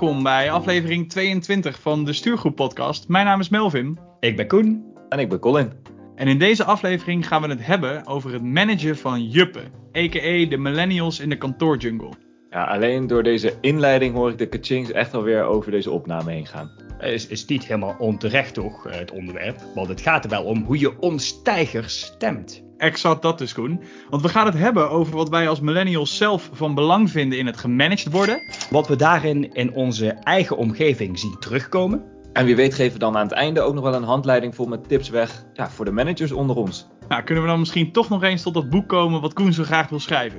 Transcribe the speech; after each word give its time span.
welkom 0.00 0.22
bij 0.22 0.50
aflevering 0.50 1.08
22 1.10 1.80
van 1.80 2.04
de 2.04 2.12
Stuurgroep 2.12 2.56
Podcast. 2.56 3.08
Mijn 3.08 3.24
naam 3.24 3.40
is 3.40 3.48
Melvin. 3.48 3.98
Ik 4.20 4.36
ben 4.36 4.46
Koen. 4.46 4.84
En 5.08 5.18
ik 5.18 5.28
ben 5.28 5.38
Colin. 5.38 5.72
En 6.14 6.28
in 6.28 6.38
deze 6.38 6.64
aflevering 6.64 7.26
gaan 7.26 7.42
we 7.42 7.48
het 7.48 7.66
hebben 7.66 8.06
over 8.06 8.32
het 8.32 8.42
managen 8.42 8.96
van 8.96 9.28
juppen, 9.28 9.72
a.k.a. 9.96 10.48
de 10.48 10.56
millennials 10.56 11.20
in 11.20 11.28
de 11.28 11.38
kantoorjungle. 11.38 12.25
Ja, 12.50 12.64
alleen 12.64 13.06
door 13.06 13.22
deze 13.22 13.54
inleiding 13.60 14.14
hoor 14.14 14.30
ik 14.30 14.38
de 14.38 14.48
kachings 14.48 14.92
echt 14.92 15.14
alweer 15.14 15.42
over 15.42 15.70
deze 15.70 15.90
opname 15.90 16.32
heen 16.32 16.46
gaan. 16.46 16.70
Is, 17.00 17.26
is 17.26 17.44
niet 17.44 17.66
helemaal 17.66 17.96
onterecht 17.98 18.54
toch, 18.54 18.86
eh, 18.86 18.98
het 18.98 19.10
onderwerp? 19.10 19.60
Want 19.74 19.88
het 19.88 20.00
gaat 20.00 20.24
er 20.24 20.30
wel 20.30 20.44
om 20.44 20.64
hoe 20.64 20.78
je 20.78 21.00
onstijgers 21.00 22.00
stemt. 22.00 22.64
Exact 22.76 23.22
dat 23.22 23.38
dus, 23.38 23.54
Koen. 23.54 23.82
Want 24.10 24.22
we 24.22 24.28
gaan 24.28 24.46
het 24.46 24.58
hebben 24.58 24.90
over 24.90 25.16
wat 25.16 25.28
wij 25.28 25.48
als 25.48 25.60
millennials 25.60 26.16
zelf 26.16 26.50
van 26.52 26.74
belang 26.74 27.10
vinden 27.10 27.38
in 27.38 27.46
het 27.46 27.56
gemanaged 27.56 28.12
worden. 28.12 28.42
Wat 28.70 28.88
we 28.88 28.96
daarin 28.96 29.52
in 29.54 29.74
onze 29.74 30.08
eigen 30.08 30.56
omgeving 30.56 31.18
zien 31.18 31.36
terugkomen. 31.38 32.04
En 32.32 32.44
wie 32.44 32.56
weet 32.56 32.74
geven 32.74 32.92
we 32.92 32.98
dan 32.98 33.16
aan 33.16 33.26
het 33.26 33.32
einde 33.32 33.60
ook 33.60 33.74
nog 33.74 33.84
wel 33.84 33.94
een 33.94 34.02
handleiding 34.02 34.54
vol 34.54 34.66
met 34.66 34.88
tips 34.88 35.08
weg 35.08 35.44
ja, 35.52 35.70
voor 35.70 35.84
de 35.84 35.90
managers 35.90 36.32
onder 36.32 36.56
ons. 36.56 36.86
Nou, 37.08 37.22
kunnen 37.22 37.44
we 37.44 37.50
dan 37.50 37.58
misschien 37.58 37.92
toch 37.92 38.08
nog 38.08 38.22
eens 38.22 38.42
tot 38.42 38.54
dat 38.54 38.70
boek 38.70 38.88
komen 38.88 39.20
wat 39.20 39.32
Koen 39.32 39.52
zo 39.52 39.62
graag 39.62 39.88
wil 39.88 40.00
schrijven? 40.00 40.38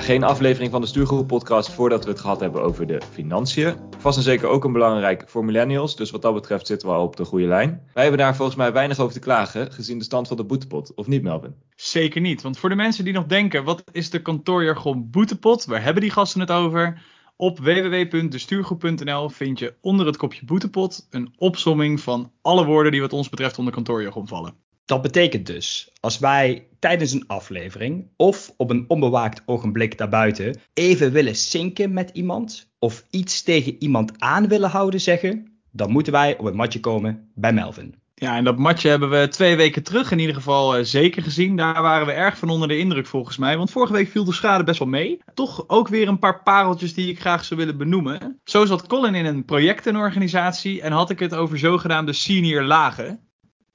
Geen 0.00 0.24
aflevering 0.24 0.70
van 0.70 0.80
de 0.80 0.86
Stuurgroep 0.86 1.26
podcast 1.26 1.70
voordat 1.70 2.04
we 2.04 2.10
het 2.10 2.20
gehad 2.20 2.40
hebben 2.40 2.62
over 2.62 2.86
de 2.86 3.00
financiën. 3.12 3.74
Vast 3.98 4.16
en 4.16 4.22
zeker 4.22 4.48
ook 4.48 4.64
een 4.64 4.72
belangrijk 4.72 5.24
voor 5.26 5.44
millennials, 5.44 5.96
dus 5.96 6.10
wat 6.10 6.22
dat 6.22 6.34
betreft 6.34 6.66
zitten 6.66 6.88
we 6.88 6.94
al 6.94 7.02
op 7.02 7.16
de 7.16 7.24
goede 7.24 7.46
lijn. 7.46 7.82
Wij 7.92 8.02
hebben 8.02 8.20
daar 8.20 8.36
volgens 8.36 8.56
mij 8.56 8.72
weinig 8.72 8.98
over 8.98 9.12
te 9.12 9.20
klagen, 9.20 9.72
gezien 9.72 9.98
de 9.98 10.04
stand 10.04 10.28
van 10.28 10.36
de 10.36 10.44
boetepot, 10.44 10.94
of 10.94 11.06
niet 11.06 11.22
Melvin? 11.22 11.54
Zeker 11.76 12.20
niet, 12.20 12.42
want 12.42 12.58
voor 12.58 12.68
de 12.68 12.74
mensen 12.74 13.04
die 13.04 13.12
nog 13.12 13.26
denken, 13.26 13.64
wat 13.64 13.84
is 13.92 14.10
de 14.10 14.22
kantoorjargon 14.22 15.10
boetepot? 15.10 15.64
Waar 15.64 15.82
hebben 15.82 16.02
die 16.02 16.10
gasten 16.10 16.40
het 16.40 16.50
over? 16.50 17.02
Op 17.36 17.58
www.destuurgroep.nl 17.58 19.28
vind 19.28 19.58
je 19.58 19.74
onder 19.80 20.06
het 20.06 20.16
kopje 20.16 20.44
boetepot 20.44 21.06
een 21.10 21.34
opsomming 21.36 22.00
van 22.00 22.32
alle 22.42 22.64
woorden 22.64 22.92
die 22.92 23.00
wat 23.00 23.12
ons 23.12 23.28
betreft 23.28 23.58
onder 23.58 23.72
kantoorjargon 23.72 24.28
vallen. 24.28 24.65
Dat 24.86 25.02
betekent 25.02 25.46
dus, 25.46 25.90
als 26.00 26.18
wij 26.18 26.66
tijdens 26.78 27.12
een 27.12 27.26
aflevering 27.26 28.08
of 28.16 28.52
op 28.56 28.70
een 28.70 28.84
onbewaakt 28.88 29.42
ogenblik 29.46 29.98
daarbuiten 29.98 30.60
even 30.74 31.12
willen 31.12 31.36
zinken 31.36 31.92
met 31.92 32.10
iemand 32.12 32.70
of 32.78 33.04
iets 33.10 33.42
tegen 33.42 33.76
iemand 33.78 34.20
aan 34.20 34.48
willen 34.48 34.70
houden 34.70 35.00
zeggen, 35.00 35.60
dan 35.70 35.90
moeten 35.90 36.12
wij 36.12 36.38
op 36.38 36.44
het 36.44 36.54
matje 36.54 36.80
komen 36.80 37.30
bij 37.34 37.52
Melvin. 37.52 37.94
Ja, 38.14 38.36
en 38.36 38.44
dat 38.44 38.58
matje 38.58 38.88
hebben 38.88 39.10
we 39.10 39.28
twee 39.28 39.56
weken 39.56 39.82
terug 39.82 40.10
in 40.10 40.18
ieder 40.18 40.34
geval 40.34 40.78
uh, 40.78 40.84
zeker 40.84 41.22
gezien. 41.22 41.56
Daar 41.56 41.82
waren 41.82 42.06
we 42.06 42.12
erg 42.12 42.38
van 42.38 42.48
onder 42.48 42.68
de 42.68 42.78
indruk 42.78 43.06
volgens 43.06 43.36
mij. 43.36 43.56
Want 43.56 43.70
vorige 43.70 43.92
week 43.92 44.08
viel 44.08 44.24
de 44.24 44.32
schade 44.32 44.64
best 44.64 44.78
wel 44.78 44.88
mee. 44.88 45.18
Toch 45.34 45.64
ook 45.68 45.88
weer 45.88 46.08
een 46.08 46.18
paar 46.18 46.42
pareltjes 46.42 46.94
die 46.94 47.10
ik 47.10 47.20
graag 47.20 47.44
zou 47.44 47.60
willen 47.60 47.76
benoemen. 47.76 48.40
Zo 48.44 48.64
zat 48.64 48.86
Colin 48.86 49.14
in 49.14 49.26
een 49.26 49.44
projectenorganisatie 49.44 50.82
en 50.82 50.92
had 50.92 51.10
ik 51.10 51.18
het 51.18 51.34
over 51.34 51.58
zogenaamde 51.58 52.12
senior 52.12 52.62
lagen. 52.62 53.25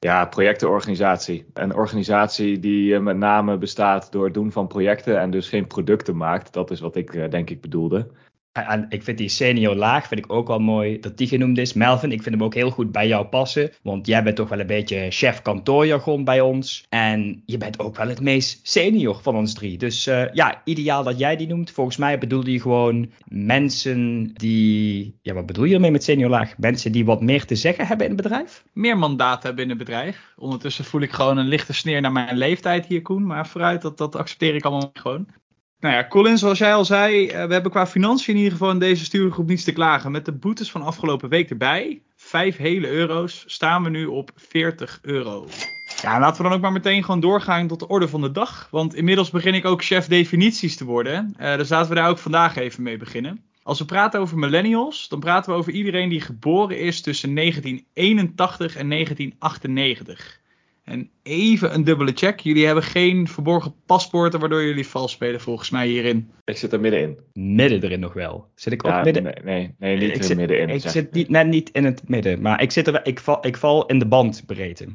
Ja, 0.05 0.25
projectenorganisatie. 0.25 1.45
Een 1.53 1.75
organisatie 1.75 2.59
die 2.59 2.99
met 2.99 3.17
name 3.17 3.57
bestaat 3.57 4.11
door 4.11 4.25
het 4.25 4.33
doen 4.33 4.51
van 4.51 4.67
projecten 4.67 5.19
en 5.19 5.31
dus 5.31 5.49
geen 5.49 5.67
producten 5.67 6.17
maakt. 6.17 6.53
Dat 6.53 6.71
is 6.71 6.79
wat 6.79 6.95
ik 6.95 7.13
uh, 7.13 7.29
denk 7.29 7.49
ik 7.49 7.61
bedoelde. 7.61 8.11
En 8.51 8.85
ik 8.89 9.03
vind 9.03 9.17
die 9.17 9.29
senior 9.29 9.75
laag 9.75 10.07
vind 10.07 10.25
ik 10.25 10.33
ook 10.33 10.47
wel 10.47 10.59
mooi 10.59 10.99
dat 10.99 11.17
die 11.17 11.27
genoemd 11.27 11.57
is. 11.57 11.73
Melvin, 11.73 12.11
ik 12.11 12.23
vind 12.23 12.35
hem 12.35 12.43
ook 12.43 12.53
heel 12.53 12.69
goed 12.69 12.91
bij 12.91 13.07
jou 13.07 13.25
passen. 13.25 13.71
Want 13.81 14.07
jij 14.07 14.23
bent 14.23 14.35
toch 14.35 14.49
wel 14.49 14.59
een 14.59 14.67
beetje 14.67 15.11
chef 15.11 15.41
kantoorjargon 15.41 16.23
bij 16.23 16.41
ons. 16.41 16.85
En 16.89 17.43
je 17.45 17.57
bent 17.57 17.79
ook 17.79 17.97
wel 17.97 18.07
het 18.07 18.21
meest 18.21 18.67
senior 18.67 19.19
van 19.21 19.35
ons 19.35 19.53
drie. 19.53 19.77
Dus 19.77 20.07
uh, 20.07 20.33
ja, 20.33 20.61
ideaal 20.63 21.03
dat 21.03 21.19
jij 21.19 21.35
die 21.35 21.47
noemt. 21.47 21.71
Volgens 21.71 21.97
mij 21.97 22.17
bedoelde 22.17 22.51
je 22.51 22.61
gewoon 22.61 23.11
mensen 23.25 24.31
die... 24.33 25.19
Ja, 25.21 25.33
wat 25.33 25.45
bedoel 25.45 25.65
je 25.65 25.73
ermee 25.73 25.91
met 25.91 26.03
senior 26.03 26.29
laag? 26.29 26.57
Mensen 26.57 26.91
die 26.91 27.05
wat 27.05 27.21
meer 27.21 27.45
te 27.45 27.55
zeggen 27.55 27.87
hebben 27.87 28.07
in 28.07 28.13
het 28.13 28.21
bedrijf? 28.21 28.63
Meer 28.73 28.97
mandaat 28.97 29.43
hebben 29.43 29.63
in 29.63 29.69
het 29.69 29.79
bedrijf. 29.79 30.33
Ondertussen 30.37 30.85
voel 30.85 31.01
ik 31.01 31.11
gewoon 31.11 31.37
een 31.37 31.47
lichte 31.47 31.73
sneer 31.73 32.01
naar 32.01 32.11
mijn 32.11 32.37
leeftijd 32.37 32.85
hier, 32.85 33.01
Koen. 33.01 33.25
Maar 33.25 33.47
vooruit, 33.47 33.81
dat, 33.81 33.97
dat 33.97 34.15
accepteer 34.15 34.55
ik 34.55 34.65
allemaal 34.65 34.89
gewoon. 34.93 35.27
Nou 35.81 35.95
ja, 35.95 36.07
Colin, 36.07 36.37
zoals 36.37 36.57
jij 36.57 36.73
al 36.73 36.85
zei, 36.85 37.27
we 37.27 37.53
hebben 37.53 37.71
qua 37.71 37.87
financiën 37.87 38.33
in 38.33 38.39
ieder 38.39 38.57
geval 38.57 38.71
in 38.71 38.79
deze 38.79 39.05
stuurgroep 39.05 39.47
niets 39.47 39.63
te 39.63 39.71
klagen. 39.71 40.11
Met 40.11 40.25
de 40.25 40.31
boetes 40.31 40.71
van 40.71 40.81
afgelopen 40.81 41.29
week 41.29 41.49
erbij, 41.49 42.01
5 42.15 42.57
hele 42.57 42.87
euro's, 42.87 43.43
staan 43.47 43.83
we 43.83 43.89
nu 43.89 44.05
op 44.05 44.31
40 44.35 44.99
euro. 45.01 45.47
Ja, 46.01 46.19
laten 46.19 46.37
we 46.37 46.43
dan 46.43 46.57
ook 46.57 46.61
maar 46.61 46.71
meteen 46.71 47.03
gewoon 47.03 47.19
doorgaan 47.19 47.67
tot 47.67 47.79
de 47.79 47.87
orde 47.87 48.07
van 48.07 48.21
de 48.21 48.31
dag. 48.31 48.67
Want 48.71 48.95
inmiddels 48.95 49.29
begin 49.29 49.53
ik 49.53 49.65
ook 49.65 49.83
chef 49.83 50.07
definities 50.07 50.75
te 50.75 50.85
worden. 50.85 51.35
Uh, 51.39 51.57
dus 51.57 51.69
laten 51.69 51.89
we 51.89 51.95
daar 51.95 52.09
ook 52.09 52.17
vandaag 52.17 52.55
even 52.55 52.83
mee 52.83 52.97
beginnen. 52.97 53.43
Als 53.63 53.79
we 53.79 53.85
praten 53.85 54.19
over 54.19 54.37
millennials, 54.37 55.07
dan 55.09 55.19
praten 55.19 55.51
we 55.51 55.57
over 55.57 55.71
iedereen 55.71 56.09
die 56.09 56.21
geboren 56.21 56.79
is 56.79 57.01
tussen 57.01 57.35
1981 57.35 58.75
en 58.75 58.89
1998. 58.89 60.40
En 60.83 61.09
even 61.23 61.73
een 61.73 61.83
dubbele 61.83 62.11
check. 62.15 62.39
Jullie 62.39 62.65
hebben 62.65 62.83
geen 62.83 63.27
verborgen 63.27 63.75
paspoorten 63.85 64.39
waardoor 64.39 64.63
jullie 64.63 64.87
vals 64.87 65.11
spelen 65.11 65.41
volgens 65.41 65.69
mij 65.69 65.87
hierin. 65.87 66.31
Ik 66.43 66.57
zit 66.57 66.73
er 66.73 66.79
middenin. 66.79 67.17
Midden 67.33 67.83
erin 67.83 67.99
nog 67.99 68.13
wel. 68.13 68.51
Zit 68.55 68.73
ik 68.73 68.85
ook 68.85 68.91
Ja, 68.91 69.03
midden? 69.03 69.23
Nee, 69.23 69.33
nee, 69.43 69.75
nee, 69.77 69.97
niet 69.97 70.09
ik 70.09 70.17
er 70.17 70.23
zit, 70.23 70.37
middenin. 70.37 70.69
Ik 70.69 70.81
zeg 70.81 70.91
zit 70.91 71.13
niet, 71.13 71.29
net 71.29 71.47
niet 71.47 71.69
in 71.69 71.85
het 71.85 72.09
midden, 72.09 72.41
maar 72.41 72.61
ik, 72.61 72.71
zit 72.71 72.87
er, 72.87 73.05
ik, 73.05 73.19
val, 73.19 73.45
ik 73.47 73.57
val 73.57 73.85
in 73.85 73.99
de 73.99 74.05
bandbreedte. 74.05 74.85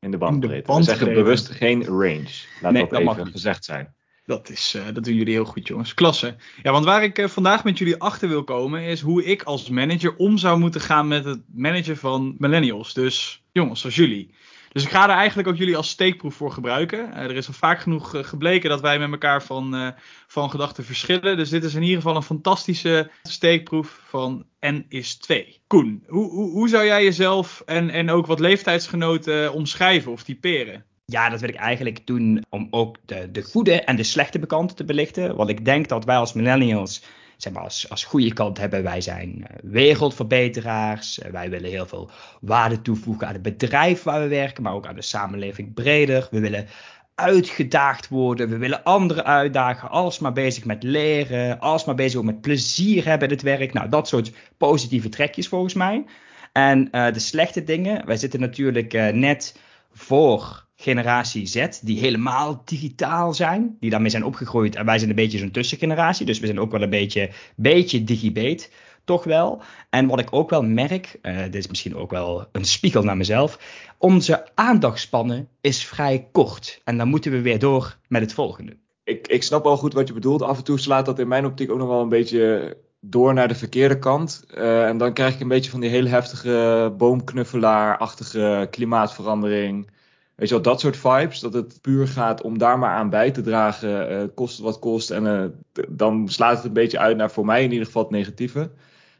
in 0.00 0.10
de 0.10 0.18
bandbreedte. 0.18 0.74
We 0.76 0.82
zeggen 0.82 1.14
bewust 1.14 1.48
geen 1.48 1.84
range. 1.84 2.28
Laat 2.60 2.72
Nee, 2.72 2.82
dat, 2.82 2.90
dat 2.90 3.02
mag 3.02 3.12
even 3.12 3.24
niet. 3.24 3.34
gezegd 3.34 3.64
zijn. 3.64 3.94
Dat, 4.24 4.48
is, 4.50 4.74
eh, 4.76 4.94
dat 4.94 5.04
doen 5.04 5.14
jullie 5.14 5.32
heel 5.32 5.44
goed, 5.44 5.66
jongens. 5.68 5.94
Klasse. 5.94 6.36
Ja, 6.62 6.72
want 6.72 6.84
waar 6.84 7.02
ik 7.02 7.18
eh, 7.18 7.28
vandaag 7.28 7.64
met 7.64 7.78
jullie 7.78 7.96
achter 8.00 8.28
wil 8.28 8.44
komen, 8.44 8.82
is 8.82 9.00
hoe 9.00 9.24
ik 9.24 9.42
als 9.42 9.68
manager 9.68 10.16
om 10.16 10.38
zou 10.38 10.58
moeten 10.58 10.80
gaan 10.80 11.08
met 11.08 11.24
het 11.24 11.40
managen 11.54 11.96
van 11.96 12.34
millennials. 12.38 12.94
Dus 12.94 13.44
jongens, 13.52 13.84
als 13.84 13.94
jullie. 13.94 14.30
Dus 14.78 14.86
ik 14.86 14.92
ga 14.92 15.08
er 15.08 15.16
eigenlijk 15.16 15.48
ook 15.48 15.56
jullie 15.56 15.76
als 15.76 15.88
steekproef 15.88 16.34
voor 16.34 16.52
gebruiken. 16.52 17.12
Eh, 17.12 17.22
er 17.22 17.36
is 17.36 17.46
al 17.46 17.52
vaak 17.52 17.80
genoeg 17.80 18.14
eh, 18.14 18.24
gebleken 18.24 18.70
dat 18.70 18.80
wij 18.80 18.98
met 18.98 19.10
elkaar 19.10 19.42
van, 19.42 19.74
eh, 19.74 19.88
van 20.26 20.50
gedachten 20.50 20.84
verschillen. 20.84 21.36
Dus 21.36 21.50
dit 21.50 21.64
is 21.64 21.74
in 21.74 21.82
ieder 21.82 21.96
geval 21.96 22.16
een 22.16 22.22
fantastische 22.22 23.10
steekproef 23.22 24.00
van 24.08 24.44
N 24.66 24.86
is 24.88 25.16
2. 25.16 25.60
Koen, 25.66 26.04
hoe, 26.06 26.30
hoe, 26.30 26.50
hoe 26.50 26.68
zou 26.68 26.84
jij 26.84 27.04
jezelf 27.04 27.62
en, 27.66 27.90
en 27.90 28.10
ook 28.10 28.26
wat 28.26 28.40
leeftijdsgenoten 28.40 29.52
omschrijven 29.52 30.12
of 30.12 30.22
typeren? 30.22 30.84
Ja, 31.04 31.28
dat 31.28 31.40
wil 31.40 31.48
ik 31.48 31.54
eigenlijk 31.54 32.06
doen 32.06 32.44
om 32.48 32.68
ook 32.70 32.96
de, 33.04 33.30
de 33.30 33.42
goede 33.42 33.80
en 33.80 33.96
de 33.96 34.02
slechte 34.02 34.38
kanten 34.38 34.76
te 34.76 34.84
belichten. 34.84 35.36
Want 35.36 35.50
ik 35.50 35.64
denk 35.64 35.88
dat 35.88 36.04
wij 36.04 36.16
als 36.16 36.32
millennials, 36.32 37.02
zeg 37.38 37.52
maar 37.52 37.62
als, 37.62 37.90
als 37.90 38.04
goede 38.04 38.32
kant 38.32 38.58
hebben, 38.58 38.82
wij 38.82 39.00
zijn 39.00 39.46
eh, 39.46 39.56
wereldverbeteraars. 39.62 41.18
Eh, 41.18 41.30
wij 41.30 41.50
willen 41.50 41.70
heel 41.70 41.86
veel 41.86 42.10
waarde 42.40 42.82
toevoegen 42.82 43.26
aan 43.26 43.32
het 43.32 43.42
bedrijf 43.42 44.02
waar 44.02 44.20
we 44.20 44.28
werken, 44.28 44.62
maar 44.62 44.72
ook 44.72 44.86
aan 44.86 44.94
de 44.94 45.02
samenleving 45.02 45.74
breder. 45.74 46.28
We 46.30 46.40
willen 46.40 46.66
uitgedaagd 47.14 48.08
worden, 48.08 48.48
we 48.48 48.56
willen 48.56 48.84
anderen 48.84 49.24
uitdagen, 49.24 49.90
alsmaar 49.90 50.32
bezig 50.32 50.64
met 50.64 50.82
leren, 50.82 51.60
alsmaar 51.60 51.94
bezig 51.94 52.18
ook 52.18 52.24
met 52.24 52.40
plezier 52.40 53.04
hebben 53.04 53.28
in 53.28 53.34
het 53.34 53.42
werk. 53.42 53.72
Nou, 53.72 53.88
dat 53.88 54.08
soort 54.08 54.32
positieve 54.56 55.08
trekjes 55.08 55.48
volgens 55.48 55.74
mij. 55.74 56.04
En 56.52 56.90
eh, 56.90 57.12
de 57.12 57.18
slechte 57.18 57.64
dingen, 57.64 58.06
wij 58.06 58.16
zitten 58.16 58.40
natuurlijk 58.40 59.12
net 59.12 59.60
voor 59.92 60.66
generatie 60.80 61.46
Z, 61.46 61.66
die 61.82 61.98
helemaal 61.98 62.62
digitaal 62.64 63.34
zijn, 63.34 63.76
die 63.80 63.90
daarmee 63.90 64.10
zijn 64.10 64.24
opgegroeid. 64.24 64.76
En 64.76 64.84
wij 64.84 64.98
zijn 64.98 65.10
een 65.10 65.16
beetje 65.16 65.38
zo'n 65.38 65.50
tussengeneratie, 65.50 66.26
dus 66.26 66.38
we 66.38 66.46
zijn 66.46 66.60
ook 66.60 66.70
wel 66.70 66.82
een 66.82 66.90
beetje, 66.90 67.30
beetje 67.56 68.04
digibate, 68.04 68.68
toch 69.04 69.24
wel. 69.24 69.62
En 69.90 70.06
wat 70.06 70.18
ik 70.18 70.28
ook 70.30 70.50
wel 70.50 70.62
merk, 70.62 71.18
eh, 71.22 71.42
dit 71.42 71.54
is 71.54 71.66
misschien 71.66 71.96
ook 71.96 72.10
wel 72.10 72.46
een 72.52 72.64
spiegel 72.64 73.02
naar 73.02 73.16
mezelf, 73.16 73.58
onze 73.98 74.46
aandachtspannen 74.54 75.48
is 75.60 75.84
vrij 75.84 76.28
kort. 76.32 76.80
En 76.84 76.96
dan 76.98 77.08
moeten 77.08 77.30
we 77.30 77.40
weer 77.40 77.58
door 77.58 77.96
met 78.08 78.20
het 78.20 78.32
volgende. 78.32 78.76
Ik, 79.04 79.28
ik 79.28 79.42
snap 79.42 79.64
wel 79.64 79.76
goed 79.76 79.92
wat 79.92 80.08
je 80.08 80.14
bedoelt. 80.14 80.42
Af 80.42 80.58
en 80.58 80.64
toe 80.64 80.78
slaat 80.78 81.06
dat 81.06 81.18
in 81.18 81.28
mijn 81.28 81.46
optiek 81.46 81.70
ook 81.70 81.78
nog 81.78 81.88
wel 81.88 82.02
een 82.02 82.08
beetje 82.08 82.76
door 83.00 83.34
naar 83.34 83.48
de 83.48 83.54
verkeerde 83.54 83.98
kant. 83.98 84.44
Eh, 84.54 84.86
en 84.86 84.98
dan 84.98 85.12
krijg 85.12 85.34
ik 85.34 85.40
een 85.40 85.48
beetje 85.48 85.70
van 85.70 85.80
die 85.80 85.90
hele 85.90 86.08
heftige 86.08 86.94
boomknuffelaar-achtige 86.98 88.68
klimaatverandering. 88.70 89.90
Weet 90.38 90.48
je 90.48 90.54
wel, 90.54 90.62
dat 90.62 90.80
soort 90.80 90.96
vibes. 90.96 91.40
Dat 91.40 91.52
het 91.52 91.78
puur 91.80 92.08
gaat 92.08 92.42
om 92.42 92.58
daar 92.58 92.78
maar 92.78 92.94
aan 92.94 93.10
bij 93.10 93.30
te 93.30 93.40
dragen. 93.40 94.08
eh 94.08 94.28
kost 94.34 94.58
wat 94.58 94.78
kost. 94.78 95.10
En 95.10 95.26
eh, 95.26 95.44
dan 95.88 96.28
slaat 96.28 96.56
het 96.56 96.64
een 96.64 96.72
beetje 96.72 96.98
uit 96.98 97.16
naar 97.16 97.30
voor 97.30 97.44
mij 97.44 97.62
in 97.62 97.70
ieder 97.70 97.86
geval 97.86 98.02
het 98.02 98.10
negatieve. 98.10 98.70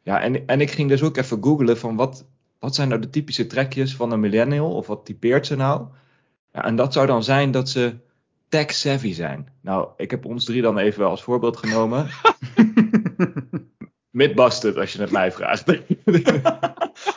Ja, 0.03 0.21
en, 0.21 0.47
en 0.47 0.61
ik 0.61 0.71
ging 0.71 0.89
dus 0.89 1.03
ook 1.03 1.17
even 1.17 1.43
googlen 1.43 1.79
van 1.79 1.97
wat, 1.97 2.27
wat 2.59 2.75
zijn 2.75 2.89
nou 2.89 3.01
de 3.01 3.11
typische 3.11 3.47
trekjes 3.47 3.97
van 3.97 4.13
een 4.13 4.21
millennial? 4.21 4.75
Of 4.75 4.87
wat 4.87 5.05
typeert 5.05 5.47
ze 5.47 5.57
nou? 5.57 5.87
Ja, 6.53 6.65
en 6.65 6.77
dat 6.77 6.93
zou 6.93 7.07
dan 7.07 7.25
zijn 7.25 7.51
dat 7.51 7.69
ze 7.69 7.95
tech-savvy 8.49 9.13
zijn. 9.13 9.49
Nou, 9.61 9.89
ik 9.97 10.11
heb 10.11 10.25
ons 10.25 10.45
drie 10.45 10.63
dan 10.63 10.79
even 10.79 11.07
als 11.07 11.23
voorbeeld 11.23 11.57
genomen. 11.57 12.07
Mythbusted, 14.11 14.77
als 14.77 14.93
je 14.93 15.01
het 15.01 15.11
mij 15.11 15.33
vraagt. 15.33 15.73
Uh, 15.73 15.81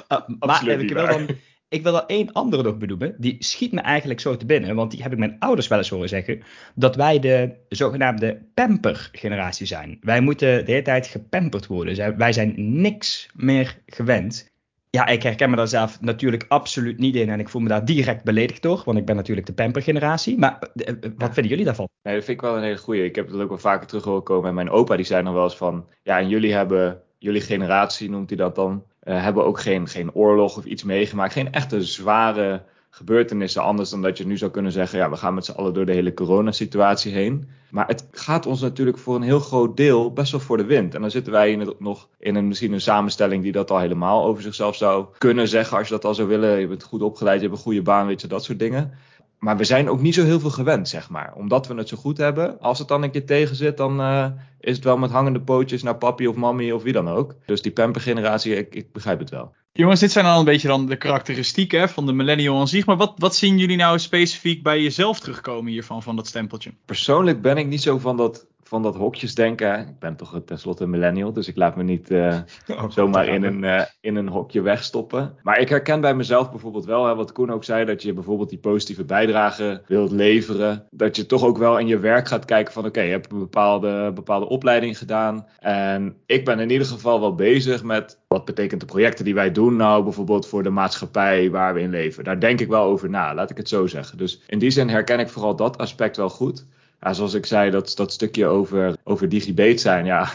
maar 0.08 0.26
Absoluut 0.40 0.82
ik 0.82 0.96
dan 0.96 1.28
ik 1.72 1.84
wil 1.84 1.96
er 1.96 2.04
één 2.08 2.32
andere 2.32 2.64
nog 2.64 2.78
benoemen. 2.78 3.16
Die 3.18 3.36
schiet 3.40 3.72
me 3.72 3.82
eigenlijk 3.82 4.20
zo 4.20 4.38
te 4.38 4.46
binnen. 4.46 4.76
Want 4.76 4.92
die 4.92 5.02
heb 5.02 5.12
ik 5.12 5.18
mijn 5.18 5.36
ouders 5.40 5.68
wel 5.68 5.78
eens 5.78 5.90
horen 5.90 6.10
zeggen. 6.10 6.42
Dat 6.76 6.96
wij 6.96 7.20
de 7.20 7.56
zogenaamde 7.70 8.42
pamper-generatie 8.54 9.66
zijn. 9.66 9.98
Wij 10.02 10.22
moeten 10.22 10.66
de 10.66 10.72
hele 10.72 10.84
tijd 10.84 11.08
gepamperd 11.08 11.68
worden. 11.68 12.18
Wij 12.18 12.34
zijn 12.34 12.82
niks 12.82 13.30
meer 13.36 13.78
gewend. 13.86 14.52
Ja, 14.90 15.06
ik 15.06 15.24
herken 15.24 15.50
me 15.50 15.56
daar 15.56 15.68
zelf 15.68 16.02
natuurlijk 16.02 16.46
absoluut 16.48 16.98
niet 16.98 17.16
in. 17.16 17.30
En 17.30 17.40
ik 17.40 17.50
voel 17.50 17.62
me 17.62 17.68
daar 17.68 17.86
direct 17.86 18.24
beledigd 18.24 18.62
door. 18.62 18.82
Want 18.86 18.98
ik 18.98 19.06
ben 19.06 19.16
natuurlijk 19.16 19.48
de 19.48 19.54
pamper-generatie. 19.54 20.38
Maar 20.38 20.70
eh, 20.76 20.88
eh, 20.88 20.96
wat 21.18 21.34
vinden 21.34 21.52
jullie 21.52 21.66
daarvan? 21.66 21.88
Nee, 22.04 22.16
dat 22.16 22.24
vind 22.24 22.38
ik 22.38 22.44
wel 22.46 22.58
een 22.58 22.64
hele 22.64 22.78
goeie. 22.78 23.04
Ik 23.04 23.16
heb 23.16 23.28
het 23.28 23.42
ook 23.42 23.50
wel 23.50 23.58
vaker 23.58 23.88
terug 23.88 24.04
horen 24.04 24.24
komen. 24.24 24.50
En 24.50 24.56
mijn 24.56 24.70
opa 24.70 24.96
die 24.96 25.06
zei 25.06 25.24
nog 25.24 25.34
wel 25.34 25.44
eens 25.44 25.58
van... 25.58 25.88
Ja, 26.04 26.20
en 26.20 26.30
jullie 26.30 26.54
hebben... 26.54 27.02
Jullie 27.18 27.42
generatie 27.42 28.10
noemt 28.10 28.30
hij 28.30 28.38
dat 28.38 28.56
dan 28.56 28.84
uh, 29.04 29.24
hebben 29.24 29.46
ook 29.46 29.60
geen, 29.60 29.88
geen 29.88 30.14
oorlog 30.14 30.58
of 30.58 30.66
iets 30.66 30.84
meegemaakt. 30.84 31.34
Geen 31.34 31.52
echte 31.52 31.84
zware 31.84 32.64
gebeurtenissen. 32.90 33.62
Anders 33.62 33.90
dan 33.90 34.02
dat 34.02 34.18
je 34.18 34.26
nu 34.26 34.38
zou 34.38 34.52
kunnen 34.52 34.72
zeggen: 34.72 35.00
ja, 35.00 35.10
we 35.10 35.16
gaan 35.16 35.34
met 35.34 35.46
z'n 35.46 35.52
allen 35.52 35.74
door 35.74 35.86
de 35.86 35.94
hele 35.94 36.14
coronasituatie 36.14 37.14
heen. 37.14 37.50
Maar 37.70 37.88
het 37.88 38.08
gaat 38.12 38.46
ons 38.46 38.62
natuurlijk 38.62 38.98
voor 38.98 39.16
een 39.16 39.22
heel 39.22 39.40
groot 39.40 39.78
deel 39.78 40.14
best 40.14 40.32
wel 40.32 40.40
voor 40.40 40.58
de 40.58 40.66
wind. 40.66 40.96
En 40.96 41.02
dan 41.02 41.12
zitten 41.12 41.32
wij 41.34 41.52
in 41.52 41.74
nog 41.80 42.08
in 42.20 42.36
een, 42.36 42.48
misschien 42.48 42.74
een 42.74 42.82
samenstelling 42.82 43.44
die 43.44 43.52
dat 43.52 43.72
al 43.72 43.80
helemaal 43.80 44.26
over 44.26 44.44
zichzelf 44.44 44.76
zou 44.76 45.06
kunnen 45.18 45.48
zeggen. 45.48 45.78
Als 45.78 45.88
je 45.88 45.94
dat 45.94 46.06
al 46.06 46.14
zou 46.14 46.28
willen. 46.28 46.60
Je 46.60 46.68
bent 46.68 46.84
goed 46.84 47.02
opgeleid, 47.02 47.42
je 47.42 47.46
hebt 47.48 47.58
een 47.58 47.64
goede 47.64 47.82
baan, 47.82 48.08
weet 48.08 48.22
je, 48.22 48.28
dat 48.28 48.44
soort 48.44 48.60
dingen 48.60 48.92
maar 49.42 49.58
we 49.58 49.64
zijn 49.64 49.90
ook 49.90 50.02
niet 50.02 50.14
zo 50.14 50.24
heel 50.24 50.40
veel 50.40 50.50
gewend, 50.50 50.90
zeg 50.90 51.10
maar. 51.10 51.34
Omdat 51.36 51.68
we 51.68 51.76
het 51.76 51.90
zo 51.90 51.98
goed 51.98 52.18
hebben. 52.18 52.60
Als 52.60 52.80
het 52.80 52.88
dan 52.88 53.04
een 53.04 53.12
keer 53.12 53.26
tegen 53.26 53.56
zit, 53.56 53.78
dan 53.78 54.00
uh, 54.00 54.26
is 54.60 54.76
het 54.76 54.84
wel 54.84 54.98
met 54.98 55.12
hangende 55.12 55.42
pootjes 55.42 55.84
naar 55.84 55.98
papi 55.98 56.28
of 56.28 56.36
mami 56.36 56.74
of 56.74 56.84
wie 56.84 56.94
dan 56.94 57.08
ook. 57.08 57.36
Dus 57.46 57.62
die 57.62 57.72
pampergeneratie, 57.72 58.56
ik, 58.56 58.76
ik 58.76 58.92
begrijp 58.92 59.20
het 59.20 59.30
wel. 59.30 59.54
Jongens, 59.72 60.00
dit 60.00 60.12
zijn 60.12 60.26
al 60.26 60.40
een 60.40 60.46
beetje 60.46 60.68
dan 60.68 60.86
de 60.86 60.96
karakteristieken 60.96 61.90
van 61.90 62.06
de 62.06 62.14
millennial 62.14 62.60
aan 62.60 62.68
zich. 62.68 62.86
Maar 62.86 62.98
wat, 62.98 63.14
wat 63.18 63.36
zien 63.36 63.58
jullie 63.58 63.78
nou 63.78 64.00
specifiek 64.00 64.64
bij 64.64 64.82
jezelf 64.82 65.20
terugkomen 65.20 65.72
hiervan, 65.72 66.04
van 66.04 66.16
dat 66.16 66.28
stempeltje? 66.28 66.74
Persoonlijk 66.86 67.42
ben 67.42 67.58
ik 67.58 67.68
niet 67.68 67.82
zo 67.82 67.98
van 67.98 68.18
dat 68.18 68.48
van 68.72 68.82
dat 68.82 68.96
hokjes 68.96 69.36
denken. 69.36 69.80
Ik 69.80 70.00
ben 70.00 70.16
toch 70.16 70.42
tenslotte 70.46 70.84
een 70.84 70.90
millennial, 70.90 71.34
dus 71.34 71.48
ik 71.48 71.56
laat 71.56 71.76
me 71.76 71.84
niet 71.84 72.12
uh, 72.12 72.38
oh, 72.68 72.90
zomaar 72.90 73.28
in 73.28 73.44
een, 73.44 73.64
uh, 73.64 73.82
in 74.02 74.16
een 74.16 74.28
hokje 74.28 74.62
wegstoppen. 74.62 75.36
Maar 75.44 75.60
ik 75.60 75.70
herken 75.70 76.02
bij 76.02 76.16
mezelf 76.16 76.52
bijvoorbeeld 76.52 76.86
wel, 76.86 77.06
hè, 77.06 77.16
wat 77.16 77.32
Koen 77.32 77.52
ook 77.52 77.64
zei, 77.64 77.86
dat 77.86 78.02
je 78.02 78.14
bijvoorbeeld 78.14 78.50
die 78.50 78.60
positieve 78.60 79.04
bijdrage 79.04 79.82
wilt 79.88 80.12
leveren. 80.12 80.86
Dat 80.90 81.16
je 81.16 81.26
toch 81.26 81.44
ook 81.44 81.58
wel 81.58 81.80
in 81.80 81.88
je 81.88 82.00
werk 82.00 82.28
gaat 82.28 82.46
kijken 82.46 82.74
van 82.74 82.86
oké, 82.86 82.92
okay, 82.92 83.06
je 83.06 83.12
hebt 83.12 83.32
een 83.32 83.40
bepaalde, 83.40 84.12
bepaalde 84.12 84.48
opleiding 84.48 84.98
gedaan. 84.98 85.48
En 85.60 86.16
ik 86.26 86.46
ben 86.46 86.60
in 86.60 86.70
ieder 86.70 86.88
geval 86.88 87.20
wel 87.20 87.36
bezig 87.36 87.84
met 87.84 88.20
wat 88.28 88.46
betekent 88.46 88.80
de 88.80 88.88
projecten 88.88 89.26
die 89.26 89.34
wij 89.34 89.52
doen 89.52 89.76
nou 89.76 90.04
bijvoorbeeld 90.04 90.48
voor 90.48 90.64
de 90.64 90.70
maatschappij 90.70 91.50
waar 91.50 91.74
we 91.74 91.82
in 91.82 91.90
leven. 91.90 92.24
Daar 92.24 92.40
denk 92.40 92.60
ik 92.60 92.68
wel 92.68 92.84
over 92.84 93.10
na, 93.10 93.34
laat 93.34 93.50
ik 93.50 93.58
het 93.58 93.70
zo 93.70 93.88
zeggen. 93.88 94.18
Dus 94.18 94.42
in 94.48 94.60
die 94.60 94.72
zin 94.72 94.90
herken 94.90 95.20
ik 95.20 95.30
vooral 95.30 95.56
dat 95.56 95.78
aspect 95.78 96.18
wel 96.18 96.30
goed 96.30 96.66
ja, 97.02 97.14
zoals 97.14 97.34
ik 97.34 97.46
zei, 97.46 97.72
dat, 97.72 97.94
dat 97.96 98.12
stukje 98.12 98.46
over, 98.46 98.96
over 99.04 99.30
digibate 99.30 99.78
zijn, 99.78 100.06
ja, 100.06 100.30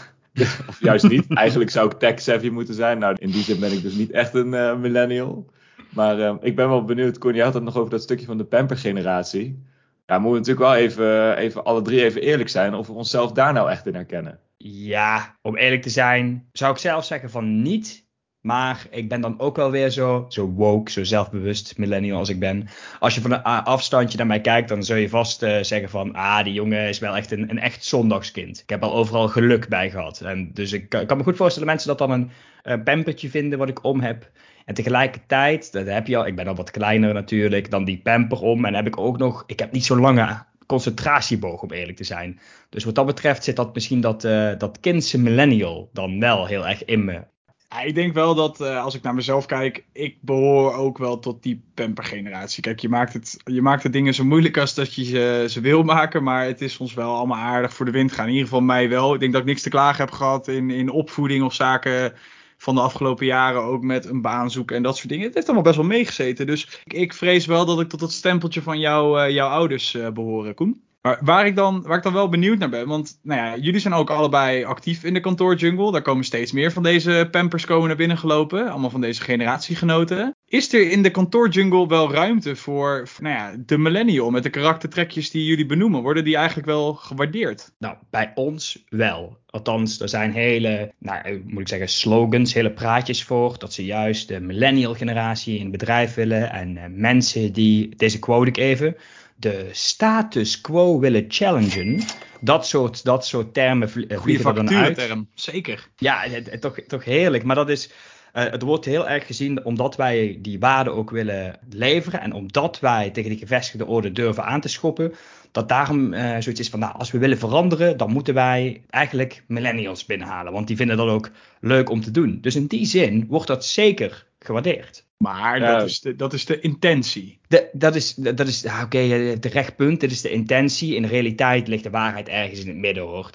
of 0.67 0.79
juist 0.89 1.09
niet. 1.09 1.25
Eigenlijk 1.33 1.69
zou 1.69 1.91
ik 1.91 1.99
tech-savvy 1.99 2.49
moeten 2.49 2.73
zijn. 2.73 2.99
Nou, 2.99 3.15
in 3.19 3.31
die 3.31 3.43
zin 3.43 3.59
ben 3.59 3.71
ik 3.71 3.81
dus 3.81 3.95
niet 3.95 4.11
echt 4.11 4.33
een 4.33 4.53
uh, 4.53 4.75
millennial. 4.75 5.45
Maar 5.89 6.19
uh, 6.19 6.35
ik 6.41 6.55
ben 6.55 6.69
wel 6.69 6.83
benieuwd, 6.83 7.17
Koen, 7.17 7.33
je 7.33 7.43
had 7.43 7.53
het 7.53 7.63
nog 7.63 7.77
over 7.77 7.89
dat 7.89 8.01
stukje 8.01 8.25
van 8.25 8.37
de 8.37 8.45
pamper-generatie. 8.45 9.63
Ja, 10.05 10.19
moeten 10.19 10.31
we 10.31 10.37
natuurlijk 10.37 10.65
wel 10.65 10.75
even, 10.75 11.37
even 11.37 11.63
alle 11.63 11.81
drie 11.81 12.03
even 12.03 12.21
eerlijk 12.21 12.49
zijn 12.49 12.73
of 12.73 12.87
we 12.87 12.93
onszelf 12.93 13.31
daar 13.31 13.53
nou 13.53 13.69
echt 13.69 13.87
in 13.87 13.95
herkennen. 13.95 14.39
Ja, 14.57 15.37
om 15.41 15.57
eerlijk 15.57 15.81
te 15.81 15.89
zijn, 15.89 16.49
zou 16.51 16.71
ik 16.71 16.77
zelf 16.77 17.05
zeggen 17.05 17.29
van 17.29 17.61
niet. 17.61 18.06
Maar 18.47 18.87
ik 18.89 19.09
ben 19.09 19.21
dan 19.21 19.39
ook 19.39 19.55
wel 19.55 19.71
weer 19.71 19.89
zo, 19.89 20.25
zo 20.29 20.45
woke, 20.45 20.91
zo 20.91 21.03
zelfbewust 21.03 21.77
millennial 21.77 22.17
als 22.17 22.29
ik 22.29 22.39
ben. 22.39 22.67
Als 22.99 23.15
je 23.15 23.21
van 23.21 23.31
een 23.31 23.43
afstandje 23.43 24.17
naar 24.17 24.27
mij 24.27 24.41
kijkt, 24.41 24.69
dan 24.69 24.83
zul 24.83 24.95
je 24.95 25.09
vast 25.09 25.43
uh, 25.43 25.57
zeggen 25.61 25.89
van... 25.89 26.13
Ah, 26.13 26.43
die 26.43 26.53
jongen 26.53 26.87
is 26.87 26.99
wel 26.99 27.15
echt 27.15 27.31
een, 27.31 27.49
een 27.49 27.59
echt 27.59 27.85
zondagskind. 27.85 28.59
Ik 28.59 28.69
heb 28.69 28.83
al 28.83 28.93
overal 28.93 29.27
geluk 29.27 29.67
bij 29.67 29.89
gehad. 29.89 30.21
En 30.21 30.51
dus 30.53 30.73
ik, 30.73 30.89
kan 30.89 31.17
me 31.17 31.23
goed 31.23 31.35
voorstellen 31.35 31.67
mensen 31.67 31.87
dat 31.87 31.97
dan 31.97 32.11
een 32.11 32.31
uh, 32.63 32.83
pampertje 32.83 33.29
vinden 33.29 33.59
wat 33.59 33.69
ik 33.69 33.83
om 33.83 33.99
heb. 33.99 34.31
En 34.65 34.73
tegelijkertijd, 34.73 35.71
dat 35.71 35.85
heb 35.85 36.07
je 36.07 36.17
al, 36.17 36.27
ik 36.27 36.35
ben 36.35 36.47
al 36.47 36.55
wat 36.55 36.71
kleiner 36.71 37.13
natuurlijk, 37.13 37.71
dan 37.71 37.85
die 37.85 38.01
pamper 38.03 38.41
om. 38.41 38.65
En 38.65 38.73
heb 38.73 38.87
ik 38.87 38.97
ook 38.97 39.17
nog, 39.17 39.43
ik 39.45 39.59
heb 39.59 39.71
niet 39.71 39.85
zo 39.85 39.99
lange 39.99 40.43
concentratieboog 40.65 41.61
om 41.61 41.71
eerlijk 41.71 41.97
te 41.97 42.03
zijn. 42.03 42.39
Dus 42.69 42.83
wat 42.83 42.95
dat 42.95 43.05
betreft 43.05 43.43
zit 43.43 43.55
dat 43.55 43.73
misschien 43.73 44.01
dat, 44.01 44.23
uh, 44.23 44.51
dat 44.57 44.79
kindse 44.79 45.19
millennial 45.19 45.89
dan 45.93 46.19
wel 46.19 46.45
heel 46.45 46.67
erg 46.67 46.85
in 46.85 47.05
me. 47.05 47.23
Ja, 47.69 47.81
ik 47.81 47.95
denk 47.95 48.13
wel 48.13 48.35
dat 48.35 48.61
uh, 48.61 48.83
als 48.83 48.95
ik 48.95 49.01
naar 49.01 49.13
mezelf 49.13 49.45
kijk, 49.45 49.85
ik 49.91 50.17
behoor 50.21 50.73
ook 50.73 50.97
wel 50.97 51.19
tot 51.19 51.43
die 51.43 51.63
pamper-generatie. 51.73 52.61
Kijk, 52.63 52.79
je 52.79 52.89
maakt, 52.89 53.13
het, 53.13 53.37
je 53.43 53.61
maakt 53.61 53.83
de 53.83 53.89
dingen 53.89 54.13
zo 54.13 54.23
moeilijk 54.23 54.57
als 54.57 54.73
dat 54.73 54.93
je 54.93 55.45
ze, 55.49 55.59
wil 55.61 55.83
maken, 55.83 56.23
maar 56.23 56.45
het 56.45 56.61
is 56.61 56.77
ons 56.77 56.93
wel 56.93 57.15
allemaal 57.15 57.37
aardig 57.37 57.73
voor 57.73 57.85
de 57.85 57.91
wind 57.91 58.11
gaan. 58.11 58.25
In 58.25 58.31
ieder 58.31 58.47
geval 58.47 58.61
mij 58.61 58.89
wel. 58.89 59.13
Ik 59.13 59.19
denk 59.19 59.31
dat 59.31 59.41
ik 59.41 59.47
niks 59.47 59.61
te 59.61 59.69
klagen 59.69 60.05
heb 60.05 60.13
gehad 60.13 60.47
in, 60.47 60.69
in 60.69 60.89
opvoeding 60.89 61.43
of 61.43 61.53
zaken 61.53 62.13
van 62.57 62.75
de 62.75 62.81
afgelopen 62.81 63.25
jaren, 63.25 63.61
ook 63.61 63.83
met 63.83 64.05
een 64.05 64.21
baan 64.21 64.51
zoeken 64.51 64.75
en 64.75 64.83
dat 64.83 64.97
soort 64.97 65.09
dingen. 65.09 65.25
Het 65.25 65.33
heeft 65.33 65.45
allemaal 65.45 65.65
best 65.65 65.75
wel 65.75 65.85
meegezeten. 65.85 66.45
Dus 66.45 66.81
ik, 66.83 66.93
ik 66.93 67.13
vrees 67.13 67.45
wel 67.45 67.65
dat 67.65 67.79
ik 67.79 67.89
tot 67.89 68.01
het 68.01 68.11
stempeltje 68.11 68.61
van 68.61 68.79
jou, 68.79 69.21
uh, 69.21 69.29
jouw 69.33 69.49
ouders 69.49 69.93
uh, 69.93 70.09
behoor, 70.09 70.53
Koen. 70.53 70.86
Maar 71.01 71.19
waar 71.21 71.45
ik, 71.45 71.55
dan, 71.55 71.81
waar 71.81 71.97
ik 71.97 72.03
dan 72.03 72.13
wel 72.13 72.29
benieuwd 72.29 72.57
naar 72.57 72.69
ben, 72.69 72.87
want 72.87 73.19
nou 73.23 73.41
ja, 73.41 73.57
jullie 73.57 73.79
zijn 73.79 73.93
ook 73.93 74.09
allebei 74.09 74.63
actief 74.63 75.03
in 75.03 75.13
de 75.13 75.19
kantoorjungle. 75.19 75.91
Daar 75.91 76.01
komen 76.01 76.23
steeds 76.23 76.51
meer 76.51 76.71
van 76.71 76.83
deze 76.83 77.27
pampers 77.31 77.65
komen 77.65 77.87
naar 77.87 77.97
binnen 77.97 78.17
gelopen. 78.17 78.69
Allemaal 78.69 78.89
van 78.89 79.01
deze 79.01 79.21
generatiegenoten. 79.21 80.35
Is 80.45 80.73
er 80.73 80.91
in 80.91 81.01
de 81.03 81.11
kantoorjungle 81.11 81.87
wel 81.87 82.11
ruimte 82.11 82.55
voor 82.55 83.09
nou 83.19 83.35
ja, 83.35 83.55
de 83.65 83.77
millennial 83.77 84.29
met 84.29 84.43
de 84.43 84.49
karaktertrekjes 84.49 85.31
die 85.31 85.45
jullie 85.45 85.65
benoemen? 85.65 86.01
Worden 86.01 86.23
die 86.23 86.35
eigenlijk 86.35 86.67
wel 86.67 86.93
gewaardeerd? 86.93 87.71
Nou, 87.79 87.95
bij 88.09 88.31
ons 88.35 88.83
wel. 88.89 89.37
Althans, 89.47 89.99
er 89.99 90.09
zijn 90.09 90.31
hele, 90.31 90.93
nou, 90.99 91.43
moet 91.45 91.61
ik 91.61 91.67
zeggen, 91.67 91.89
slogans, 91.89 92.53
hele 92.53 92.71
praatjes 92.71 93.23
voor. 93.23 93.55
Dat 93.57 93.73
ze 93.73 93.85
juist 93.85 94.27
de 94.27 94.39
millennial 94.39 94.93
generatie 94.93 95.55
in 95.55 95.61
het 95.61 95.71
bedrijf 95.71 96.13
willen. 96.13 96.51
En 96.51 96.75
uh, 96.75 96.83
mensen 96.89 97.53
die, 97.53 97.95
deze 97.95 98.19
quote 98.19 98.49
ik 98.49 98.57
even 98.57 98.95
de 99.39 99.69
status 99.71 100.61
quo 100.61 100.99
willen 100.99 101.25
challengen. 101.27 102.01
Dat 102.41 102.67
soort, 102.67 103.03
dat 103.03 103.25
soort 103.25 103.53
termen 103.53 104.07
eh, 104.07 104.21
vliegen 104.21 104.45
er 104.45 104.55
dan 104.55 104.69
uit. 104.69 104.95
term, 104.95 105.27
zeker. 105.33 105.87
Ja, 105.97 106.23
toch, 106.59 106.79
toch 106.87 107.03
heerlijk. 107.03 107.43
Maar 107.43 107.55
dat 107.55 107.69
is, 107.69 107.89
uh, 108.33 108.43
het 108.43 108.61
wordt 108.61 108.85
heel 108.85 109.09
erg 109.09 109.25
gezien 109.25 109.65
omdat 109.65 109.95
wij 109.95 110.37
die 110.41 110.59
waarden 110.59 110.93
ook 110.93 111.09
willen 111.09 111.59
leveren. 111.69 112.21
En 112.21 112.33
omdat 112.33 112.79
wij 112.79 113.09
tegen 113.09 113.29
die 113.29 113.39
gevestigde 113.39 113.85
orde 113.85 114.11
durven 114.11 114.45
aan 114.45 114.61
te 114.61 114.67
schoppen. 114.67 115.13
Dat 115.51 115.69
daarom 115.69 116.13
uh, 116.13 116.19
zoiets 116.19 116.59
is 116.59 116.69
van, 116.69 116.79
nou, 116.79 116.93
als 116.97 117.11
we 117.11 117.17
willen 117.17 117.37
veranderen, 117.37 117.97
dan 117.97 118.11
moeten 118.11 118.33
wij 118.33 118.81
eigenlijk 118.89 119.43
millennials 119.47 120.05
binnenhalen. 120.05 120.53
Want 120.53 120.67
die 120.67 120.75
vinden 120.75 120.97
dat 120.97 121.07
ook 121.07 121.29
leuk 121.59 121.89
om 121.89 122.01
te 122.01 122.11
doen. 122.11 122.37
Dus 122.41 122.55
in 122.55 122.67
die 122.67 122.85
zin 122.85 123.25
wordt 123.27 123.47
dat 123.47 123.65
zeker 123.65 124.25
gewaardeerd. 124.39 125.06
Maar 125.17 125.59
dat, 125.59 125.89
is 125.89 125.99
de, 125.99 126.15
dat 126.15 126.33
is 126.33 126.45
de 126.45 126.59
intentie. 126.59 127.39
De, 127.47 127.69
dat 127.71 127.95
is, 127.95 128.13
dat 128.13 128.47
is 128.47 128.65
oké, 128.65 128.83
okay, 128.83 129.09
het 129.09 129.45
rechtpunt, 129.45 129.99
dit 129.99 130.11
is 130.11 130.21
de 130.21 130.29
intentie. 130.29 130.95
In 130.95 131.01
de 131.01 131.07
realiteit 131.07 131.67
ligt 131.67 131.83
de 131.83 131.89
waarheid 131.89 132.27
ergens 132.27 132.59
in 132.59 132.67
het 132.67 132.77
midden 132.77 133.03
hoor. 133.03 133.29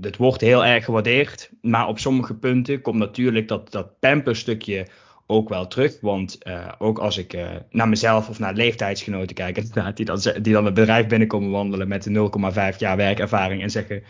Het 0.00 0.16
wordt 0.16 0.40
heel 0.40 0.64
erg 0.64 0.84
gewaardeerd. 0.84 1.50
Maar 1.62 1.88
op 1.88 1.98
sommige 1.98 2.34
punten 2.34 2.80
komt 2.80 2.98
natuurlijk 2.98 3.48
dat, 3.48 3.72
dat 3.72 3.98
pamperstukje 3.98 4.86
ook 5.26 5.48
wel 5.48 5.66
terug. 5.66 5.98
Want 6.00 6.38
uh, 6.42 6.68
ook 6.78 6.98
als 6.98 7.18
ik 7.18 7.34
uh, 7.34 7.48
naar 7.70 7.88
mezelf 7.88 8.28
of 8.28 8.38
naar 8.38 8.54
leeftijdsgenoten 8.54 9.34
kijk, 9.34 9.54
die 9.96 10.04
dan, 10.04 10.20
die 10.42 10.52
dan 10.52 10.64
het 10.64 10.74
bedrijf 10.74 11.06
binnenkomen 11.06 11.50
wandelen 11.50 11.88
met 11.88 12.06
een 12.06 12.30
0,5 12.72 12.76
jaar 12.78 12.96
werkervaring 12.96 13.62
en 13.62 13.70
zeggen: 13.70 14.02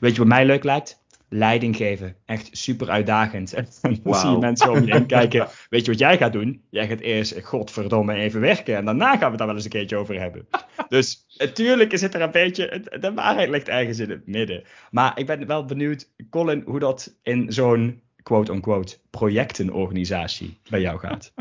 Weet 0.00 0.12
je 0.12 0.18
wat 0.18 0.28
mij 0.28 0.46
leuk 0.46 0.64
lijkt? 0.64 1.02
Leiding 1.28 1.76
geven. 1.76 2.16
Echt 2.24 2.48
super 2.52 2.90
uitdagend. 2.90 3.54
En 3.58 3.66
dan 3.80 4.00
wow. 4.02 4.14
zie 4.14 4.30
je 4.30 4.38
mensen 4.38 4.70
om 4.70 4.84
je 4.84 4.92
heen 4.92 5.06
kijken. 5.18 5.48
Weet 5.70 5.84
je 5.84 5.90
wat 5.90 6.00
jij 6.00 6.16
gaat 6.18 6.32
doen? 6.32 6.62
Jij 6.70 6.88
gaat 6.88 7.00
eerst, 7.00 7.40
godverdomme, 7.42 8.14
even 8.14 8.40
werken. 8.40 8.76
En 8.76 8.84
daarna 8.84 9.10
gaan 9.10 9.18
we 9.18 9.26
het 9.26 9.38
daar 9.38 9.46
wel 9.46 9.56
eens 9.56 9.64
een 9.64 9.70
keertje 9.70 9.96
over 9.96 10.20
hebben. 10.20 10.46
Dus 10.88 11.26
natuurlijk 11.36 11.92
is 11.92 12.00
het 12.00 12.14
er 12.14 12.20
een 12.20 12.30
beetje. 12.30 12.82
De 13.00 13.14
waarheid 13.14 13.48
ligt 13.48 13.68
ergens 13.68 13.98
in 13.98 14.10
het 14.10 14.26
midden. 14.26 14.64
Maar 14.90 15.18
ik 15.18 15.26
ben 15.26 15.46
wel 15.46 15.64
benieuwd, 15.64 16.10
Colin, 16.30 16.62
hoe 16.66 16.78
dat 16.78 17.16
in 17.22 17.52
zo'n 17.52 18.02
quote-unquote 18.22 18.96
projectenorganisatie 19.10 20.58
bij 20.70 20.80
jou 20.80 20.98
gaat. 20.98 21.32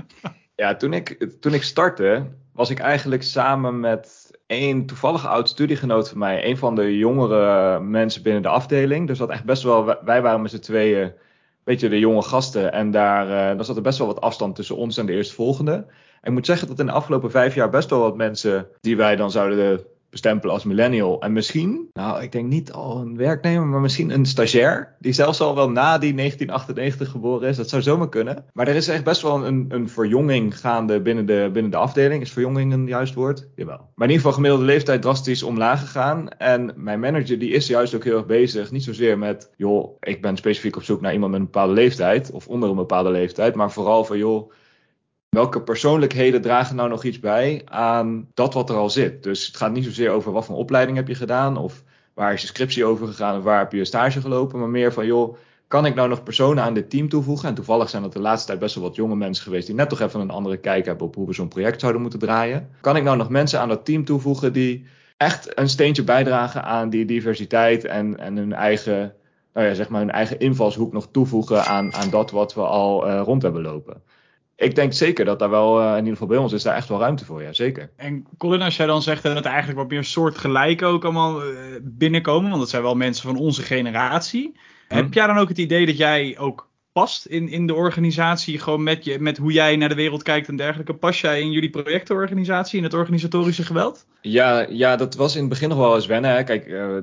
Ja, 0.55 0.75
toen 0.75 0.93
ik, 0.93 1.27
toen 1.39 1.53
ik 1.53 1.63
startte, 1.63 2.27
was 2.53 2.69
ik 2.69 2.79
eigenlijk 2.79 3.23
samen 3.23 3.79
met 3.79 4.26
een 4.47 4.85
toevallige 4.85 5.27
oud 5.27 5.49
studiegenoot 5.49 6.09
van 6.09 6.17
mij, 6.17 6.45
een 6.45 6.57
van 6.57 6.75
de 6.75 6.97
jongere 6.97 7.79
mensen 7.79 8.23
binnen 8.23 8.41
de 8.41 8.47
afdeling. 8.47 9.07
Dus 9.07 9.17
dat 9.17 9.29
echt 9.29 9.43
best 9.43 9.63
wel, 9.63 9.85
wij 9.85 10.21
waren 10.21 10.41
met 10.41 10.51
z'n 10.51 10.59
tweeën 10.59 11.03
een 11.03 11.13
beetje 11.63 11.89
de 11.89 11.99
jonge 11.99 12.21
gasten. 12.21 12.71
En 12.71 12.91
daar, 12.91 13.25
uh, 13.25 13.31
daar 13.31 13.65
zat 13.65 13.75
er 13.75 13.81
best 13.81 13.97
wel 13.97 14.07
wat 14.07 14.21
afstand 14.21 14.55
tussen 14.55 14.75
ons 14.75 14.97
en 14.97 15.05
de 15.05 15.13
eerstvolgende. 15.13 15.71
En 16.21 16.27
ik 16.27 16.31
moet 16.31 16.45
zeggen 16.45 16.67
dat 16.67 16.79
in 16.79 16.85
de 16.85 16.91
afgelopen 16.91 17.31
vijf 17.31 17.55
jaar 17.55 17.69
best 17.69 17.89
wel 17.89 17.99
wat 17.99 18.17
mensen 18.17 18.67
die 18.81 18.97
wij 18.97 19.15
dan 19.15 19.31
zouden 19.31 19.85
bestempelen 20.21 20.53
als 20.53 20.63
millennial. 20.63 21.21
En 21.21 21.33
misschien, 21.33 21.89
nou 21.93 22.21
ik 22.21 22.31
denk 22.31 22.47
niet 22.47 22.71
al 22.71 22.97
een 22.97 23.17
werknemer, 23.17 23.65
maar 23.65 23.81
misschien 23.81 24.09
een 24.09 24.25
stagiair. 24.25 24.95
Die 24.99 25.13
zelfs 25.13 25.41
al 25.41 25.55
wel 25.55 25.69
na 25.69 25.97
die 25.97 26.13
1998 26.13 27.09
geboren 27.09 27.49
is. 27.49 27.57
Dat 27.57 27.69
zou 27.69 27.81
zomaar 27.81 28.09
kunnen. 28.09 28.45
Maar 28.53 28.67
er 28.67 28.75
is 28.75 28.87
echt 28.87 29.03
best 29.03 29.21
wel 29.21 29.45
een, 29.45 29.65
een 29.69 29.89
verjonging 29.89 30.59
gaande 30.59 31.01
binnen 31.01 31.25
de, 31.25 31.49
binnen 31.53 31.71
de 31.71 31.77
afdeling. 31.77 32.21
Is 32.21 32.31
verjonging 32.31 32.73
een 32.73 32.87
juist 32.87 33.13
woord? 33.13 33.47
Jawel. 33.55 33.77
Maar 33.77 34.07
in 34.07 34.13
ieder 34.13 34.15
geval 34.15 34.31
gemiddelde 34.31 34.65
leeftijd 34.65 35.01
drastisch 35.01 35.43
omlaag 35.43 35.79
gegaan. 35.79 36.29
En 36.29 36.73
mijn 36.75 36.99
manager 36.99 37.39
die 37.39 37.51
is 37.51 37.67
juist 37.67 37.95
ook 37.95 38.03
heel 38.03 38.17
erg 38.17 38.25
bezig. 38.25 38.71
Niet 38.71 38.83
zozeer 38.83 39.17
met, 39.17 39.49
joh, 39.55 39.97
ik 39.99 40.21
ben 40.21 40.37
specifiek 40.37 40.75
op 40.75 40.83
zoek 40.83 41.01
naar 41.01 41.13
iemand 41.13 41.31
met 41.31 41.39
een 41.39 41.45
bepaalde 41.45 41.73
leeftijd. 41.73 42.31
Of 42.31 42.47
onder 42.47 42.69
een 42.69 42.75
bepaalde 42.75 43.11
leeftijd. 43.11 43.55
Maar 43.55 43.71
vooral 43.71 44.03
van, 44.03 44.17
joh 44.17 44.51
welke 45.29 45.61
persoonlijkheden 45.61 46.41
dragen 46.41 46.75
nou 46.75 46.89
nog 46.89 47.03
iets 47.03 47.19
bij 47.19 47.61
aan 47.65 48.27
dat 48.33 48.53
wat 48.53 48.69
er 48.69 48.75
al 48.75 48.89
zit. 48.89 49.23
Dus 49.23 49.47
het 49.47 49.57
gaat 49.57 49.71
niet 49.71 49.83
zozeer 49.83 50.09
over 50.09 50.31
wat 50.31 50.45
voor 50.45 50.55
opleiding 50.55 50.97
heb 50.97 51.07
je 51.07 51.15
gedaan 51.15 51.57
of 51.57 51.83
waar 52.13 52.33
is 52.33 52.41
je 52.41 52.47
scriptie 52.47 52.85
over 52.85 53.07
gegaan 53.07 53.37
of 53.37 53.43
waar 53.43 53.59
heb 53.59 53.71
je 53.71 53.85
stage 53.85 54.21
gelopen, 54.21 54.59
maar 54.59 54.69
meer 54.69 54.93
van 54.93 55.05
joh, 55.05 55.37
kan 55.67 55.85
ik 55.85 55.95
nou 55.95 56.09
nog 56.09 56.23
personen 56.23 56.63
aan 56.63 56.73
dit 56.73 56.89
team 56.89 57.09
toevoegen? 57.09 57.49
En 57.49 57.55
toevallig 57.55 57.89
zijn 57.89 58.03
dat 58.03 58.13
de 58.13 58.19
laatste 58.19 58.47
tijd 58.47 58.59
best 58.59 58.75
wel 58.75 58.83
wat 58.83 58.95
jonge 58.95 59.15
mensen 59.15 59.43
geweest 59.43 59.65
die 59.67 59.75
net 59.75 59.89
toch 59.89 59.99
even 59.99 60.19
een 60.19 60.29
andere 60.29 60.57
kijk 60.57 60.85
hebben 60.85 61.07
op 61.07 61.15
hoe 61.15 61.27
we 61.27 61.33
zo'n 61.33 61.47
project 61.47 61.79
zouden 61.79 62.01
moeten 62.01 62.19
draaien. 62.19 62.69
Kan 62.81 62.95
ik 62.95 63.03
nou 63.03 63.17
nog 63.17 63.29
mensen 63.29 63.59
aan 63.59 63.67
dat 63.67 63.85
team 63.85 64.05
toevoegen 64.05 64.53
die 64.53 64.85
echt 65.17 65.57
een 65.59 65.69
steentje 65.69 66.03
bijdragen 66.03 66.63
aan 66.63 66.89
die 66.89 67.05
diversiteit 67.05 67.85
en, 67.85 68.19
en 68.19 68.37
hun 68.37 68.53
eigen, 68.53 69.13
nou 69.53 69.67
ja, 69.67 69.73
zeg 69.73 69.89
maar 69.89 69.99
hun 69.99 70.11
eigen 70.11 70.39
invalshoek 70.39 70.93
nog 70.93 71.07
toevoegen 71.11 71.65
aan, 71.65 71.93
aan 71.93 72.09
dat 72.09 72.31
wat 72.31 72.53
we 72.53 72.61
al 72.61 73.07
uh, 73.07 73.21
rond 73.23 73.41
hebben 73.41 73.61
lopen? 73.61 74.01
Ik 74.57 74.75
denk 74.75 74.93
zeker 74.93 75.25
dat 75.25 75.39
daar 75.39 75.49
wel, 75.49 75.81
uh, 75.81 75.91
in 75.91 75.97
ieder 75.97 76.11
geval 76.11 76.27
bij 76.27 76.37
ons, 76.37 76.53
is 76.53 76.63
daar 76.63 76.75
echt 76.75 76.89
wel 76.89 76.99
ruimte 76.99 77.25
voor, 77.25 77.41
ja, 77.41 77.53
zeker. 77.53 77.89
En 77.95 78.25
Colin, 78.37 78.61
als 78.61 78.77
jij 78.77 78.85
dan 78.85 79.01
zegt 79.01 79.23
dat 79.23 79.35
het 79.35 79.45
eigenlijk 79.45 79.77
wat 79.77 79.89
meer 79.89 80.03
soortgelijk 80.03 80.81
ook 80.81 81.03
allemaal 81.03 81.43
uh, 81.43 81.55
binnenkomen, 81.81 82.49
want 82.49 82.61
dat 82.61 82.69
zijn 82.69 82.81
wel 82.81 82.95
mensen 82.95 83.27
van 83.27 83.37
onze 83.37 83.61
generatie. 83.61 84.59
Hm. 84.87 84.95
Heb 84.95 85.13
jij 85.13 85.27
dan 85.27 85.37
ook 85.37 85.49
het 85.49 85.57
idee 85.57 85.85
dat 85.85 85.97
jij 85.97 86.37
ook 86.39 86.69
past 86.91 87.25
in, 87.25 87.49
in 87.49 87.67
de 87.67 87.73
organisatie, 87.73 88.59
gewoon 88.59 88.83
met, 88.83 89.05
je, 89.05 89.19
met 89.19 89.37
hoe 89.37 89.51
jij 89.51 89.75
naar 89.75 89.89
de 89.89 89.95
wereld 89.95 90.23
kijkt 90.23 90.47
en 90.47 90.55
dergelijke? 90.55 90.93
Pas 90.93 91.21
jij 91.21 91.41
in 91.41 91.51
jullie 91.51 91.69
projectenorganisatie, 91.69 92.77
in 92.77 92.83
het 92.83 92.93
organisatorische 92.93 93.63
geweld? 93.63 94.05
Ja, 94.21 94.65
ja 94.69 94.95
dat 94.95 95.15
was 95.15 95.33
in 95.33 95.39
het 95.39 95.49
begin 95.49 95.69
nog 95.69 95.77
wel 95.77 95.95
eens 95.95 96.05
wennen. 96.05 96.31
Hè. 96.31 96.43
Kijk, 96.43 96.67
uh, 96.67 96.97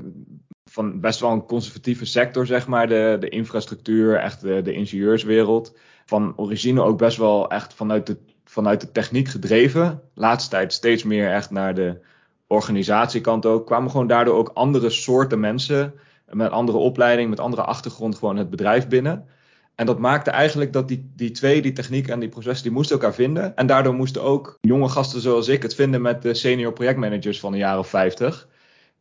van 0.71 1.01
best 1.01 1.21
wel 1.21 1.31
een 1.31 1.47
conservatieve 1.47 2.05
sector, 2.05 2.47
zeg 2.47 2.67
maar, 2.67 2.89
de, 2.89 3.17
de 3.21 3.29
infrastructuur, 3.29 4.17
echt 4.17 4.41
de, 4.41 4.63
de 4.63 4.73
ingenieurswereld 4.73 5.77
van 6.05 6.33
origine 6.37 6.83
ook 6.83 6.99
best 6.99 7.17
wel 7.17 7.51
echt 7.51 7.75
vanuit 7.75 8.07
de, 8.07 8.17
vanuit 8.45 8.81
de 8.81 8.93
techniek 8.93 9.29
gedreven. 9.29 10.01
Laatste 10.15 10.51
tijd 10.51 10.73
steeds 10.73 11.03
meer 11.03 11.31
echt 11.31 11.51
naar 11.51 11.75
de 11.75 12.01
organisatiekant 12.47 13.47
ook. 13.47 13.67
Kwamen 13.67 13.91
gewoon 13.91 14.07
daardoor 14.07 14.35
ook 14.35 14.51
andere 14.55 14.91
soorten 14.91 15.41
mensen 15.41 15.95
met 16.29 16.51
andere 16.51 16.79
opleiding, 16.79 17.31
met 17.31 17.41
andere 17.41 17.63
achtergrond 17.63 18.15
gewoon 18.15 18.37
het 18.37 18.51
bedrijf 18.51 18.89
binnen. 18.89 19.27
En 19.75 19.87
dat 19.87 19.99
maakte 19.99 20.31
eigenlijk 20.31 20.73
dat 20.73 20.89
die, 20.89 21.13
die 21.17 21.31
twee, 21.31 21.63
die 21.63 21.73
techniek 21.73 22.09
en 22.09 22.21
die 22.21 22.29
processen, 22.29 22.63
die 22.63 22.73
moesten 22.73 22.97
elkaar 22.97 23.15
vinden. 23.15 23.57
En 23.57 23.67
daardoor 23.67 23.95
moesten 23.95 24.23
ook 24.23 24.59
jonge 24.61 24.89
gasten 24.89 25.21
zoals 25.21 25.49
ik 25.49 25.63
het 25.63 25.75
vinden 25.75 26.03
met 26.03 26.23
de 26.23 26.35
senior 26.35 26.73
projectmanagers 26.73 27.41
van 27.41 27.53
een 27.53 27.59
jaar 27.59 27.79
of 27.79 27.89
50. 27.89 28.49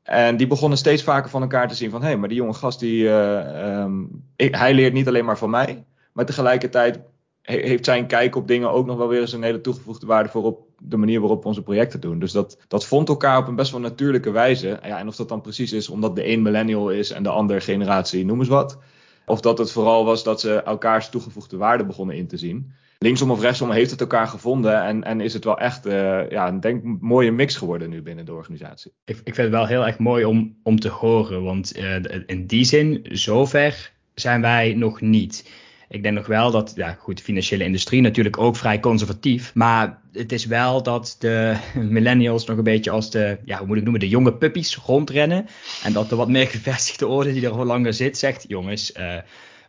En 0.04 0.38
die 0.38 0.48
begonnen 0.48 0.78
steeds 0.78 1.04
vaker 1.04 1.30
van 1.30 1.42
elkaar 1.42 1.68
te 1.68 1.76
zien 1.76 1.90
van, 1.90 2.02
hé, 2.02 2.08
hey, 2.08 2.18
maar 2.18 2.30
die 2.30 2.38
jonge 2.38 2.54
gast, 2.54 2.80
die, 2.80 3.10
um, 3.10 4.24
ik, 4.36 4.56
hij 4.56 4.74
leert 4.74 4.94
niet 4.94 5.08
alleen 5.08 5.26
maar 5.26 5.38
van 5.38 5.50
mij. 5.50 5.84
Maar 6.14 6.26
tegelijkertijd 6.26 7.00
heeft 7.42 7.86
zijn 7.86 8.08
kijk 8.08 8.36
op 8.36 8.48
dingen 8.48 8.72
ook 8.72 8.86
nog 8.86 8.98
wel 8.98 9.08
weer 9.08 9.22
eens 9.22 9.34
een 9.34 9.44
hele 9.44 9.62
toegevoegde 9.62 10.06
waarde 10.06 10.30
voor 10.30 10.44
op 10.44 10.68
de 10.80 10.98
manier 10.98 11.20
waarop 11.20 11.42
we 11.42 11.48
onze 11.48 11.64
projecten 11.64 12.00
doen. 12.00 12.20
Dus 12.20 12.32
dat, 12.32 12.58
dat 12.68 12.86
vond 12.86 13.10
elkaar 13.10 13.38
op 13.38 13.48
een 13.48 13.56
best 13.56 13.72
wel 13.72 13.80
natuurlijke 13.80 14.32
wijze. 14.32 14.80
Ja, 14.84 15.00
en 15.00 15.08
of 15.08 15.16
dat 15.16 15.30
dan 15.30 15.42
precies 15.42 15.72
is 15.72 15.90
omdat 15.90 16.16
de 16.16 16.28
een 16.28 16.42
millennial 16.42 16.90
is 16.90 17.12
en 17.12 17.24
de 17.24 17.30
ander 17.30 17.62
generatie, 17.62 18.26
noem 18.26 18.40
eens 18.40 18.48
wat. 18.48 18.78
Of 19.26 19.42
dat 19.42 19.58
het 19.58 19.72
vooral 19.72 20.06
was 20.06 20.24
dat 20.24 20.40
ze 20.40 20.54
elkaars 20.54 21.10
toegevoegde 21.10 21.58
waarde 21.58 21.86
begonnen 21.86 22.16
in 22.16 22.28
te 22.28 22.38
zien. 22.38 22.72
Linksom 22.98 23.32
of 23.32 23.42
rechtsom 23.42 23.72
heeft 23.72 23.92
het 23.92 24.02
elkaar 24.02 24.28
gevonden 24.28 24.84
en, 24.84 25.04
en 25.04 25.22
is 25.22 25.34
het 25.34 25.44
wel 25.44 25.58
echt 25.58 25.86
uh, 25.86 26.30
ja, 26.30 26.48
een 26.48 26.60
denk, 26.60 26.84
mooie 27.00 27.32
mix 27.32 27.56
geworden 27.56 27.90
nu 27.90 28.02
binnen 28.02 28.26
de 28.26 28.34
organisatie. 28.34 28.92
Ik, 29.06 29.16
ik 29.16 29.36
vind 29.36 29.38
het 29.38 29.50
wel 29.50 29.66
heel 29.66 29.86
erg 29.86 29.98
mooi 29.98 30.26
om, 30.26 30.56
om 30.64 30.80
te 30.80 30.90
horen, 30.90 31.44
want 31.44 31.78
uh, 31.78 31.96
in 32.26 32.48
die 32.48 32.64
zin, 32.64 33.00
zover 33.04 33.92
zijn 34.14 34.42
wij 34.42 34.74
nog 34.74 35.02
niet. 35.02 35.50
Ik 35.94 36.04
denk 36.04 36.16
nog 36.16 36.28
wel 36.28 36.52
dat, 36.52 36.74
ja 36.76 36.98
goed, 37.00 37.18
de 37.18 37.24
financiële 37.24 37.64
industrie 37.64 38.02
natuurlijk 38.02 38.38
ook 38.38 38.56
vrij 38.56 38.80
conservatief. 38.80 39.54
Maar 39.54 40.02
het 40.12 40.32
is 40.32 40.46
wel 40.46 40.84
dat 40.84 41.16
de 41.20 41.56
millennials 41.98 42.46
nog 42.46 42.58
een 42.58 42.64
beetje 42.64 42.92
als 42.92 43.12
de, 43.12 43.38
ja, 43.46 43.58
hoe 43.58 43.68
moet 43.68 43.78
ik 43.78 43.84
noemen, 43.84 44.00
de 44.00 44.10
jonge 44.10 44.34
puppies 44.34 44.76
rondrennen. 44.76 45.46
En 45.84 45.94
dat 45.94 46.10
de 46.10 46.16
wat 46.16 46.30
meer 46.30 46.48
gevestigde 46.48 47.08
orde 47.08 47.34
die 47.34 47.46
er 47.46 47.52
al 47.52 47.66
langer 47.66 47.94
zit, 47.94 48.18
zegt, 48.18 48.46
jongens, 48.48 48.94
uh, 48.98 49.16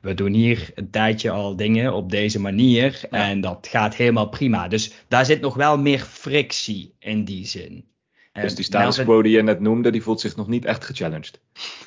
we 0.00 0.14
doen 0.14 0.32
hier 0.32 0.70
een 0.74 0.90
tijdje 0.90 1.30
al 1.30 1.56
dingen 1.56 1.94
op 1.94 2.10
deze 2.10 2.40
manier. 2.40 3.00
En 3.10 3.40
dat 3.40 3.68
gaat 3.70 3.94
helemaal 3.94 4.28
prima. 4.28 4.68
Dus 4.68 4.92
daar 5.08 5.24
zit 5.24 5.40
nog 5.40 5.54
wel 5.54 5.78
meer 5.78 6.00
frictie 6.00 6.94
in 6.98 7.24
die 7.24 7.46
zin. 7.46 7.84
Dus 8.32 8.54
die 8.54 8.64
status 8.64 9.04
quo 9.04 9.22
die 9.22 9.36
je 9.36 9.42
net 9.42 9.60
noemde, 9.60 9.90
die 9.90 10.02
voelt 10.02 10.20
zich 10.20 10.36
nog 10.36 10.48
niet 10.48 10.64
echt 10.64 10.84
gechallenged. 10.84 11.40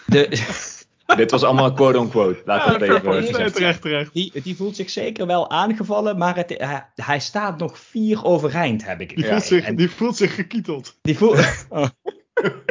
De, 0.06 0.30
Dit 1.16 1.32
was 1.32 1.44
allemaal 1.44 1.74
quote-unquote. 1.74 2.42
We 2.46 2.52
het 2.52 2.82
even 2.82 3.24
zeggen. 3.24 3.54
Terecht, 3.54 3.82
terecht. 3.82 4.14
Die, 4.14 4.42
die 4.44 4.56
voelt 4.56 4.76
zich 4.76 4.90
zeker 4.90 5.28
wel 5.28 5.50
aangevallen, 5.50 6.18
maar 6.18 6.36
het, 6.36 6.50
hij, 6.58 6.86
hij, 6.96 7.20
staat 7.20 7.58
nog 7.58 7.80
vier 7.80 8.24
overeind, 8.24 8.86
heb 8.86 9.02
ik 9.02 9.16
die 9.16 9.26
voelt, 9.26 9.44
zich, 9.44 9.66
en, 9.66 9.76
die 9.76 9.90
voelt 9.90 10.18
zich 10.18 10.36
gekieteld. 10.36 10.98
Die 11.02 11.18
voelt... 11.18 11.66
oh. 11.70 11.88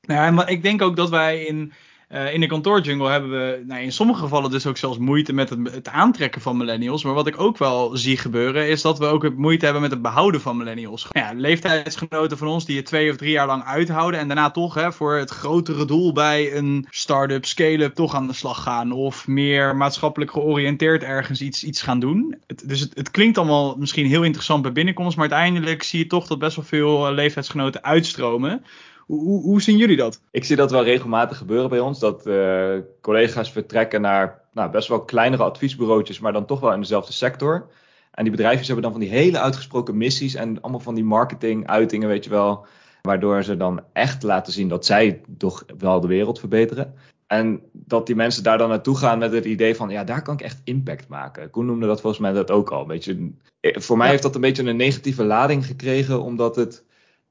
nou, 0.00 0.32
maar 0.32 0.50
ik 0.50 0.62
denk 0.62 0.82
ook 0.82 0.96
dat 0.96 1.10
wij 1.10 1.44
in 1.44 1.72
uh, 2.12 2.32
in 2.32 2.40
de 2.40 2.46
kantoorjungle 2.46 3.10
hebben 3.10 3.30
we 3.30 3.62
nou, 3.66 3.82
in 3.82 3.92
sommige 3.92 4.20
gevallen 4.20 4.50
dus 4.50 4.66
ook 4.66 4.76
zelfs 4.76 4.98
moeite 4.98 5.32
met 5.32 5.50
het, 5.50 5.72
het, 5.72 5.88
aantrekken 5.88 6.40
van 6.40 6.56
millennials. 6.56 7.04
Maar 7.04 7.14
wat 7.14 7.26
ik 7.26 7.40
ook 7.40 7.58
wel 7.58 7.96
zie 7.96 8.16
gebeuren, 8.16 8.68
is 8.68 8.82
dat 8.82 8.98
we 8.98 9.06
ook 9.06 9.34
moeite 9.34 9.64
hebben 9.64 9.82
met 9.82 9.90
het 9.90 10.02
behouden 10.02 10.40
van 10.40 10.56
millennials. 10.56 11.06
Ja, 11.10 11.32
leeftijdsgenoten 11.34 12.38
van 12.38 12.48
ons 12.48 12.64
die 12.64 12.76
het 12.76 12.86
twee 12.86 13.10
of 13.10 13.16
drie 13.16 13.30
jaar 13.30 13.46
lang 13.46 13.64
uithouden. 13.64 14.20
En 14.20 14.26
daarna 14.26 14.50
toch 14.50 14.74
hè, 14.74 14.92
voor 14.92 15.14
het 15.14 15.30
grotere 15.30 15.84
doel 15.84 16.12
bij 16.12 16.56
een 16.56 16.86
start-up, 16.90 17.44
scale-up 17.44 17.94
toch 17.94 18.14
aan 18.14 18.26
de 18.26 18.32
slag 18.32 18.62
gaan. 18.62 18.92
Of 18.92 19.26
meer 19.26 19.76
maatschappelijk 19.76 20.30
georiënteerd 20.30 21.02
ergens 21.02 21.40
iets, 21.40 21.64
iets 21.64 21.82
gaan 21.82 22.00
doen. 22.00 22.36
Dus 22.64 22.80
het, 22.80 22.90
het, 22.94 23.10
klinkt 23.10 23.38
allemaal 23.38 23.76
misschien 23.78 24.06
heel 24.06 24.24
interessant 24.24 24.62
bij 24.62 24.72
binnenkomst. 24.72 25.16
Maar 25.16 25.30
uiteindelijk 25.30 25.82
zie 25.82 25.98
je 25.98 26.06
toch 26.06 26.26
dat 26.26 26.38
best 26.38 26.56
wel 26.56 26.64
veel 26.64 27.12
leeftijdsgenoten 27.12 27.84
uitstromen. 27.84 28.64
Hoe, 29.06 29.42
hoe, 29.42 29.62
zien 29.62 29.76
jullie 29.76 29.96
dat? 29.96 30.20
Ik 30.30 30.44
zie 30.44 30.56
dat 30.56 30.70
wel 30.70 30.84
regelmatig 30.84 31.38
gebeuren 31.38 31.68
bij 31.68 31.80
ons. 31.80 31.98
Dat 31.98 32.26
uh, 32.26 32.78
collega's 33.00 33.52
vertrekken 33.52 34.00
naar 34.00 34.40
nou, 34.52 34.70
best 34.70 34.88
wel 34.88 35.04
kleinere 35.04 35.42
adviesbureautjes, 35.42 36.18
maar 36.18 36.32
dan 36.32 36.46
toch 36.46 36.60
wel 36.60 36.72
in 36.72 36.80
dezelfde 36.80 37.12
sector. 37.12 37.68
En 38.10 38.22
die 38.24 38.32
bedrijven 38.32 38.66
hebben 38.66 38.82
dan 38.82 38.92
van 38.92 39.00
die 39.00 39.10
hele 39.10 39.40
uitgesproken 39.40 39.96
missies 39.96 40.34
en 40.34 40.60
allemaal 40.60 40.80
van 40.80 40.94
die 40.94 41.04
marketing-uitingen, 41.04 42.08
weet 42.08 42.24
je 42.24 42.30
wel. 42.30 42.66
Waardoor 43.02 43.42
ze 43.42 43.56
dan 43.56 43.80
echt 43.92 44.22
laten 44.22 44.52
zien 44.52 44.68
dat 44.68 44.86
zij 44.86 45.20
toch 45.38 45.64
wel 45.78 46.00
de 46.00 46.08
wereld 46.08 46.38
verbeteren. 46.38 46.94
En 47.26 47.60
dat 47.72 48.06
die 48.06 48.16
mensen 48.16 48.42
daar 48.42 48.58
dan 48.58 48.68
naartoe 48.68 48.96
gaan 48.96 49.18
met 49.18 49.32
het 49.32 49.44
idee 49.44 49.76
van, 49.76 49.88
ja, 49.88 50.04
daar 50.04 50.22
kan 50.22 50.34
ik 50.34 50.40
echt 50.40 50.60
impact 50.64 51.08
maken. 51.08 51.50
Koen 51.50 51.66
noemde 51.66 51.86
dat 51.86 52.00
volgens 52.00 52.22
mij 52.22 52.32
dat 52.32 52.50
ook 52.50 52.70
al. 52.70 52.80
Een 52.80 52.86
beetje, 52.86 53.30
voor 53.60 53.96
mij 53.96 54.08
heeft 54.08 54.22
dat 54.22 54.34
een 54.34 54.40
beetje 54.40 54.64
een 54.64 54.76
negatieve 54.76 55.24
lading 55.24 55.66
gekregen, 55.66 56.22
omdat 56.22 56.56
het 56.56 56.84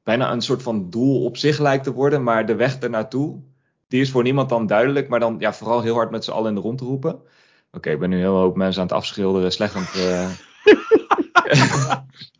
bijna 0.05 0.31
een 0.31 0.41
soort 0.41 0.63
van 0.63 0.89
doel 0.89 1.23
op 1.23 1.37
zich 1.37 1.59
lijkt 1.59 1.83
te 1.83 1.93
worden. 1.93 2.23
Maar 2.23 2.45
de 2.45 2.55
weg 2.55 2.77
ernaartoe, 2.77 3.39
die 3.87 4.01
is 4.01 4.11
voor 4.11 4.23
niemand 4.23 4.49
dan 4.49 4.67
duidelijk. 4.67 5.07
Maar 5.07 5.19
dan 5.19 5.35
ja, 5.39 5.53
vooral 5.53 5.81
heel 5.81 5.95
hard 5.95 6.11
met 6.11 6.23
z'n 6.23 6.31
allen 6.31 6.49
in 6.49 6.55
de 6.55 6.61
rond 6.61 6.77
te 6.77 6.85
roepen. 6.85 7.19
Oké, 7.71 7.89
ik 7.89 7.99
ben 7.99 8.09
nu 8.09 8.17
heel 8.17 8.35
hoop 8.35 8.55
mensen 8.55 8.81
aan 8.81 8.87
het 8.87 8.95
afschilderen. 8.95 9.51
Slecht 9.51 9.75
aan 9.75 9.85
het... 9.85 9.95
Uh... 9.95 10.29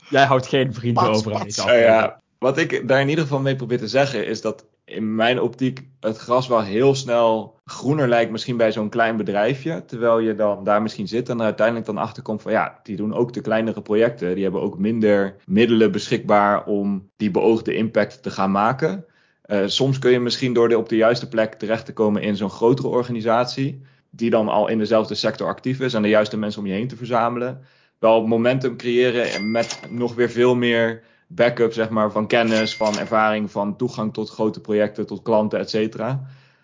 Jij 0.10 0.25
houdt 0.25 0.48
geen 0.48 0.74
vrienden 0.74 1.03
over 1.03 1.34
aan 1.34 1.41
af. 1.41 1.65
ja, 1.65 2.22
wat 2.39 2.57
ik 2.57 2.88
daar 2.88 3.01
in 3.01 3.10
ieder 3.10 3.24
geval 3.24 3.39
mee 3.39 3.55
probeer 3.55 3.77
te 3.77 3.88
zeggen 3.88 4.27
is 4.27 4.41
dat 4.41 4.65
in 4.86 5.15
mijn 5.15 5.42
optiek 5.42 5.88
het 6.00 6.18
gras 6.18 6.48
wel 6.48 6.62
heel 6.62 6.96
snel 6.96 7.60
groener 7.65 8.08
lijkt 8.08 8.32
misschien 8.32 8.58
bij 8.58 8.72
zo'n 8.72 8.89
klein 8.89 9.18
bedrijfje. 9.18 9.84
Terwijl 9.86 10.20
je 10.20 10.36
dan 10.36 10.63
daar 10.63 10.82
misschien 10.82 11.08
zit 11.08 11.30
en 11.30 11.39
er 11.39 11.46
uiteindelijk 11.46 11.86
dan 11.86 11.98
achterkomt 11.98 12.42
van 12.42 12.51
ja, 12.51 12.80
die 12.84 12.96
doen 12.96 13.13
ook 13.13 13.34
de 13.34 13.42
kleinere 13.42 13.82
projecten. 13.82 14.34
Die 14.34 14.44
hebben 14.44 14.62
ook 14.62 14.77
minder 14.77 15.36
middelen 15.46 15.92
beschikbaar 15.92 16.65
om 16.65 17.10
die 17.18 17.32
beoogde 17.32 17.75
impact 17.75 18.24
te 18.24 18.30
gaan 18.30 18.51
maken. 18.51 19.06
Uh, 19.46 19.62
soms 19.65 20.00
kun 20.00 20.12
je 20.12 20.20
misschien 20.20 20.54
door 20.54 20.70
de, 20.70 20.77
op 20.77 20.89
de 20.89 20.96
juiste 20.96 21.27
plek 21.27 21.54
terecht 21.54 21.86
te 21.86 21.94
komen 21.94 22.22
in 22.22 22.36
zo'n 22.36 22.50
grotere 22.50 22.88
organisatie. 22.88 23.82
Die 24.10 24.30
dan 24.30 24.48
al 24.48 24.68
in 24.68 24.77
dezelfde 24.77 25.15
sector 25.15 25.48
actief 25.48 25.80
is 25.80 25.94
en 25.94 26.01
de 26.01 26.10
juiste 26.10 26.38
mensen 26.38 26.62
om 26.62 26.68
je 26.68 26.74
heen 26.74 26.88
te 26.88 26.96
verzamelen. 26.96 27.62
Wel 28.00 28.27
momentum 28.27 28.77
creëren 28.77 29.51
met 29.51 29.80
nog 29.89 30.15
weer 30.15 30.30
veel 30.30 30.56
meer 30.56 31.04
backup 31.36 31.74
zeg 31.74 31.89
maar, 31.89 32.12
van 32.12 32.27
kennis, 32.27 32.75
van 32.75 32.98
ervaring, 32.98 33.51
van 33.51 33.77
toegang 33.77 34.13
tot 34.13 34.30
grote 34.30 34.62
projecten, 34.62 35.06
tot 35.06 35.22
klanten, 35.22 35.60
et 35.60 35.70
cetera. 35.70 36.08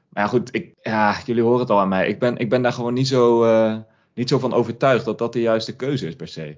Maar 0.09 0.23
ja, 0.23 0.29
goed, 0.29 0.55
ik, 0.55 0.73
ja, 0.81 1.17
jullie 1.25 1.43
horen 1.43 1.59
het 1.59 1.69
al 1.69 1.79
aan 1.79 1.87
mij. 1.87 2.07
Ik 2.07 2.19
ben, 2.19 2.37
ik 2.37 2.49
ben 2.49 2.61
daar 2.61 2.73
gewoon 2.73 2.93
niet 2.93 3.07
zo, 3.07 3.45
uh, 3.45 3.77
niet 4.13 4.29
zo 4.29 4.39
van 4.39 4.53
overtuigd 4.53 5.05
dat 5.05 5.17
dat 5.17 5.33
de 5.33 5.41
juiste 5.41 5.75
keuze 5.75 6.07
is 6.07 6.15
per 6.15 6.27
se. 6.27 6.57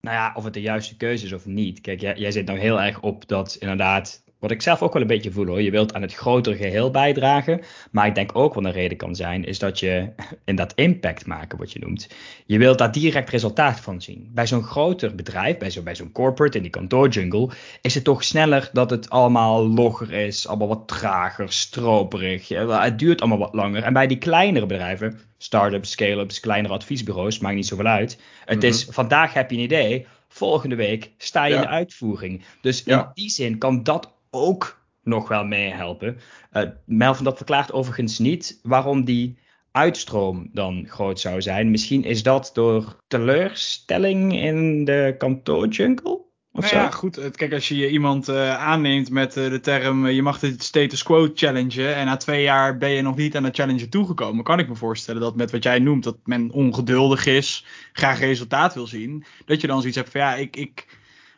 Nou 0.00 0.16
ja, 0.16 0.32
of 0.34 0.44
het 0.44 0.54
de 0.54 0.60
juiste 0.60 0.96
keuze 0.96 1.24
is 1.24 1.32
of 1.32 1.46
niet. 1.46 1.80
Kijk, 1.80 2.00
jij, 2.00 2.16
jij 2.16 2.30
zit 2.30 2.46
nou 2.46 2.58
heel 2.58 2.80
erg 2.80 3.00
op 3.00 3.28
dat 3.28 3.56
inderdaad 3.58 4.22
Wat 4.44 4.52
ik 4.52 4.62
zelf 4.62 4.82
ook 4.82 4.92
wel 4.92 5.02
een 5.02 5.08
beetje 5.08 5.30
voel 5.32 5.46
hoor. 5.46 5.62
Je 5.62 5.70
wilt 5.70 5.94
aan 5.94 6.02
het 6.02 6.14
grotere 6.14 6.56
geheel 6.56 6.90
bijdragen. 6.90 7.60
Maar 7.90 8.06
ik 8.06 8.14
denk 8.14 8.36
ook 8.36 8.54
wat 8.54 8.64
een 8.64 8.72
reden 8.72 8.96
kan 8.96 9.14
zijn, 9.14 9.44
is 9.44 9.58
dat 9.58 9.78
je 9.78 10.08
in 10.44 10.56
dat 10.56 10.72
impact 10.74 11.26
maken, 11.26 11.58
wat 11.58 11.72
je 11.72 11.78
noemt. 11.78 12.08
Je 12.46 12.58
wilt 12.58 12.78
daar 12.78 12.92
direct 12.92 13.30
resultaat 13.30 13.80
van 13.80 14.02
zien. 14.02 14.30
Bij 14.34 14.46
zo'n 14.46 14.62
groter 14.62 15.14
bedrijf, 15.14 15.58
bij 15.58 15.70
zo'n 15.70 15.84
bij 15.84 15.94
zo'n 15.94 16.12
corporate 16.12 16.56
in 16.56 16.62
die 16.62 16.72
kantoorjungle, 16.72 17.50
is 17.80 17.94
het 17.94 18.04
toch 18.04 18.24
sneller 18.24 18.70
dat 18.72 18.90
het 18.90 19.10
allemaal 19.10 19.68
logger 19.68 20.12
is, 20.12 20.48
allemaal 20.48 20.68
wat 20.68 20.88
trager, 20.88 21.52
stroperig. 21.52 22.48
Het 22.48 22.98
duurt 22.98 23.20
allemaal 23.20 23.38
wat 23.38 23.54
langer. 23.54 23.82
En 23.82 23.92
bij 23.92 24.06
die 24.06 24.18
kleinere 24.18 24.66
bedrijven, 24.66 25.20
start-ups, 25.38 25.90
scale-ups, 25.90 26.40
kleinere 26.40 26.74
adviesbureaus, 26.74 27.38
maakt 27.38 27.54
niet 27.54 27.66
zoveel 27.66 27.86
uit. 27.86 28.18
Het 28.44 28.58
Mhm. 28.58 28.66
is 28.66 28.86
vandaag 28.90 29.32
heb 29.32 29.50
je 29.50 29.56
een 29.56 29.62
idee, 29.62 30.06
volgende 30.28 30.74
week 30.74 31.10
sta 31.18 31.44
je 31.44 31.54
in 31.54 31.60
de 31.60 31.68
uitvoering. 31.68 32.42
Dus 32.60 32.82
in 32.82 33.06
die 33.14 33.30
zin 33.30 33.58
kan 33.58 33.82
dat 33.82 34.12
ook 34.34 34.82
nog 35.02 35.28
wel 35.28 35.44
meehelpen. 35.44 36.18
Eh 36.50 36.62
Melvin, 36.84 37.24
dat 37.24 37.36
verklaart 37.36 37.72
overigens 37.72 38.18
niet 38.18 38.60
waarom 38.62 39.04
die 39.04 39.38
uitstroom 39.70 40.48
dan 40.52 40.86
groot 40.88 41.20
zou 41.20 41.42
zijn. 41.42 41.70
Misschien 41.70 42.04
is 42.04 42.22
dat 42.22 42.50
door 42.54 42.96
teleurstelling 43.06 44.32
in 44.32 44.84
de 44.84 45.14
kantoorjungle 45.18 46.24
of 46.56 46.60
Nou 46.60 46.74
zo. 46.74 46.76
ja, 46.76 46.90
goed. 46.90 47.30
Kijk, 47.30 47.52
als 47.52 47.68
je 47.68 47.90
iemand 47.90 48.28
eh, 48.28 48.56
aanneemt 48.56 49.10
met 49.10 49.36
eh, 49.36 49.50
de 49.50 49.60
term 49.60 50.06
je 50.06 50.22
mag 50.22 50.38
de 50.38 50.54
status 50.58 51.02
quo 51.02 51.30
challengen 51.34 51.94
en 51.94 52.06
na 52.06 52.16
twee 52.16 52.42
jaar 52.42 52.78
ben 52.78 52.90
je 52.90 53.02
nog 53.02 53.16
niet 53.16 53.36
aan 53.36 53.42
de 53.42 53.50
challenge 53.52 53.88
toegekomen, 53.88 54.44
kan 54.44 54.58
ik 54.58 54.68
me 54.68 54.74
voorstellen 54.74 55.20
dat 55.20 55.36
met 55.36 55.50
wat 55.50 55.62
jij 55.62 55.78
noemt, 55.78 56.04
dat 56.04 56.16
men 56.24 56.50
ongeduldig 56.50 57.26
is, 57.26 57.66
graag 57.92 58.18
resultaat 58.18 58.74
wil 58.74 58.86
zien, 58.86 59.24
dat 59.44 59.60
je 59.60 59.66
dan 59.66 59.78
zoiets 59.78 59.96
hebt 59.96 60.10
van 60.10 60.20
ja, 60.20 60.34
ik, 60.34 60.56
ik 60.56 60.86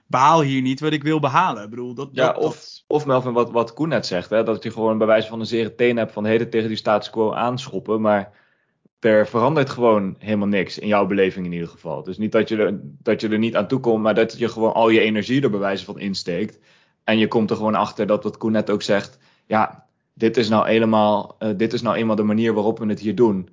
behaal 0.06 0.42
hier 0.42 0.62
niet 0.62 0.80
wat 0.80 0.92
ik 0.92 1.02
wil 1.02 1.20
behalen. 1.20 1.62
Ik 1.64 1.70
bedoel, 1.70 1.94
dat, 1.94 2.08
Ja, 2.12 2.26
dat, 2.26 2.36
of, 2.42 2.54
dat- 2.54 2.84
of 2.86 3.06
Melvin, 3.06 3.32
wat, 3.32 3.50
wat 3.50 3.72
Koen 3.75 3.88
net 3.88 4.06
zegt, 4.06 4.30
hè, 4.30 4.42
dat 4.42 4.62
je 4.62 4.70
gewoon 4.70 4.98
bij 4.98 5.06
wijze 5.06 5.28
van 5.28 5.40
een 5.40 5.46
zere 5.46 5.75
teen 5.75 5.96
hebt 5.96 6.12
van 6.12 6.22
de 6.22 6.28
hele 6.28 6.48
tegen 6.48 6.68
die 6.68 6.76
status 6.76 7.10
quo 7.10 7.32
aanschoppen, 7.32 8.00
maar 8.00 8.32
er 9.00 9.26
verandert 9.28 9.70
gewoon 9.70 10.16
helemaal 10.18 10.48
niks, 10.48 10.78
in 10.78 10.88
jouw 10.88 11.06
beleving 11.06 11.46
in 11.46 11.52
ieder 11.52 11.68
geval. 11.68 12.02
Dus 12.02 12.18
niet 12.18 12.32
dat 12.32 12.48
je 12.48 12.56
er, 12.56 12.80
dat 12.82 13.20
je 13.20 13.28
er 13.28 13.38
niet 13.38 13.56
aan 13.56 13.68
toe 13.68 13.80
komt, 13.80 14.02
maar 14.02 14.14
dat 14.14 14.38
je 14.38 14.48
gewoon 14.48 14.72
al 14.75 14.88
je 14.88 15.00
energie 15.00 15.42
er 15.42 15.50
bij 15.50 15.58
wijze 15.60 15.84
van 15.84 15.98
insteekt. 15.98 16.58
En 17.04 17.18
je 17.18 17.28
komt 17.28 17.50
er 17.50 17.56
gewoon 17.56 17.75
achter 17.75 18.06
dat 18.06 18.22
wat 18.25 18.36
Koen 18.36 18.52
net 18.52 18.70
ook 18.70 18.82
zegt, 18.82 19.18
ja, 19.46 19.86
dit 20.14 20.36
is 20.36 20.48
nou 20.48 20.66
eenmaal, 20.66 21.36
eh, 21.38 21.50
dit 21.56 21.72
is 21.72 21.82
nou 21.82 21.96
eenmaal 21.96 22.16
de 22.16 22.22
manier 22.22 22.54
waarop 22.54 22.78
we 22.78 22.86
het 22.86 23.00
hier 23.00 23.14
doen. 23.14 23.48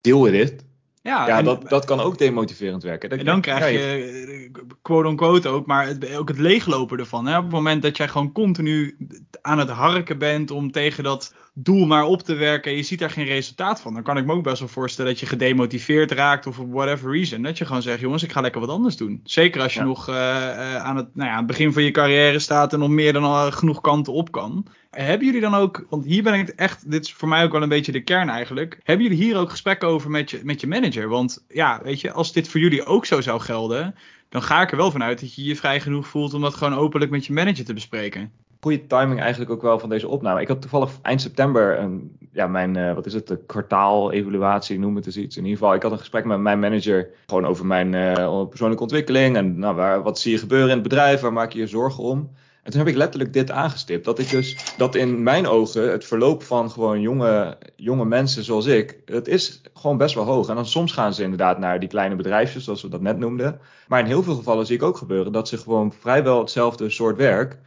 Deal 0.00 0.22
with 0.22 0.34
it. 0.34 0.65
Ja, 1.06 1.26
Ja, 1.26 1.38
en- 1.38 1.44
dat, 1.44 1.68
dat 1.68 1.84
kan 1.84 2.00
ook 2.00 2.18
demotiverend 2.18 2.82
werken. 2.82 3.08
Dat 3.10 3.18
En 3.18 3.24
dan 3.24 3.40
krijg 3.40 3.60
ja, 3.60 3.66
je, 3.66 4.50
eh, 4.54 4.62
quote-unquote 4.82 5.48
ook, 5.48 5.66
maar 5.66 5.86
het, 5.86 6.16
ook 6.16 6.28
het 6.28 6.38
leeglopen 6.38 6.98
ervan. 6.98 7.26
Hè? 7.26 7.36
Op 7.36 7.42
het 7.42 7.52
moment 7.52 7.82
dat 7.82 7.96
jij 7.96 8.08
gewoon 8.08 8.32
continu 8.32 8.96
aan 9.42 9.58
het 9.58 9.70
harken 9.70 10.18
bent 10.18 10.50
om 10.50 10.70
tegen 10.70 11.04
dat 11.04 11.34
doel 11.58 11.86
maar 11.86 12.04
op 12.04 12.22
te 12.22 12.34
werken 12.34 12.70
en 12.70 12.76
je 12.76 12.82
ziet 12.82 12.98
daar 12.98 13.10
geen 13.10 13.24
resultaat 13.24 13.80
van, 13.80 13.94
dan 13.94 14.02
kan 14.02 14.16
ik 14.16 14.26
me 14.26 14.32
ook 14.32 14.42
best 14.42 14.58
wel 14.58 14.68
voorstellen 14.68 15.10
dat 15.10 15.20
je 15.20 15.26
gedemotiveerd 15.26 16.10
raakt 16.10 16.46
of 16.46 16.54
for 16.54 16.70
whatever 16.70 17.12
reason. 17.12 17.42
Dat 17.42 17.58
je 17.58 17.64
gewoon 17.64 17.82
zegt, 17.82 18.00
jongens, 18.00 18.22
ik 18.22 18.32
ga 18.32 18.40
lekker 18.40 18.60
wat 18.60 18.70
anders 18.70 18.96
doen. 18.96 19.20
Zeker 19.24 19.60
als 19.62 19.74
je 19.74 19.80
Ja. 19.80 19.86
nog 19.86 20.08
eh, 20.08 20.14
eh, 20.14 20.76
aan, 20.76 20.96
het, 20.96 21.14
nou 21.14 21.28
ja, 21.28 21.32
aan 21.32 21.38
het 21.38 21.46
begin 21.46 21.72
van 21.72 21.82
je 21.82 21.90
carrière 21.90 22.38
staat 22.38 22.72
en 22.72 22.78
nog 22.78 22.88
meer 22.88 23.12
dan 23.12 23.24
al 23.24 23.52
genoeg 23.52 23.80
kanten 23.80 24.12
op 24.12 24.32
kan. 24.32 24.66
Hebben 24.90 25.26
jullie 25.26 25.40
dan 25.40 25.54
ook, 25.54 25.86
want 25.90 26.04
hier 26.04 26.22
ben 26.22 26.34
ik 26.34 26.48
echt, 26.48 26.90
dit 26.90 27.04
is 27.04 27.12
voor 27.12 27.28
mij 27.28 27.44
ook 27.44 27.52
wel 27.52 27.62
een 27.62 27.68
beetje 27.68 27.92
de 27.92 28.04
kern 28.04 28.28
eigenlijk. 28.28 28.80
Hebben 28.82 29.06
jullie 29.06 29.24
hier 29.24 29.36
ook 29.36 29.50
gesprekken 29.50 29.88
over 29.88 30.10
met 30.10 30.30
je, 30.30 30.40
met 30.42 30.60
je 30.60 30.66
manager? 30.66 31.08
Want 31.08 31.44
ja, 31.48 31.80
weet 31.82 32.00
je, 32.00 32.12
als 32.12 32.32
dit 32.32 32.48
voor 32.48 32.60
jullie 32.60 32.84
ook 32.84 33.06
zo 33.06 33.20
zou 33.20 33.40
gelden, 33.40 33.94
dan 34.28 34.42
ga 34.42 34.62
ik 34.62 34.70
er 34.70 34.76
wel 34.76 34.90
vanuit 34.90 35.20
dat 35.20 35.34
je 35.34 35.44
je 35.44 35.56
vrij 35.56 35.80
genoeg 35.80 36.06
voelt 36.06 36.34
om 36.34 36.40
dat 36.40 36.54
gewoon 36.54 36.74
openlijk 36.78 37.10
met 37.10 37.26
je 37.26 37.32
manager 37.32 37.64
te 37.64 37.74
bespreken. 37.74 38.32
Goede 38.66 38.86
timing 38.86 39.20
eigenlijk 39.20 39.50
ook 39.50 39.62
wel 39.62 39.78
van 39.78 39.88
deze 39.88 40.08
opname. 40.08 40.40
Ik 40.40 40.48
had 40.48 40.60
toevallig 40.60 40.90
eind 41.02 41.20
september 41.20 41.78
een, 41.78 42.18
ja, 42.32 42.46
mijn, 42.46 42.76
eh, 42.76 42.94
wat 42.94 43.06
is 43.06 43.12
het, 43.12 43.26
de 43.26 43.38
kwartaal-evaluatie, 43.46 44.78
noem 44.78 44.96
het 44.96 45.06
eens 45.06 45.16
iets. 45.16 45.36
In 45.36 45.42
ieder 45.44 45.58
geval, 45.58 45.74
ik 45.74 45.82
had 45.82 45.92
een 45.92 45.98
gesprek 45.98 46.24
met 46.24 46.38
mijn 46.38 46.58
manager 46.58 47.08
gewoon 47.26 47.46
over 47.46 47.66
mijn 47.66 47.94
eh, 47.94 48.48
persoonlijke 48.48 48.82
ontwikkeling 48.82 49.36
en 49.36 49.58
nou, 49.58 49.74
waar, 49.74 50.02
wat 50.02 50.18
zie 50.18 50.32
je 50.32 50.38
gebeuren 50.38 50.68
in 50.68 50.74
het 50.74 50.82
bedrijf, 50.82 51.20
waar 51.20 51.32
maak 51.32 51.52
je 51.52 51.58
je 51.58 51.66
zorgen 51.66 52.04
om. 52.04 52.30
En 52.62 52.72
toen 52.72 52.80
heb 52.80 52.90
ik 52.90 52.96
letterlijk 52.96 53.32
dit 53.32 53.50
aangestipt. 53.50 54.04
Dat 54.04 54.18
ik 54.18 54.30
dus, 54.30 54.74
dat 54.76 54.94
in 54.94 55.22
mijn 55.22 55.46
ogen 55.46 55.90
het 55.90 56.04
verloop 56.04 56.42
van 56.42 56.70
gewoon 56.70 57.00
jonge, 57.00 57.58
jonge 57.76 58.04
mensen 58.04 58.44
zoals 58.44 58.66
ik, 58.66 58.98
het 59.04 59.28
is 59.28 59.60
gewoon 59.74 59.96
best 59.96 60.14
wel 60.14 60.24
hoog. 60.24 60.48
En 60.48 60.54
dan 60.54 60.66
soms 60.66 60.92
gaan 60.92 61.14
ze 61.14 61.22
inderdaad 61.22 61.58
naar 61.58 61.80
die 61.80 61.88
kleine 61.88 62.16
bedrijfjes, 62.16 62.64
zoals 62.64 62.82
we 62.82 62.88
dat 62.88 63.00
net 63.00 63.18
noemden. 63.18 63.60
Maar 63.88 64.00
in 64.00 64.06
heel 64.06 64.22
veel 64.22 64.34
gevallen 64.34 64.66
zie 64.66 64.76
ik 64.76 64.82
ook 64.82 64.96
gebeuren 64.96 65.32
dat 65.32 65.48
ze 65.48 65.56
gewoon 65.58 65.92
vrijwel 65.92 66.38
hetzelfde 66.38 66.90
soort 66.90 67.16
werk 67.16 67.58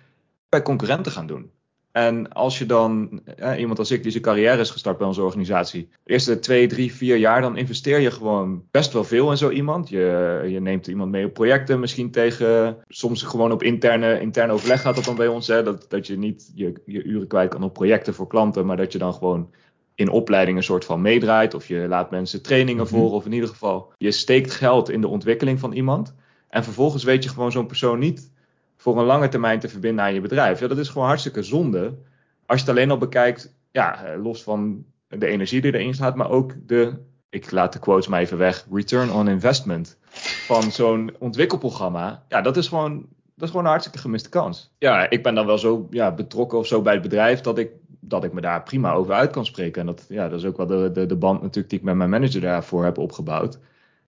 bij 0.50 0.62
concurrenten 0.62 1.12
gaan 1.12 1.28
doen. 1.28 1.52
En 1.92 2.32
als 2.34 2.58
je 2.58 2.66
dan, 2.66 3.22
eh, 3.36 3.60
iemand 3.60 3.80
als 3.80 3.92
ik 3.92 4.02
die 4.02 4.12
zijn 4.12 4.24
carrière 4.24 4.60
is 4.60 4.70
gestart 4.70 4.98
bij 4.98 5.08
onze 5.08 5.22
organisatie, 5.22 5.90
de 6.04 6.12
eerste 6.12 6.40
twee, 6.40 6.68
drie, 6.68 6.94
vier 6.94 7.18
jaar, 7.18 7.42
dan 7.42 7.58
investeer 7.58 8.00
je 8.00 8.12
gewoon 8.12 8.64
best 8.72 8.94
wel 8.94 9.04
veel 9.04 9.32
in 9.32 9.38
zo 9.38 9.50
iemand. 9.50 9.90
Je, 9.90 10.46
je 10.48 10.60
neemt 10.62 10.88
iemand 10.88 11.12
mee 11.12 11.26
op 11.26 11.34
projecten, 11.34 11.80
misschien 11.80 12.12
tegen, 12.12 12.78
soms 12.88 13.24
gewoon 13.24 13.52
op 13.52 13.64
interne, 13.64 14.20
interne 14.20 14.54
overleg 14.54 14.82
gaat 14.82 14.96
dat 14.96 15.04
dan 15.04 15.16
bij 15.16 15.28
ons. 15.28 15.48
Hè, 15.48 15.64
dat, 15.64 15.86
dat 15.90 16.08
je 16.08 16.18
niet 16.18 16.52
je, 16.56 16.74
je 16.86 17.04
uren 17.04 17.28
kwijt 17.28 17.50
kan 17.50 17.64
op 17.64 17.74
projecten 17.74 18.14
voor 18.14 18.28
klanten, 18.28 18.66
maar 18.66 18.78
dat 18.78 18.92
je 18.92 18.98
dan 18.98 19.14
gewoon 19.14 19.50
in 19.96 20.10
opleiding 20.10 20.58
een 20.58 20.64
soort 20.64 20.86
van 20.86 21.02
meedraait. 21.02 21.54
Of 21.54 21.68
je 21.68 21.88
laat 21.88 22.12
mensen 22.12 22.42
trainingen 22.44 22.84
Mhm. 22.84 22.94
volgen, 22.94 23.18
of 23.18 23.26
in 23.26 23.34
ieder 23.34 23.50
geval, 23.50 23.94
je 23.98 24.12
steekt 24.12 24.54
geld 24.54 24.90
in 24.90 25.02
de 25.02 25.08
ontwikkeling 25.08 25.60
van 25.60 25.72
iemand. 25.72 26.16
En 26.50 26.64
vervolgens 26.64 27.04
weet 27.04 27.24
je 27.24 27.30
gewoon 27.30 27.52
zo'n 27.52 27.68
persoon 27.68 28.00
niet 28.00 28.32
voor 28.80 29.00
een 29.00 29.06
lange 29.06 29.28
termijn 29.28 29.60
te 29.60 29.70
verbinden 29.70 30.06
aan 30.06 30.14
je 30.14 30.22
bedrijf. 30.22 30.60
Ja, 30.60 30.68
dat 30.68 30.78
is 30.78 30.90
gewoon 30.90 31.08
hartstikke 31.08 31.44
zonde. 31.44 31.98
Als 32.46 32.60
je 32.60 32.66
het 32.66 32.76
alleen 32.76 32.92
al 32.92 32.98
bekijkt, 32.98 33.54
ja, 33.72 34.04
eh, 34.04 34.24
los 34.24 34.44
van 34.44 34.86
de 35.08 35.28
energie 35.28 35.62
die 35.62 35.74
erin 35.74 35.94
gaat, 35.94 36.16
maar 36.16 36.30
ook 36.30 36.54
de, 36.66 36.94
ik 37.30 37.52
laat 37.52 37.74
de 37.74 37.80
quotes 37.80 38.08
maar 38.08 38.20
even 38.20 38.38
weg, 38.38 38.66
return 38.72 39.12
on 39.12 39.28
investment 39.28 39.98
van 40.46 40.72
zo'n 40.72 41.12
ontwikkelprogramma. 41.20 42.24
Ja, 42.28 42.42
dat 42.42 42.58
is 42.58 42.68
gewoon, 42.68 43.06
dat 43.36 43.44
is 43.44 43.50
gewoon 43.50 43.64
een 43.64 43.72
hartstikke 43.72 44.00
gemiste 44.00 44.30
kans. 44.30 44.72
Ja, 44.78 45.10
ik 45.10 45.24
ben 45.24 45.36
dan 45.36 45.46
wel 45.46 45.58
zo 45.58 45.88
ja, 45.90 46.12
betrokken 46.12 46.58
of 46.58 46.68
zo 46.68 46.82
bij 46.82 46.94
het 46.94 47.02
bedrijf 47.02 47.42
dat 47.42 47.58
ik, 47.58 47.72
dat 48.00 48.24
ik 48.24 48.34
me 48.34 48.42
daar 48.42 48.64
prima 48.64 48.92
over 48.92 49.14
uit 49.14 49.32
kan 49.32 49.46
spreken. 49.46 49.82
En 49.82 49.88
dat, 49.88 50.06
ja, 50.10 50.30
dat 50.30 50.40
is 50.40 50.46
ook 50.46 50.58
wel 50.58 50.68
de, 50.68 50.92
de, 50.94 51.06
de 51.06 51.16
band 51.16 51.42
natuurlijk 51.42 51.70
die 51.70 51.80
ik 51.80 51.86
met 51.86 51.96
mijn 51.96 52.10
manager 52.10 52.42
daarvoor 52.42 52.84
heb 52.84 52.98
opgebouwd. 52.98 53.60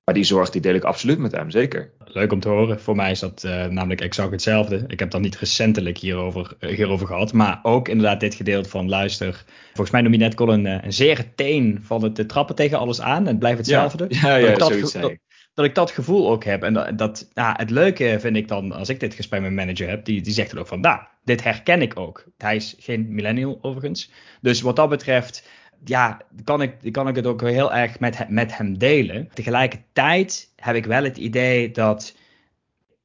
Maar 0.03 0.13
die 0.13 0.23
zorg 0.23 0.49
die 0.49 0.61
deel 0.61 0.73
ik 0.73 0.83
absoluut 0.83 1.17
met 1.17 1.31
hem, 1.31 1.49
zeker. 1.51 1.91
Leuk 2.05 2.31
om 2.31 2.39
te 2.39 2.49
horen. 2.49 2.79
Voor 2.79 2.95
mij 2.95 3.11
is 3.11 3.19
dat 3.19 3.43
eh, 3.43 3.65
namelijk 3.65 4.01
exact 4.01 4.31
hetzelfde. 4.31 4.83
Ik 4.87 4.99
heb 4.99 5.11
dat 5.11 5.21
niet 5.21 5.37
recentelijk 5.37 5.97
hierover, 5.97 6.55
eh, 6.59 6.75
hierover 6.75 7.07
gehad. 7.07 7.33
Maar 7.33 7.59
ook 7.63 7.87
inderdaad 7.87 8.19
dit 8.19 8.35
gedeelte 8.35 8.69
van 8.69 8.89
luister. 8.89 9.45
Volgens 9.67 9.91
mij 9.91 10.01
noem 10.01 10.11
je 10.11 10.17
net 10.17 10.35
Colin 10.35 10.65
een, 10.65 10.85
een 10.85 10.93
zere 10.93 11.35
teen 11.35 11.79
van 11.83 12.03
het 12.03 12.15
te 12.15 12.25
trappen 12.25 12.55
tegen 12.55 12.79
alles 12.79 13.01
aan. 13.01 13.21
En 13.21 13.25
het 13.25 13.39
blijft 13.39 13.57
hetzelfde. 13.57 14.05
Ja, 14.09 14.35
ja, 14.35 14.39
Dat 14.39 14.47
ja 14.47 14.51
ik 14.51 14.59
dat 14.59 14.67
zoiets 14.67 14.95
ik. 14.95 15.19
dat 15.53 15.65
ik 15.65 15.75
dat 15.75 15.91
gevoel 15.91 16.29
ook 16.29 16.43
heb. 16.43 16.63
En 16.63 16.73
dat, 16.73 16.97
dat 16.97 17.29
ja, 17.33 17.53
het 17.57 17.69
leuke 17.69 18.17
vind 18.19 18.35
ik 18.35 18.47
dan, 18.47 18.71
als 18.71 18.89
ik 18.89 18.99
dit 18.99 19.13
gesprek 19.13 19.41
met 19.41 19.51
mijn 19.51 19.67
manager 19.67 19.89
heb, 19.89 20.05
die, 20.05 20.21
die 20.21 20.33
zegt 20.33 20.49
dan 20.51 20.59
ook 20.59 20.67
van, 20.67 20.79
nou, 20.79 20.99
dit 21.23 21.43
herken 21.43 21.81
ik 21.81 21.99
ook. 21.99 22.25
Hij 22.37 22.55
is 22.55 22.75
geen 22.79 23.13
millennial 23.13 23.57
overigens. 23.61 24.11
Dus 24.41 24.61
wat 24.61 24.75
dat 24.75 24.89
betreft, 24.89 25.49
ja, 25.83 26.21
kan 26.43 26.61
ik, 26.61 26.91
kan 26.91 27.07
ik 27.07 27.15
het 27.15 27.25
ook 27.25 27.41
heel 27.41 27.73
erg 27.73 27.99
met, 27.99 28.29
met 28.29 28.57
hem 28.57 28.77
delen. 28.77 29.29
Tegelijkertijd 29.33 30.53
heb 30.55 30.75
ik 30.75 30.85
wel 30.85 31.03
het 31.03 31.17
idee 31.17 31.71
dat, 31.71 32.15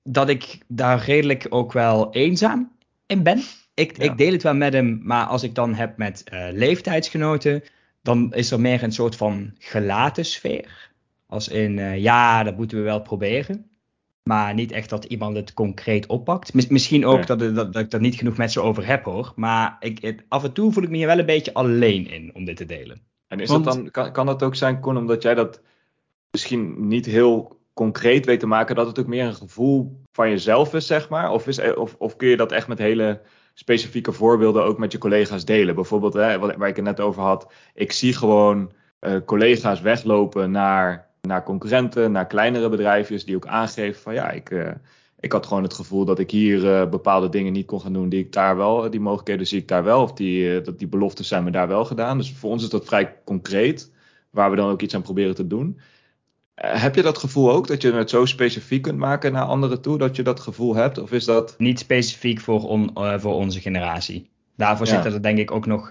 dat 0.03 0.29
ik 0.29 0.59
daar 0.69 1.05
redelijk 1.05 1.47
ook 1.49 1.73
wel 1.73 2.13
eenzaam 2.13 2.73
in 3.07 3.23
ben. 3.23 3.43
Ik, 3.75 3.97
Ja. 3.97 4.05
ik 4.05 4.19
deel 4.19 4.33
het 4.33 4.43
wel 4.43 4.55
met 4.55 4.73
hem, 4.73 5.01
maar 5.03 5.27
als 5.27 5.43
ik 5.43 5.55
dan 5.55 5.75
heb 5.75 5.97
met 5.97 6.25
eh, 6.25 6.47
leeftijdsgenoten, 6.53 7.63
dan 8.03 8.35
is 8.35 8.51
er 8.51 8.61
meer 8.61 8.83
een 8.83 8.93
soort 8.93 9.17
van 9.17 9.55
gelaten 9.59 10.25
sfeer. 10.25 10.91
Als 11.27 11.49
in, 11.49 11.79
eh, 11.79 11.99
ja, 11.99 12.43
dat 12.43 12.57
moeten 12.57 12.79
we 12.79 12.85
wel 12.85 13.01
proberen. 13.03 13.71
Maar 14.29 14.55
niet 14.55 14.73
echt 14.73 14.91
dat 14.91 15.05
iemand 15.05 15.37
het 15.37 15.55
concreet 15.55 16.07
oppakt. 16.07 16.55
Mis- 16.55 16.67
misschien 16.67 17.07
ook 17.07 17.27
dat, 17.27 17.39
dat, 17.39 17.55
dat 17.55 17.77
ik 17.77 17.93
er 17.93 18.01
niet 18.01 18.15
genoeg 18.15 18.37
met 18.37 18.53
ze 18.53 18.61
over 18.61 18.87
heb 18.87 19.05
hoor. 19.05 19.33
Maar 19.37 19.77
ik, 19.81 19.99
het- 20.03 20.25
af 20.29 20.45
en 20.45 20.53
toe 20.53 20.73
voel 20.73 20.83
ik 20.83 20.91
me 20.91 20.97
hier 20.97 21.07
wel 21.07 21.19
een 21.19 21.27
beetje 21.27 21.55
alleen 21.55 22.11
in 22.11 22.31
om 22.35 22.45
dit 22.45 22.57
te 22.57 22.65
delen. 22.67 23.01
En 23.29 23.41
is 23.41 23.49
Want- 23.49 23.65
dat 23.65 23.75
dan, 23.75 23.91
kan, 23.91 24.13
kan 24.13 24.27
dat 24.27 24.43
ook 24.43 24.55
zijn, 24.55 24.81
Con, 24.81 24.97
omdat 24.97 25.23
jij 25.23 25.35
dat 25.35 25.61
misschien 26.31 26.89
niet 26.89 27.07
heel 27.07 27.59
concreet 27.75 28.27
weet 28.27 28.41
te 28.41 28.47
maken, 28.47 28.75
dat 28.77 28.87
het 28.87 28.99
ook 28.99 29.07
meer 29.07 29.25
een 29.25 29.35
gevoel 29.35 30.01
van 30.13 30.29
jezelf 30.31 30.75
is, 30.75 30.87
zeg 30.87 31.09
maar? 31.09 31.31
Of, 31.31 31.47
is, 31.47 31.75
of, 31.75 31.95
of 31.99 32.17
kun 32.17 32.29
je 32.29 32.37
dat 32.37 32.53
echt 32.53 32.69
met 32.69 32.79
hele 32.79 33.21
specifieke 33.55 34.13
voorbeelden 34.13 34.65
ook 34.65 34.79
met 34.79 34.93
je 34.93 34.99
collega's 34.99 35.45
delen? 35.45 35.75
Bijvoorbeeld, 35.75 36.15
hè, 36.15 36.39
waar 36.39 36.69
ik 36.69 36.77
het 36.77 36.85
net 36.85 37.01
over 37.01 37.23
had, 37.23 37.53
ik 37.75 37.93
zie 37.93 38.13
gewoon 38.15 38.73
eh, 38.99 39.17
collega's 39.25 39.81
weglopen 39.81 40.51
naar, 40.51 41.06
naar 41.27 41.43
concurrenten, 41.43 42.13
naar 42.13 42.27
kleinere 42.27 42.69
bedrijfjes, 42.69 43.25
die 43.25 43.37
ook 43.37 43.47
aangeven 43.47 44.03
van 44.03 44.15
ja, 44.15 44.31
ik, 44.31 44.51
eh, 44.51 44.71
ik 45.21 45.33
had 45.33 45.47
gewoon 45.47 45.63
het 45.63 45.75
gevoel 45.75 46.05
dat 46.05 46.19
ik 46.19 46.31
hier 46.31 46.75
eh, 46.75 46.89
bepaalde 46.89 47.29
dingen 47.29 47.53
niet 47.53 47.67
kon 47.67 47.81
gaan 47.81 47.93
doen 47.93 48.09
die 48.09 48.21
ik 48.21 48.33
daar 48.33 48.57
wel, 48.57 48.91
die 48.91 49.01
mogelijkheden 49.01 49.47
zie 49.47 49.61
ik 49.61 49.69
daar 49.69 49.85
wel, 49.85 50.03
of 50.03 50.13
die, 50.13 50.57
eh, 50.57 50.65
dat 50.65 50.79
die 50.79 50.89
beloftes 50.89 51.29
zijn 51.29 51.45
me 51.45 51.51
daar 51.51 51.69
wel 51.69 51.85
gedaan. 51.85 52.19
Dus 52.19 52.33
voor 52.33 52.51
ons 52.51 52.63
is 52.63 52.69
dat 52.69 52.85
vrij 52.85 53.17
concreet, 53.25 53.93
waar 54.31 54.51
we 54.51 54.57
dan 54.57 54.71
ook 54.71 54.83
iets 54.83 54.95
aan 54.95 55.03
proberen 55.03 55.35
te 55.35 55.47
doen. 55.47 55.81
Heb 56.55 56.95
je 56.95 57.03
dat 57.03 57.19
gevoel 57.19 57.53
ook, 57.53 57.67
dat 57.67 57.83
je 57.83 57.93
het 57.93 58.11
zo 58.11 58.25
specifiek 58.25 58.83
kunt 58.83 58.99
maken 58.99 59.33
naar 59.33 59.45
anderen 59.45 59.81
toe, 59.81 59.99
dat 59.99 60.17
je 60.17 60.23
dat 60.23 60.41
gevoel 60.41 60.75
hebt? 60.75 60.99
Of 60.99 61.13
is 61.13 61.25
dat... 61.25 61.55
Niet 61.59 61.79
specifiek 61.79 62.41
voor, 62.41 62.69
on, 62.69 62.91
voor 63.17 63.35
onze 63.35 63.61
generatie. 63.61 64.31
Daarvoor 64.57 64.87
ja. 64.87 64.93
zitten 64.93 65.13
er 65.13 65.23
denk 65.23 65.39
ik 65.39 65.51
ook 65.51 65.67
nog 65.67 65.91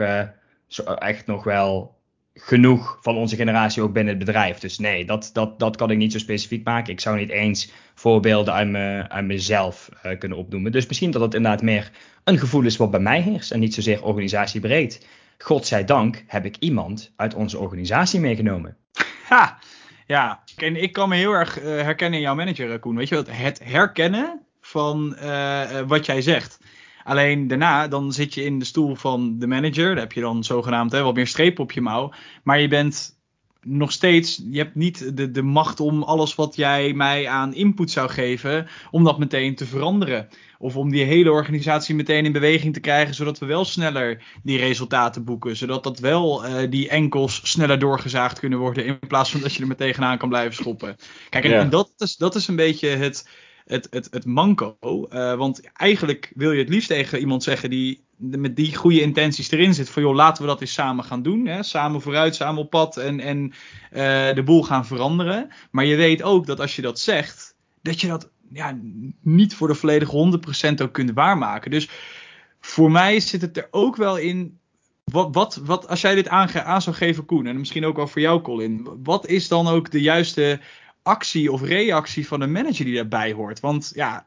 zo, 0.68 0.84
echt 0.84 1.26
nog 1.26 1.44
wel 1.44 1.95
genoeg 2.38 2.98
van 3.02 3.16
onze 3.16 3.36
generatie 3.36 3.82
ook 3.82 3.94
binnen 3.94 4.16
het 4.16 4.26
bedrijf. 4.26 4.60
Dus 4.60 4.78
nee, 4.78 5.06
dat, 5.06 5.30
dat, 5.34 5.60
dat 5.60 5.76
kan 5.76 5.92
ik 5.92 5.98
niet 5.98 6.12
zo 6.12 6.18
specifiek 6.18 6.64
maken. 6.64 6.94
Ik 6.94 7.00
zou 7.00 7.18
niet 7.18 7.30
eens 7.30 7.72
voorbeelden 7.94 8.54
uit, 8.54 8.68
me, 8.68 9.06
uit 9.10 9.26
mezelf 9.26 9.90
uh, 10.06 10.20
kunnen 10.20 10.38
opnoemen. 10.38 10.72
Dus 10.72 10.88
misschien 10.88 11.12
dat 11.12 11.22
het 11.22 11.34
inderdaad 11.34 11.62
meer 11.62 11.92
een 12.24 12.38
gevoel 12.38 12.64
is 12.64 12.78
wat 12.78 12.92
bij 12.92 13.00
mij 13.00 13.22
heerst 13.22 13.52
en 13.52 13.60
niet 13.60 13.74
zozeer 13.74 14.04
organisatiebreed. 14.04 15.08
Godzijdank 15.38 16.24
heb 16.28 16.46
ik 16.46 16.56
iemand 16.60 17.14
uit 17.16 17.34
onze 17.34 17.58
organisatie 17.58 18.20
meegenomen. 18.20 18.78
Ha, 19.28 19.60
ja, 20.06 20.44
en 20.56 20.76
ik 20.82 20.94
kan 20.94 21.10
me 21.10 21.16
heel 21.16 21.32
erg 21.32 21.62
uh, 21.62 21.66
herkennen 21.66 22.20
in 22.20 22.26
jouw 22.26 22.36
manager, 22.36 22.80
Koen. 22.80 22.96
Weet 22.96 23.10
je 23.10 23.16
wat? 23.16 23.28
Het 23.32 23.62
herkennen 23.64 24.42
van 24.62 25.18
uh, 25.22 25.82
wat 25.88 26.06
jij 26.06 26.22
zegt. 26.22 26.60
Alleen 27.06 27.48
daarna, 27.48 27.88
dan 27.88 28.14
zit 28.14 28.34
je 28.34 28.44
in 28.44 28.60
de 28.60 28.66
stoel 28.66 28.96
van 28.96 29.40
de 29.40 29.48
manager. 29.48 29.90
Daar 29.90 30.04
heb 30.04 30.12
je 30.12 30.22
dan 30.22 30.44
zogenaamd 30.44 30.92
hè, 30.92 31.02
wat 31.02 31.16
meer 31.16 31.28
streep 31.28 31.60
op 31.60 31.72
je 31.72 31.82
mouw. 31.82 32.14
Maar 32.44 32.60
je 32.60 32.68
bent 32.68 33.20
nog 33.62 33.92
steeds, 33.92 34.42
je 34.50 34.58
hebt 34.58 34.76
niet 34.76 35.18
de, 35.18 35.32
de 35.32 35.42
macht 35.42 35.80
om 35.80 36.04
alles 36.04 36.36
wat 36.36 36.56
jij 36.56 36.94
mij 36.94 37.28
aan 37.28 37.54
input 37.54 37.92
zou 37.92 38.10
geven, 38.10 38.68
om 38.92 39.04
dat 39.04 39.20
meteen 39.20 39.56
te 39.56 39.66
veranderen. 39.66 40.28
Of 40.58 40.76
om 40.76 40.92
die 40.92 41.04
hele 41.04 41.32
organisatie 41.32 41.96
meteen 41.96 42.26
in 42.26 42.32
beweging 42.32 42.74
te 42.74 42.80
krijgen, 42.80 43.16
zodat 43.16 43.40
we 43.40 43.46
wel 43.46 43.66
sneller 43.66 44.24
die 44.44 44.58
resultaten 44.58 45.24
boeken. 45.24 45.58
Zodat 45.58 45.84
dat 45.84 46.00
wel 46.00 46.46
uh, 46.46 46.70
die 46.70 46.90
enkels 46.90 47.40
sneller 47.44 47.80
doorgezaagd 47.80 48.40
kunnen 48.40 48.60
worden, 48.60 48.86
in 48.86 49.00
plaats 49.08 49.32
van 49.32 49.42
dat 49.42 49.54
je 49.54 49.62
er 49.62 49.68
meteen 49.68 49.88
tegenaan 49.88 50.18
kan 50.18 50.30
blijven 50.30 50.56
schoppen. 50.56 50.96
Kijk, 51.30 51.44
en, 51.44 51.50
ja. 51.50 51.60
en 51.60 51.70
dat, 51.70 51.92
is, 51.98 52.16
dat 52.16 52.36
is 52.36 52.48
een 52.48 52.56
beetje 52.56 52.88
het, 52.88 53.30
het, 53.66 53.88
het, 53.90 54.08
het 54.12 54.26
manco. 54.26 54.78
Uh, 54.82 55.34
want 55.34 55.72
eigenlijk 55.74 56.32
wil 56.36 56.52
je 56.52 56.60
het 56.60 56.70
liefst 56.70 56.88
tegen 56.88 57.20
iemand 57.20 57.44
zeggen 57.44 57.70
die 57.70 58.04
met 58.18 58.56
die 58.56 58.76
goede 58.76 59.02
intenties 59.02 59.52
erin 59.52 59.74
zit. 59.74 59.90
Van 59.90 60.02
joh, 60.02 60.16
laten 60.16 60.44
we 60.44 60.50
dat 60.50 60.62
eens 60.62 60.74
samen 60.74 61.04
gaan 61.04 61.22
doen. 61.22 61.46
Hè? 61.46 61.64
Samen 61.64 62.02
vooruit, 62.02 62.36
samen 62.36 62.62
op 62.62 62.70
pad 62.70 62.98
en, 62.98 63.20
en 63.20 63.54
uh, 63.92 64.34
de 64.34 64.44
boel 64.46 64.64
gaan 64.64 64.86
veranderen. 64.86 65.52
Maar 65.72 65.86
je 65.86 65.96
weet 65.96 66.24
ook 66.24 66.46
dat 66.46 66.60
als 66.60 66.76
je 66.76 66.82
dat 66.82 67.00
zegt, 67.00 67.56
dat 67.82 68.02
je 68.02 68.08
dat 68.08 68.32
ja, 68.52 68.80
niet 69.22 69.56
voor 69.56 69.68
de 69.68 69.76
volledige 69.76 70.40
100% 70.80 70.82
ook 70.82 70.94
kunt 70.94 71.12
waarmaken. 71.12 71.72
Dus 71.72 71.90
voor 72.60 72.92
mij 72.92 73.20
zit 73.20 73.42
het 73.42 73.58
er 73.58 73.68
ook 73.72 73.96
wel 73.96 74.18
in. 74.18 74.60
Wat, 75.04 75.36
wat, 75.36 75.62
wat 75.64 75.88
als 75.88 76.02
jij 76.02 76.16
dit 76.16 76.28
aan, 76.28 76.54
aan 76.54 76.82
zou 76.82 76.96
geven, 76.96 77.26
Koen, 77.26 77.48
en 77.48 77.58
misschien 77.60 77.86
ook 77.86 77.96
wel 77.96 78.08
voor 78.08 78.22
jou, 78.22 78.42
Colin. 78.42 78.88
Wat 79.04 79.28
is 79.28 79.48
dan 79.48 79.68
ook 79.68 79.92
de 79.92 80.02
juiste 80.02 80.60
actie 81.06 81.52
of 81.52 81.62
reactie 81.62 82.28
van 82.28 82.42
een 82.42 82.52
manager 82.52 82.86
die 82.86 82.96
daarbij 82.96 83.34
hoort. 83.34 83.60
Want 83.60 83.92
ja, 83.96 84.26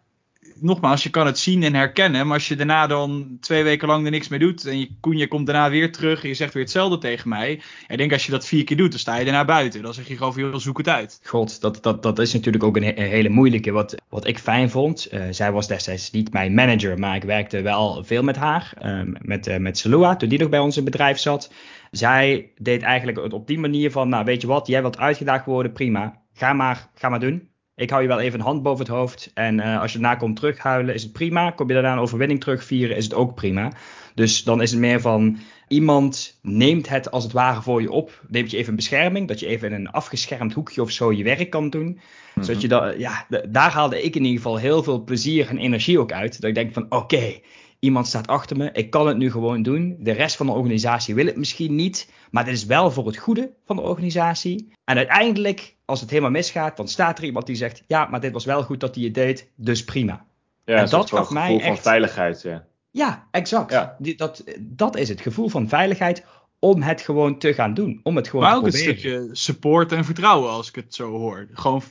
nogmaals, 0.60 1.02
je 1.02 1.10
kan 1.10 1.26
het 1.26 1.38
zien 1.38 1.62
en 1.62 1.74
herkennen. 1.74 2.26
Maar 2.26 2.36
als 2.36 2.48
je 2.48 2.56
daarna 2.56 2.86
dan 2.86 3.36
twee 3.40 3.62
weken 3.62 3.88
lang 3.88 4.04
er 4.04 4.10
niks 4.10 4.28
mee 4.28 4.38
doet. 4.38 4.66
En 4.66 4.78
je, 4.78 4.96
Koen, 5.00 5.16
je 5.16 5.28
komt 5.28 5.46
daarna 5.46 5.70
weer 5.70 5.92
terug. 5.92 6.22
En 6.22 6.28
je 6.28 6.34
zegt 6.34 6.54
weer 6.54 6.62
hetzelfde 6.62 6.98
tegen 6.98 7.28
mij. 7.28 7.62
Ik 7.88 7.96
denk 7.96 8.12
als 8.12 8.24
je 8.24 8.30
dat 8.30 8.46
vier 8.46 8.64
keer 8.64 8.76
doet, 8.76 8.90
dan 8.90 8.98
sta 8.98 9.16
je 9.16 9.24
daarna 9.24 9.44
buiten. 9.44 9.82
Dan 9.82 9.94
zeg 9.94 10.08
je 10.08 10.16
gewoon 10.16 10.32
veel, 10.32 10.60
zoek 10.60 10.78
het 10.78 10.88
uit. 10.88 11.20
God, 11.24 11.60
dat, 11.60 11.82
dat, 11.82 12.02
dat 12.02 12.18
is 12.18 12.32
natuurlijk 12.32 12.64
ook 12.64 12.76
een, 12.76 12.96
hele 12.96 13.28
moeilijke. 13.28 13.70
Wat, 13.70 13.94
wat 14.08 14.26
ik 14.26 14.38
fijn 14.38 14.70
vond. 14.70 15.12
Uh, 15.12 15.22
zij 15.30 15.52
was 15.52 15.68
destijds 15.68 16.10
niet 16.10 16.32
mijn 16.32 16.54
manager. 16.54 16.98
Maar 16.98 17.16
ik 17.16 17.24
werkte 17.24 17.62
wel 17.62 18.04
veel 18.04 18.22
met 18.22 18.36
haar. 18.36 18.72
Uh, 18.82 19.00
met, 19.20 19.46
uh, 19.46 19.56
met 19.56 19.78
Salua, 19.78 20.16
toen 20.16 20.28
die 20.28 20.38
nog 20.38 20.48
bij 20.48 20.58
ons 20.58 20.76
in 20.76 20.82
het 20.82 20.90
bedrijf 20.90 21.18
zat. 21.18 21.52
Zij 21.90 22.50
deed 22.56 22.82
eigenlijk 22.82 23.32
op 23.32 23.46
die 23.46 23.58
manier 23.58 23.90
van. 23.90 24.08
Nou, 24.08 24.24
weet 24.24 24.40
je 24.40 24.46
wat, 24.46 24.66
jij 24.66 24.80
wilt 24.80 24.98
uitgedaagd 24.98 25.46
worden, 25.46 25.72
prima 25.72 26.26
ga 26.38 26.52
maar, 26.52 26.88
ga 26.94 27.08
maar 27.08 27.20
doen. 27.20 27.48
Ik 27.74 27.90
hou 27.90 28.02
je 28.02 28.08
wel 28.08 28.20
even 28.20 28.38
een 28.38 28.44
hand 28.44 28.62
boven 28.62 28.84
het 28.84 28.94
hoofd. 28.94 29.30
En 29.34 29.58
uh, 29.58 29.80
als 29.80 29.92
je 29.92 29.98
daarna 29.98 30.16
komt 30.16 30.36
terughuilen, 30.36 30.94
is 30.94 31.02
het 31.02 31.12
prima. 31.12 31.50
Kom 31.50 31.68
je 31.68 31.74
daarna 31.74 31.92
een 31.92 31.98
overwinning 31.98 32.40
terugvieren, 32.40 32.96
is 32.96 33.04
het 33.04 33.14
ook 33.14 33.34
prima. 33.34 33.72
Dus 34.14 34.44
dan 34.44 34.62
is 34.62 34.70
het 34.70 34.80
meer 34.80 35.00
van 35.00 35.38
iemand 35.68 36.38
neemt 36.42 36.88
het 36.88 37.10
als 37.10 37.24
het 37.24 37.32
ware 37.32 37.62
voor 37.62 37.82
je 37.82 37.90
op. 37.90 38.22
Neemt 38.28 38.50
je 38.50 38.56
even 38.56 38.70
een 38.70 38.76
bescherming, 38.76 39.28
dat 39.28 39.40
je 39.40 39.46
even 39.46 39.68
in 39.68 39.74
een 39.74 39.90
afgeschermd 39.90 40.52
hoekje 40.52 40.82
of 40.82 40.90
zo 40.90 41.12
je 41.12 41.24
werk 41.24 41.50
kan 41.50 41.70
doen. 41.70 41.86
Mm-hmm. 41.86 42.42
Zodat 42.42 42.60
je 42.60 42.68
dat, 42.68 42.98
ja, 42.98 43.26
daar 43.48 43.70
haalde 43.70 44.02
ik 44.02 44.16
in 44.16 44.24
ieder 44.24 44.42
geval 44.42 44.56
heel 44.56 44.82
veel 44.82 45.04
plezier 45.04 45.48
en 45.48 45.58
energie 45.58 45.98
ook 45.98 46.12
uit. 46.12 46.40
Dat 46.40 46.48
ik 46.50 46.54
denk 46.54 46.72
van 46.72 46.84
oké, 46.84 46.96
okay, 46.96 47.42
iemand 47.78 48.06
staat 48.06 48.26
achter 48.26 48.56
me, 48.56 48.70
ik 48.72 48.90
kan 48.90 49.06
het 49.06 49.16
nu 49.16 49.30
gewoon 49.30 49.62
doen. 49.62 49.96
De 49.98 50.12
rest 50.12 50.36
van 50.36 50.46
de 50.46 50.52
organisatie 50.52 51.14
wil 51.14 51.26
het 51.26 51.36
misschien 51.36 51.74
niet, 51.74 52.10
maar 52.30 52.44
dit 52.44 52.54
is 52.54 52.66
wel 52.66 52.90
voor 52.90 53.06
het 53.06 53.16
goede 53.16 53.50
van 53.66 53.76
de 53.76 53.82
organisatie. 53.82 54.72
En 54.84 54.96
uiteindelijk, 54.96 55.76
als 55.88 56.00
het 56.00 56.10
helemaal 56.10 56.30
misgaat, 56.30 56.76
dan 56.76 56.88
staat 56.88 57.18
er 57.18 57.24
iemand 57.24 57.46
die 57.46 57.56
zegt: 57.56 57.82
Ja, 57.86 58.04
maar 58.04 58.20
dit 58.20 58.32
was 58.32 58.44
wel 58.44 58.62
goed 58.62 58.80
dat 58.80 58.94
hij 58.94 59.04
het 59.04 59.14
deed, 59.14 59.50
dus 59.54 59.84
prima. 59.84 60.24
Ja, 60.64 60.76
en 60.76 60.88
dat 60.88 61.10
gaf 61.10 61.30
mij 61.30 61.54
echt. 61.54 61.66
van 61.66 61.76
veiligheid, 61.76 62.42
ja. 62.42 62.64
Ja, 62.90 63.28
exact. 63.30 63.72
Ja. 63.72 63.96
Die, 63.98 64.16
dat, 64.16 64.44
dat 64.60 64.96
is 64.96 65.08
het 65.08 65.20
gevoel 65.20 65.48
van 65.48 65.68
veiligheid 65.68 66.24
om 66.58 66.82
het 66.82 67.00
gewoon 67.00 67.38
te 67.38 67.54
gaan 67.54 67.74
doen. 67.74 68.00
Om 68.02 68.16
het 68.16 68.28
gewoon 68.28 68.44
maar 68.44 68.56
ook 68.56 68.64
te 68.64 68.70
proberen. 68.70 68.94
een 68.94 68.98
stukje 68.98 69.28
support 69.36 69.92
en 69.92 70.04
vertrouwen 70.04 70.50
als 70.50 70.68
ik 70.68 70.74
het 70.74 70.94
zo 70.94 71.10
hoor. 71.10 71.46
Gewoon 71.52 71.82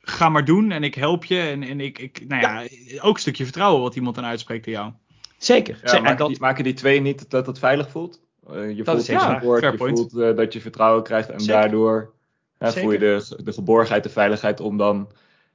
ga 0.00 0.28
maar 0.28 0.44
doen 0.44 0.70
en 0.70 0.82
ik 0.82 0.94
help 0.94 1.24
je. 1.24 1.40
En, 1.40 1.62
en 1.62 1.80
ik, 1.80 1.98
ik, 1.98 2.24
nou 2.28 2.42
ja, 2.42 2.60
ja, 2.60 3.02
ook 3.02 3.14
een 3.14 3.20
stukje 3.20 3.44
vertrouwen 3.44 3.82
wat 3.82 3.96
iemand 3.96 4.14
dan 4.14 4.24
uitspreekt 4.24 4.66
aan 4.66 4.72
jou. 4.72 4.92
Zeker. 5.38 5.80
Ja, 5.82 6.00
maken, 6.00 6.16
dat... 6.16 6.28
die, 6.28 6.40
maken 6.40 6.64
die 6.64 6.74
twee 6.74 7.00
niet 7.00 7.30
dat 7.30 7.46
het 7.46 7.58
veilig 7.58 7.90
voelt? 7.90 8.20
Uh, 8.50 8.76
je 8.76 8.82
dat 8.82 8.94
voelt 8.94 9.06
ja, 9.06 9.32
support, 9.32 9.62
je 9.62 9.74
point. 9.74 9.98
voelt 9.98 10.14
uh, 10.14 10.36
dat 10.36 10.52
je 10.52 10.60
vertrouwen 10.60 11.02
krijgt 11.02 11.30
en 11.30 11.40
Zeker. 11.40 11.60
daardoor 11.60 12.14
voel 12.58 12.92
je 12.92 12.98
de, 12.98 13.36
de 13.44 13.52
geborgenheid, 13.52 14.02
de 14.02 14.08
veiligheid 14.08 14.60
om 14.60 14.76
dan 14.76 15.10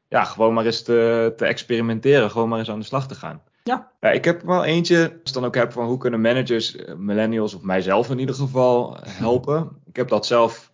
ja, 0.08 0.24
gewoon 0.24 0.54
maar 0.54 0.66
eens 0.66 0.82
te, 0.82 1.34
te 1.38 1.46
experimenteren, 1.46 2.32
gewoon 2.32 2.50
maar 2.50 2.60
eens 2.60 2.70
aan 2.70 2.80
de 2.80 2.86
slag 2.86 3.08
te 3.08 3.16
gaan. 3.16 3.42
Ja. 3.64 3.92
ja 4.00 4.10
ik 4.10 4.26
heb 4.26 4.42
wel 4.42 4.64
eentje, 4.64 4.98
als 4.98 5.30
ik 5.30 5.34
dan 5.34 5.46
ook 5.46 5.56
heb 5.56 5.72
van 5.72 5.86
hoe 5.86 5.98
kunnen 5.98 6.22
managers, 6.22 6.76
millennials 6.98 7.54
of 7.54 7.62
mijzelf 7.62 8.10
in 8.10 8.20
ieder 8.20 8.36
geval 8.36 8.98
helpen. 9.08 9.70
Ik 9.86 9.96
heb 9.96 10.08
dat 10.08 10.26
zelf, 10.26 10.72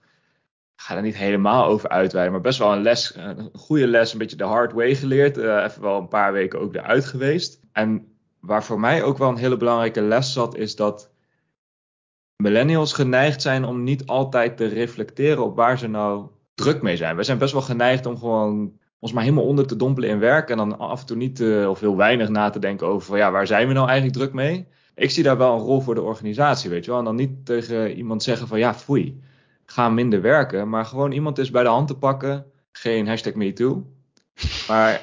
ik 0.76 0.82
ga 0.82 0.96
er 0.96 1.02
niet 1.02 1.18
helemaal 1.18 1.66
over 1.66 1.90
uitweiden, 1.90 2.34
maar 2.34 2.42
best 2.42 2.60
wel 2.60 2.74
een 2.74 2.82
les, 2.82 3.16
een 3.16 3.50
goede 3.54 3.88
les, 3.88 4.12
een 4.12 4.20
beetje 4.20 4.38
de 4.38 4.44
hard 4.44 4.74
way 4.74 4.96
geleerd. 4.96 5.38
even 5.38 5.82
wel 5.82 5.98
een 5.98 6.08
paar 6.08 6.34
weken 6.34 6.60
ook 6.60 6.76
eruit 6.76 7.06
geweest. 7.06 7.60
En 7.72 8.08
waar 8.40 8.64
voor 8.64 8.80
mij 8.80 9.04
ook 9.04 9.18
wel 9.18 9.30
een 9.30 9.38
hele 9.38 9.58
belangrijke 9.58 10.02
les 10.02 10.34
zat, 10.34 10.56
is 10.56 10.76
dat 10.76 11.12
millennials 12.38 12.94
geneigd 12.94 13.42
zijn 13.42 13.66
om 13.66 13.84
niet 13.84 14.06
altijd 14.06 14.58
te 14.58 14.66
reflecteren 14.66 15.44
op 15.44 15.56
waar 15.56 15.78
ze 15.78 15.88
nou 15.88 16.28
druk 16.56 16.82
mee 16.82 16.98
zijn. 16.98 17.16
We 17.16 17.24
zijn 17.24 17.38
best 17.38 17.54
wel 17.54 17.62
geneigd 17.62 18.06
om 18.06 18.18
gewoon 18.18 18.72
ons 19.00 19.14
maar 19.14 19.24
helemaal 19.24 19.46
onder 19.46 19.68
te 19.68 19.76
dompelen 19.76 20.10
in 20.10 20.20
werk 20.20 20.50
en 20.50 20.58
dan 20.58 20.80
af 20.80 21.00
en 21.00 21.06
toe 21.06 21.18
niet 21.18 21.40
uh, 21.40 21.70
of 21.70 21.80
heel 21.80 21.96
weinig 21.96 22.30
na 22.30 22.50
te 22.50 22.60
denken 22.60 22.88
over 22.88 23.18
ja, 23.18 23.32
waar 23.32 23.48
zijn 23.48 23.68
we 23.68 23.74
nou 23.74 23.88
eigenlijk 23.88 24.18
druk 24.18 24.34
mee. 24.34 24.68
Ik 24.96 25.12
zie 25.12 25.24
daar 25.24 25.38
wel 25.38 25.54
een 25.54 25.66
rol 25.66 25.82
voor 25.82 25.96
de 25.96 26.02
organisatie, 26.02 26.70
weet 26.70 26.86
je 26.86 26.90
wel. 26.90 27.00
En 27.00 27.06
dan 27.06 27.16
niet 27.16 27.46
tegen 27.46 27.92
iemand 27.92 28.24
zeggen 28.24 28.48
van 28.48 28.60
ja, 28.60 28.74
foei, 28.74 29.22
ga 29.66 29.90
minder 29.90 30.22
werken. 30.22 30.70
Maar 30.70 30.86
gewoon 30.86 31.12
iemand 31.12 31.38
is 31.38 31.52
bij 31.52 31.64
de 31.64 31.70
hand 31.70 31.88
te 31.88 31.98
pakken. 31.98 32.46
Geen 32.72 33.08
hashtag 33.08 33.34
MeToo. 33.34 33.86
Maar 34.68 35.02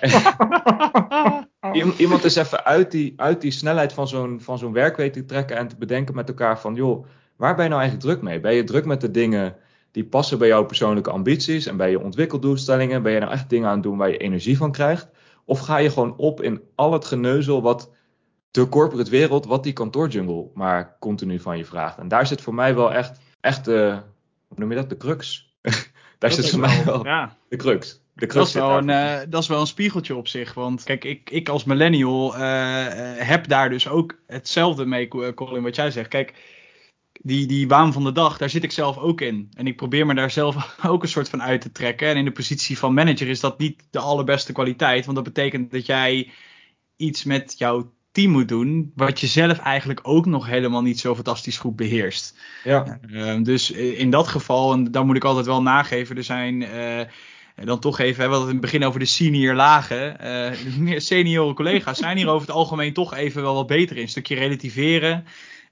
iemand 1.99 2.25
is 2.25 2.37
even 2.37 2.65
uit 2.65 2.91
die, 2.91 3.13
uit 3.17 3.41
die 3.41 3.51
snelheid 3.51 3.93
van 3.93 4.09
zo'n, 4.09 4.41
van 4.41 4.59
zo'n 4.59 4.73
werk 4.73 4.97
weten 4.97 5.21
te 5.21 5.27
trekken 5.27 5.57
en 5.57 5.69
te 5.69 5.77
bedenken 5.77 6.15
met 6.15 6.29
elkaar 6.29 6.61
van 6.61 6.75
joh, 6.75 7.07
waar 7.37 7.55
ben 7.55 7.65
je 7.65 7.71
nou 7.71 7.83
eigenlijk 7.83 8.11
druk 8.11 8.31
mee? 8.31 8.41
Ben 8.41 8.55
je 8.55 8.65
druk 8.65 8.85
met 8.85 9.01
de 9.01 9.11
dingen 9.11 9.57
die 9.91 10.05
passen 10.05 10.39
bij 10.39 10.49
jouw 10.49 10.65
persoonlijke 10.65 11.11
ambities 11.11 11.67
en 11.67 11.77
bij 11.77 11.91
je 11.91 12.01
ontwikkeldoelstellingen? 12.01 13.03
Ben 13.03 13.13
je 13.13 13.19
nou 13.19 13.33
echt 13.33 13.51
dingen 13.51 13.69
aan 13.69 13.75
het 13.75 13.83
doen 13.83 13.97
waar 13.97 14.11
je 14.11 14.17
energie 14.17 14.57
van 14.57 14.73
krijgt? 14.73 15.09
Of 15.45 15.61
ga 15.61 15.77
je 15.77 15.91
gewoon 15.91 16.17
op 16.17 16.43
in 16.43 16.61
al 16.75 16.93
het 16.93 17.05
geneuzel 17.05 17.63
wat 17.63 17.91
de 18.51 18.69
corporate 18.69 19.11
wereld, 19.11 19.47
wat 19.47 19.63
die 19.63 19.73
kantoorjungle 19.73 20.47
maar 20.55 20.97
continu 21.01 21.41
van 21.41 21.57
je 21.59 21.65
vraagt? 21.65 21.99
En 21.99 22.09
daar 22.09 22.27
zit 22.27 22.41
voor 22.41 22.55
mij 22.55 22.75
wel 22.75 22.93
echt, 22.93 23.21
echt 23.41 23.65
de, 23.65 23.99
hoe 24.49 24.59
noem 24.59 24.71
je 24.71 24.77
dat, 24.77 24.89
de 24.89 24.97
crux. 24.97 25.53
daar 25.63 25.75
dat 26.19 26.33
zit 26.33 26.51
voor 26.51 26.61
mij 26.61 26.85
wel 26.85 27.05
ja. 27.05 27.37
de 27.49 27.57
crux. 27.57 28.03
Dat 28.15 28.47
is, 28.47 28.53
wel 28.53 28.77
een, 28.77 28.89
uh, 28.89 29.19
dat 29.29 29.43
is 29.43 29.49
wel 29.49 29.61
een 29.61 29.67
spiegeltje 29.67 30.15
op 30.15 30.29
zich. 30.29 30.55
Want 30.55 30.83
kijk, 30.83 31.05
ik, 31.05 31.31
ik 31.31 31.49
als 31.49 31.65
millennial 31.65 32.35
uh, 32.35 32.41
heb 33.17 33.49
daar 33.49 33.71
dus 33.71 33.89
ook 33.89 34.19
hetzelfde 34.27 34.87
mee, 34.87 35.09
Colin, 35.35 35.63
wat 35.63 35.77
jij 35.77 35.91
zegt. 35.91 36.09
Kijk, 36.09 36.35
die, 37.23 37.47
die 37.47 37.69
waan 37.69 37.93
van 37.93 38.05
de 38.05 38.13
dag, 38.13 38.39
daar 38.39 38.51
zit 38.51 38.65
ik 38.65 38.73
zelf 38.73 38.99
ook 38.99 39.21
in. 39.21 39.51
En 39.55 39.67
ik 39.67 39.77
probeer 39.77 40.07
me 40.07 40.15
daar 40.15 40.31
zelf 40.31 40.77
ook 40.87 41.03
een 41.03 41.09
soort 41.09 41.29
van 41.29 41.43
uit 41.43 41.61
te 41.61 41.73
trekken. 41.73 42.09
En 42.09 42.17
in 42.17 42.25
de 42.25 42.33
positie 42.33 42.79
van 42.79 42.95
manager 42.95 43.29
is 43.29 43.41
dat 43.41 43.59
niet 43.59 43.83
de 43.91 43.99
allerbeste 43.99 44.53
kwaliteit. 44.53 45.05
Want 45.05 45.17
dat 45.17 45.25
betekent 45.25 45.71
dat 45.71 45.87
jij 45.87 46.31
iets 46.97 47.25
met 47.25 47.55
jouw 47.59 47.93
team 48.13 48.31
moet 48.31 48.49
doen. 48.49 48.93
Wat 48.95 49.21
je 49.21 49.27
zelf 49.27 49.59
eigenlijk 49.59 50.01
ook 50.03 50.27
nog 50.27 50.47
helemaal 50.47 50.83
niet 50.83 51.01
zo 51.01 51.15
fantastisch 51.15 51.59
goed 51.59 51.77
beheerst. 51.77 52.39
Ja. 52.65 52.99
Uh, 53.11 53.43
dus 53.43 53.71
in 53.71 54.11
dat 54.11 54.29
geval, 54.29 54.73
en 54.73 54.91
daar 54.91 55.07
moet 55.07 55.17
ik 55.17 55.25
altijd 55.25 55.47
wel 55.47 55.63
nageven, 55.63 56.17
er 56.17 56.25
zijn. 56.25 56.61
Uh, 56.61 57.01
dan 57.65 57.79
toch 57.79 57.99
even, 57.99 58.17
we 58.17 58.23
hadden 58.23 58.41
het 58.41 58.49
in 58.49 58.63
het 58.63 58.71
begin 58.71 58.85
over 58.85 59.01
de 59.01 59.07
senior 59.07 59.55
lagen. 59.55 60.17
Uh, 60.23 60.77
meer 60.87 61.01
senioren 61.01 61.55
collega's 61.55 61.99
zijn 61.99 62.17
hier 62.17 62.29
over 62.29 62.47
het 62.47 62.57
algemeen 62.57 62.93
toch 62.93 63.15
even 63.15 63.43
wel 63.43 63.55
wat 63.55 63.67
beter 63.67 63.97
in. 63.97 64.03
Een 64.03 64.09
stukje 64.09 64.35
relativeren. 64.35 65.25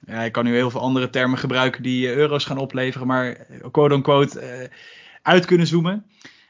Ja, 0.07 0.23
ik 0.23 0.33
kan 0.33 0.45
nu 0.45 0.55
heel 0.55 0.71
veel 0.71 0.81
andere 0.81 1.11
termen 1.11 1.39
gebruiken 1.39 1.83
die 1.83 2.15
euro's 2.15 2.45
gaan 2.45 2.59
opleveren, 2.59 3.07
maar 3.07 3.47
quote-unquote 3.71 4.71
uit 5.23 5.45
kunnen 5.45 5.67
zoomen. 5.67 6.07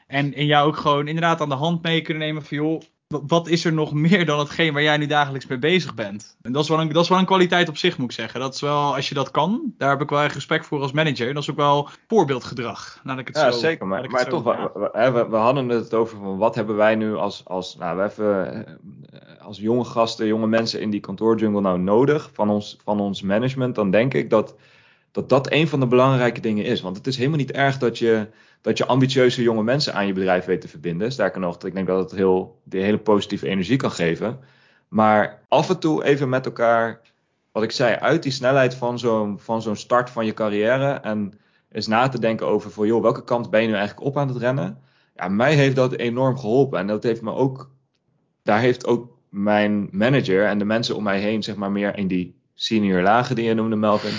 En, 0.07 0.33
en 0.33 0.45
jou 0.45 0.67
ook 0.67 0.77
gewoon 0.77 1.07
inderdaad 1.07 1.41
aan 1.41 1.49
de 1.49 1.55
hand 1.55 1.83
mee 1.83 2.01
kunnen 2.01 2.23
nemen 2.23 2.45
van 2.45 2.57
joh, 2.57 2.81
wat 3.27 3.47
is 3.47 3.65
er 3.65 3.73
nog 3.73 3.93
meer 3.93 4.25
dan 4.25 4.39
hetgeen 4.39 4.73
waar 4.73 4.81
jij 4.83 4.97
nu 4.97 5.05
dagelijks 5.05 5.47
mee 5.47 5.57
bezig 5.59 5.93
bent? 5.93 6.37
En 6.41 6.51
dat 6.51 6.63
is, 6.63 6.69
wel 6.69 6.79
een, 6.81 6.91
dat 6.91 7.03
is 7.03 7.09
wel 7.09 7.17
een 7.17 7.25
kwaliteit 7.25 7.69
op 7.69 7.77
zich, 7.77 7.97
moet 7.97 8.09
ik 8.09 8.15
zeggen. 8.15 8.39
Dat 8.39 8.53
is 8.53 8.61
wel, 8.61 8.95
als 8.95 9.09
je 9.09 9.15
dat 9.15 9.31
kan, 9.31 9.73
daar 9.77 9.89
heb 9.89 10.01
ik 10.01 10.09
wel 10.09 10.21
erg 10.21 10.33
respect 10.33 10.65
voor 10.65 10.81
als 10.81 10.91
manager. 10.91 11.33
Dat 11.33 11.43
is 11.43 11.49
ook 11.49 11.55
wel 11.55 11.89
voorbeeldgedrag. 12.07 12.99
Laat 13.03 13.19
ik 13.19 13.27
het 13.27 13.35
ja, 13.35 13.51
zo, 13.51 13.59
zeker. 13.59 13.87
Maar, 13.87 14.01
toch, 14.01 14.43
zeggen. 14.43 14.71
we, 14.73 14.89
we, 14.93 15.11
we- 15.11 15.29
we 15.29 15.35
hadden 15.35 15.69
het 15.69 15.93
over 15.93 16.17
van 16.17 16.37
wat 16.37 16.55
hebben 16.55 16.75
wij 16.75 16.95
nu 16.95 17.15
als, 17.15 17.41
als, 17.45 17.75
nou, 17.77 17.97
we 17.97 18.03
even, 18.03 18.55
eh, 18.65 19.45
als 19.45 19.57
jonge 19.57 19.83
gasten, 19.83 20.27
jonge 20.27 20.47
mensen 20.47 20.81
in 20.81 20.89
die 20.89 20.99
kantoorjungle 20.99 21.61
nou 21.61 21.79
nodig 21.79 22.29
van 22.33 22.49
ons, 22.49 22.77
van 22.83 22.99
ons 22.99 23.21
management. 23.21 23.75
Dan 23.75 23.91
denk 23.91 24.13
ik 24.13 24.29
dat, 24.29 24.55
dat 25.11 25.29
dat 25.29 25.51
een 25.51 25.67
van 25.67 25.79
de 25.79 25.87
belangrijke 25.87 26.41
dingen 26.41 26.65
is. 26.65 26.81
Want 26.81 26.97
het 26.97 27.07
is 27.07 27.17
helemaal 27.17 27.37
niet 27.37 27.51
erg 27.51 27.77
dat 27.77 27.97
je, 27.97 28.27
dat 28.63 28.77
je 28.77 28.85
ambitieuze 28.85 29.41
jonge 29.41 29.63
mensen 29.63 29.93
aan 29.93 30.07
je 30.07 30.13
bedrijf 30.13 30.45
weet 30.45 30.61
te 30.61 30.67
verbinden. 30.67 31.11
Sterker 31.11 31.39
nog, 31.39 31.63
ik 31.63 31.73
denk 31.73 31.87
dat 31.87 31.99
het 31.99 32.19
heel, 32.19 32.61
die 32.63 32.81
hele 32.81 32.97
positieve 32.97 33.47
energie 33.47 33.77
kan 33.77 33.91
geven. 33.91 34.39
Maar 34.87 35.43
af 35.47 35.69
en 35.69 35.79
toe 35.79 36.03
even 36.03 36.29
met 36.29 36.45
elkaar, 36.45 37.01
wat 37.51 37.63
ik 37.63 37.71
zei, 37.71 37.95
uit 37.95 38.23
die 38.23 38.31
snelheid 38.31 38.75
van 38.75 38.99
zo'n 38.99 39.39
zo'n 39.57 39.75
start 39.75 40.09
van 40.09 40.25
je 40.25 40.33
carrière. 40.33 40.93
En 40.93 41.39
eens 41.71 41.87
na 41.87 42.07
te 42.07 42.19
denken 42.19 42.47
over 42.47 42.71
van, 42.71 42.87
joh, 42.87 43.01
welke 43.01 43.23
kant 43.23 43.49
ben 43.49 43.61
je 43.61 43.67
nu 43.67 43.73
eigenlijk 43.73 44.05
op 44.07 44.17
aan 44.17 44.27
het 44.27 44.37
rennen? 44.37 44.77
Ja, 45.15 45.27
mij 45.27 45.55
heeft 45.55 45.75
dat 45.75 45.93
enorm 45.95 46.37
geholpen. 46.37 46.79
En 46.79 46.87
dat 46.87 47.03
heeft 47.03 47.21
me 47.21 47.33
ook, 47.33 47.69
daar 48.43 48.59
heeft 48.59 48.85
ook 48.85 49.17
mijn 49.29 49.87
manager 49.91 50.45
en 50.45 50.57
de 50.57 50.65
mensen 50.65 50.95
om 50.95 51.03
mij 51.03 51.19
heen, 51.19 51.43
zeg 51.43 51.55
maar 51.55 51.71
meer 51.71 51.97
in 51.97 52.07
die 52.07 52.35
senior 52.53 53.01
lagen 53.01 53.35
die 53.35 53.45
je 53.45 53.53
noemde, 53.53 53.75
Melvin. 53.75 54.13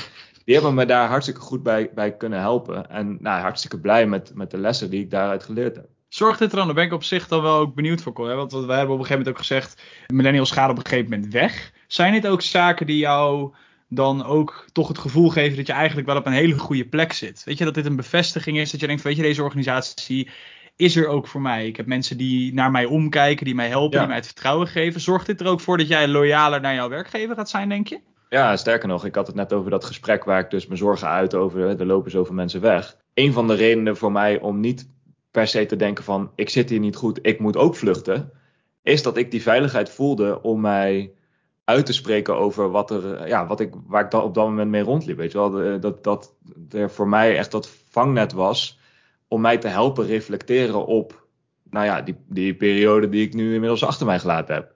Die 0.45 0.55
hebben 0.55 0.75
me 0.75 0.87
daar 0.87 1.09
hartstikke 1.09 1.41
goed 1.41 1.63
bij, 1.63 1.91
bij 1.95 2.17
kunnen 2.17 2.39
helpen. 2.41 2.91
En 2.91 3.17
nou, 3.21 3.41
hartstikke 3.41 3.81
blij 3.81 4.07
met, 4.07 4.31
met 4.35 4.51
de 4.51 4.59
lessen 4.59 4.91
die 4.91 5.01
ik 5.01 5.11
daaruit 5.11 5.43
geleerd 5.45 5.77
heb. 5.77 5.87
Zorgt 6.09 6.39
dit 6.39 6.51
er 6.51 6.57
dan? 6.57 6.67
Daar 6.67 6.75
ben 6.75 6.85
ik 6.85 6.93
op 6.93 7.05
zich 7.05 7.29
dan 7.29 7.43
wel 7.43 7.59
ook 7.59 7.75
benieuwd 7.75 8.03
voor. 8.03 8.13
Cor, 8.13 8.29
hè? 8.29 8.35
Want 8.35 8.53
wij 8.53 8.61
hebben 8.61 8.95
op 8.95 9.01
een 9.01 9.07
gegeven 9.07 9.11
moment 9.11 9.29
ook 9.29 9.39
gezegd, 9.39 9.83
millennials 10.07 10.51
gaan 10.51 10.71
op 10.71 10.77
een 10.77 10.87
gegeven 10.87 11.11
moment 11.11 11.33
weg. 11.33 11.73
Zijn 11.87 12.13
dit 12.13 12.27
ook 12.27 12.43
zaken 12.43 12.87
die 12.87 12.99
jou 12.99 13.55
dan 13.89 14.25
ook 14.25 14.67
toch 14.73 14.89
het 14.89 14.99
gevoel 14.99 15.29
geven 15.29 15.57
dat 15.57 15.67
je 15.67 15.73
eigenlijk 15.73 16.07
wel 16.07 16.17
op 16.17 16.27
een 16.27 16.33
hele 16.33 16.59
goede 16.59 16.85
plek 16.89 17.13
zit? 17.13 17.45
Weet 17.45 17.59
je, 17.59 17.65
dat 17.65 17.75
dit 17.75 17.87
een 17.87 17.97
bevestiging 17.97 18.59
is, 18.59 18.71
dat 18.71 18.81
je 18.81 18.87
denkt, 18.87 19.03
weet 19.03 19.17
je, 19.17 19.23
deze 19.23 19.43
organisatie 19.43 20.31
is 20.77 20.97
er 20.97 21.07
ook 21.07 21.27
voor 21.27 21.41
mij. 21.41 21.67
Ik 21.67 21.77
heb 21.77 21.87
mensen 21.87 22.17
die 22.17 22.55
naar 22.55 22.71
mij 22.71 22.85
omkijken, 22.85 23.45
die 23.45 23.55
mij 23.55 23.69
helpen, 23.69 23.93
Ja. 23.93 23.99
die 23.99 24.07
mij 24.09 24.17
het 24.17 24.27
vertrouwen 24.27 24.67
geven. 24.67 25.01
Zorgt 25.01 25.27
dit 25.27 25.41
er 25.41 25.47
ook 25.47 25.61
voor 25.61 25.79
dat 25.79 25.89
jij 25.89 26.09
loyaler 26.09 26.61
naar 26.61 26.75
jouw 26.75 26.89
werkgever 26.89 27.35
gaat 27.35 27.51
zijn, 27.51 27.69
denk 27.69 27.89
je? 27.89 28.01
Ja, 28.35 28.57
sterker 28.57 28.89
nog, 28.89 29.05
ik 29.05 29.15
had 29.15 29.27
het 29.27 29.37
net 29.37 29.53
over 29.53 29.71
dat 29.71 29.85
gesprek 29.85 30.25
waar 30.25 30.41
ik 30.41 30.51
dus 30.51 30.67
mijn 30.67 30.79
zorgen 30.79 31.09
uit 31.09 31.35
over, 31.35 31.81
er 31.81 31.87
lopen 31.87 32.11
zoveel 32.11 32.35
mensen 32.35 32.61
weg. 32.61 32.97
Een 33.15 33.33
van 33.33 33.47
de 33.47 33.55
redenen 33.55 33.97
voor 33.97 34.13
mij 34.13 34.41
om 34.41 34.61
niet 34.61 34.89
per 35.31 35.47
se 35.47 35.67
te 35.67 35.77
denken 35.77 36.05
van, 36.05 36.31
ik 36.35 36.49
zit 36.49 36.71
hier 36.71 36.79
niet 36.79 36.97
goed, 36.97 37.19
ik 37.23 37.39
moet 37.39 37.57
ook 37.57 37.77
vluchten, 37.77 38.31
is 38.83 39.03
dat 39.03 39.17
ik 39.17 39.31
die 39.31 39.43
veiligheid 39.43 39.91
voelde 39.91 40.43
om 40.43 40.61
mij 40.61 41.13
uit 41.65 41.87
te 41.87 41.93
spreken 41.93 42.37
over 42.37 42.71
wat 42.71 42.91
er, 42.91 43.15
eh, 43.15 43.29
ja, 43.29 43.47
wat 43.47 43.61
ik, 43.61 43.75
waar 43.87 44.05
ik 44.05 44.11
dan 44.11 44.23
op 44.23 44.35
dat 44.35 44.47
moment 44.47 44.71
mee 44.71 44.83
rondliep. 44.83 45.17
Weet 45.17 45.33
je 45.33 45.39
wel, 45.39 45.51
De- 45.51 45.79
dat, 45.81 46.05
dat 46.05 46.35
er 46.71 46.91
voor 46.91 47.09
mij 47.09 47.37
echt 47.37 47.51
dat 47.51 47.69
vangnet 47.91 48.33
was 48.33 48.79
om 49.29 49.41
mij 49.41 49.59
te 49.59 49.69
helpen 49.69 50.07
reflecteren 50.07 50.87
op, 50.87 51.27
nou 51.71 51.85
ja, 51.85 52.03
die, 52.03 52.17
die 52.29 52.55
periode 52.55 53.09
die 53.09 53.27
ik 53.27 53.35
nu 53.35 53.55
inmiddels 53.55 53.85
achter 53.85 54.07
mij 54.07 54.19
gelaten 54.19 54.55
heb. 54.55 54.73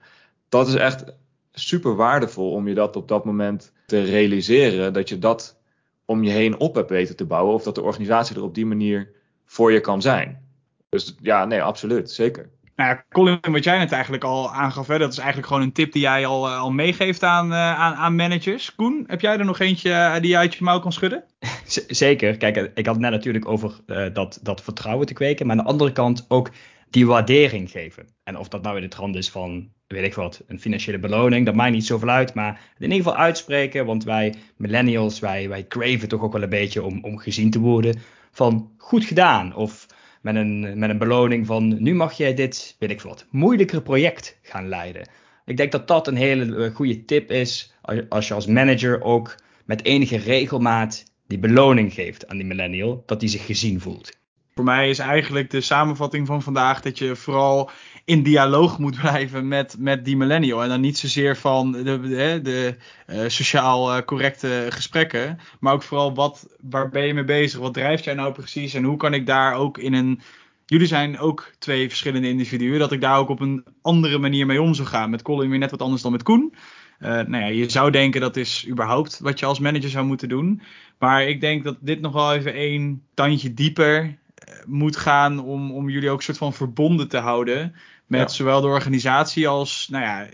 Dat 0.49 0.69
is 0.69 0.75
echt 0.75 1.17
super 1.59 1.97
waardevol 1.97 2.53
om 2.53 2.69
je 2.69 2.75
dat 2.75 2.97
op 2.97 3.09
dat 3.09 3.25
moment 3.25 3.73
te 3.87 4.03
realiseren. 4.03 4.93
Dat 4.93 5.09
je 5.09 5.19
dat 5.19 5.61
om 6.05 6.23
je 6.23 6.31
heen 6.31 6.59
op 6.61 6.75
hebt 6.75 6.91
weten 6.91 7.17
te 7.17 7.25
bouwen. 7.25 7.55
Of 7.55 7.63
dat 7.63 7.75
de 7.75 7.83
organisatie 7.83 8.37
er 8.37 8.43
op 8.43 8.55
die 8.55 8.67
manier 8.67 9.11
voor 9.47 9.73
je 9.73 9.81
kan 9.81 10.03
zijn. 10.03 10.47
Dus 10.89 11.15
ja, 11.21 11.45
nee, 11.45 11.63
absoluut. 11.63 12.11
Zeker. 12.11 12.49
Nou 12.77 12.91
ja, 12.91 13.05
Colin, 13.11 13.39
wat 13.51 13.65
jij 13.65 13.79
net 13.79 13.93
eigenlijk 13.93 14.25
al 14.25 14.53
aangaf, 14.53 14.87
hè, 14.87 14.99
dat 14.99 15.13
is 15.13 15.19
eigenlijk 15.19 15.49
gewoon 15.49 15.63
een 15.63 15.73
tip 15.73 15.93
die 15.93 16.03
jij 16.03 16.27
al, 16.27 16.47
eh, 16.47 16.59
al 16.59 16.71
meegeeft 16.71 17.23
aan, 17.23 17.53
eh, 17.53 17.81
aan, 17.81 17.95
aan 17.95 18.17
managers. 18.17 18.75
Koen, 18.75 19.05
heb 19.07 19.21
jij 19.21 19.39
er 19.39 19.45
nog 19.45 19.59
eentje 19.59 19.93
eh, 19.93 20.21
die 20.21 20.31
je 20.31 20.37
uit 20.37 20.55
je 20.55 20.65
mouw 20.65 20.81
kan 20.81 20.93
schudden? 20.93 21.25
Z- 21.67 21.87
Zeker. 21.87 22.37
Kijk, 22.37 22.57
ik 22.75 22.87
had 22.87 22.95
het 22.95 23.05
net 23.05 23.11
natuurlijk 23.13 23.49
over 23.49 23.81
eh, 23.87 24.07
dat, 24.13 24.39
dat 24.43 24.63
vertrouwen 24.63 25.07
te 25.07 25.13
kweken. 25.13 25.47
Maar 25.47 25.57
aan 25.57 25.65
de 25.65 25.71
andere 25.71 25.93
kant 25.93 26.25
ook 26.29 26.51
die 26.91 27.07
waardering 27.07 27.71
geven. 27.71 28.07
En 28.25 28.39
of 28.39 28.49
dat 28.49 28.63
nou 28.63 28.77
in 28.77 28.83
de 28.83 28.89
trant 28.89 29.17
is 29.17 29.31
van, 29.31 29.69
weet 29.87 30.05
ik 30.05 30.15
wat, 30.15 30.43
een 30.47 30.61
financiële 30.61 30.99
beloning. 30.99 31.47
Dat 31.47 31.55
maakt 31.55 31.73
niet 31.73 31.87
zoveel 31.87 32.09
uit. 32.09 32.35
Maar 32.35 32.61
in 32.79 32.91
ieder 32.91 32.97
geval 32.97 33.17
uitspreken. 33.17 33.87
Want 33.87 34.05
wij 34.05 34.35
millennials, 34.57 35.19
wij, 35.19 35.49
wij 35.49 35.67
craven 35.67 36.09
toch 36.09 36.23
ook 36.23 36.33
wel 36.33 36.43
een 36.43 36.49
beetje 36.49 36.83
om, 36.83 37.05
om 37.05 37.19
gezien 37.19 37.51
te 37.51 37.61
worden. 37.61 38.01
Van 38.31 38.71
goed 38.77 39.05
gedaan. 39.05 39.55
Of 39.55 39.87
met 40.23 40.35
een, 40.35 40.79
met 40.79 40.91
een 40.91 40.99
beloning 40.99 41.47
van, 41.47 41.83
nu 41.83 41.95
mag 41.95 42.13
jij 42.13 42.35
dit, 42.35 42.77
weet 42.79 42.91
ik 42.91 43.01
wat, 43.01 43.27
moeilijkere 43.31 43.83
project 43.83 44.39
gaan 44.43 44.69
leiden. 44.69 45.09
Ik 45.45 45.57
denk 45.57 45.73
dat 45.73 45.89
dat 45.89 46.07
een 46.07 46.17
hele 46.17 46.65
eh, 46.65 46.75
goede 46.75 47.05
tip 47.05 47.31
is. 47.31 47.75
Als, 47.81 48.09
als 48.09 48.29
je 48.29 48.35
als 48.35 48.47
manager 48.47 49.03
ook 49.03 49.35
met 49.65 49.85
enige 49.85 50.17
regelmaat 50.17 51.05
die 51.27 51.39
beloning 51.39 51.93
geeft 51.93 52.29
aan 52.29 52.37
die 52.37 52.47
millennial, 52.47 53.03
dat 53.07 53.21
die 53.21 53.29
zich 53.29 53.47
gezien 53.47 53.81
voelt. 53.81 54.18
Voor 54.59 54.67
mij 54.67 54.89
is 54.89 54.99
eigenlijk 54.99 55.51
de 55.51 55.61
samenvatting 55.61 56.27
van 56.27 56.43
vandaag 56.43 56.81
dat 56.81 56.99
je 56.99 57.17
vooral 57.17 57.71
in 58.05 58.23
dialoog 58.23 58.79
moet 58.79 59.01
blijven 59.01 59.49
met, 59.49 59.77
met 59.79 60.05
die 60.05 60.17
millennial. 60.17 60.63
En 60.63 60.69
dan 60.69 60.81
niet 60.81 60.99
zozeer 60.99 61.37
van 61.37 61.73
de, 61.73 62.01
de, 62.01 62.41
de 62.43 62.77
eh, 63.07 63.21
sociaal 63.27 63.93
eh, 63.93 64.03
correcte 64.05 64.67
gesprekken, 64.69 65.39
maar 65.61 65.73
ook 65.73 65.83
vooral 65.83 66.15
wat, 66.15 66.57
waar 66.61 66.89
ben 66.89 67.07
je 67.07 67.15
mee 67.15 67.25
bezig? 67.25 67.61
Wat 67.61 67.75
drijft 67.75 68.05
jij 68.05 68.15
nou 68.15 68.33
precies? 68.33 68.75
En 68.75 68.85
hoe 68.85 68.97
kan 68.97 69.15
ik 69.15 69.27
daar 69.27 69.55
ook 69.55 69.79
in 69.79 69.93
een. 69.93 70.21
Jullie 70.67 70.87
zijn 70.87 71.19
ook 71.19 71.53
twee 71.59 71.89
verschillende 71.89 72.29
individuen, 72.29 72.79
dat 72.79 72.93
ik 72.93 73.01
daar 73.01 73.19
ook 73.19 73.29
op 73.29 73.41
een 73.41 73.65
andere 73.83 74.19
manier 74.19 74.47
mee 74.47 74.63
om 74.63 74.75
zou 74.75 74.89
gaan. 74.89 75.11
Met 75.11 75.23
Colin 75.23 75.51
weer 75.51 75.59
net 75.59 75.71
wat 75.71 75.83
anders 75.83 76.03
dan 76.03 76.13
met 76.13 76.23
Koen. 76.23 76.55
Eh, 76.99 77.11
nou 77.11 77.45
ja, 77.45 77.47
je 77.47 77.71
zou 77.71 77.91
denken 77.91 78.21
dat 78.21 78.37
is 78.37 78.67
überhaupt 78.69 79.19
wat 79.19 79.39
je 79.39 79.47
als 79.47 79.59
manager 79.59 79.91
zou 79.91 80.07
moeten 80.07 80.29
doen. 80.29 80.63
Maar 80.99 81.29
ik 81.29 81.41
denk 81.41 81.65
dat 81.65 81.77
dit 81.81 82.01
nog 82.01 82.13
wel 82.13 82.35
even 82.35 82.55
één 82.55 83.03
tandje 83.15 83.55
dieper 83.55 84.19
moet 84.67 84.97
gaan 84.97 85.39
om, 85.39 85.73
om 85.73 85.89
jullie 85.89 86.11
ook 86.11 86.17
een 86.17 86.23
soort 86.25 86.39
van 86.39 86.55
verbonden 86.55 87.09
te 87.09 87.19
houden. 87.19 87.75
Met 88.07 88.21
Ja. 88.21 88.29
zowel 88.29 88.61
de 88.61 88.67
organisatie 88.67 89.49
als, 89.49 89.89
nou 89.91 90.05
ja, 90.05 90.27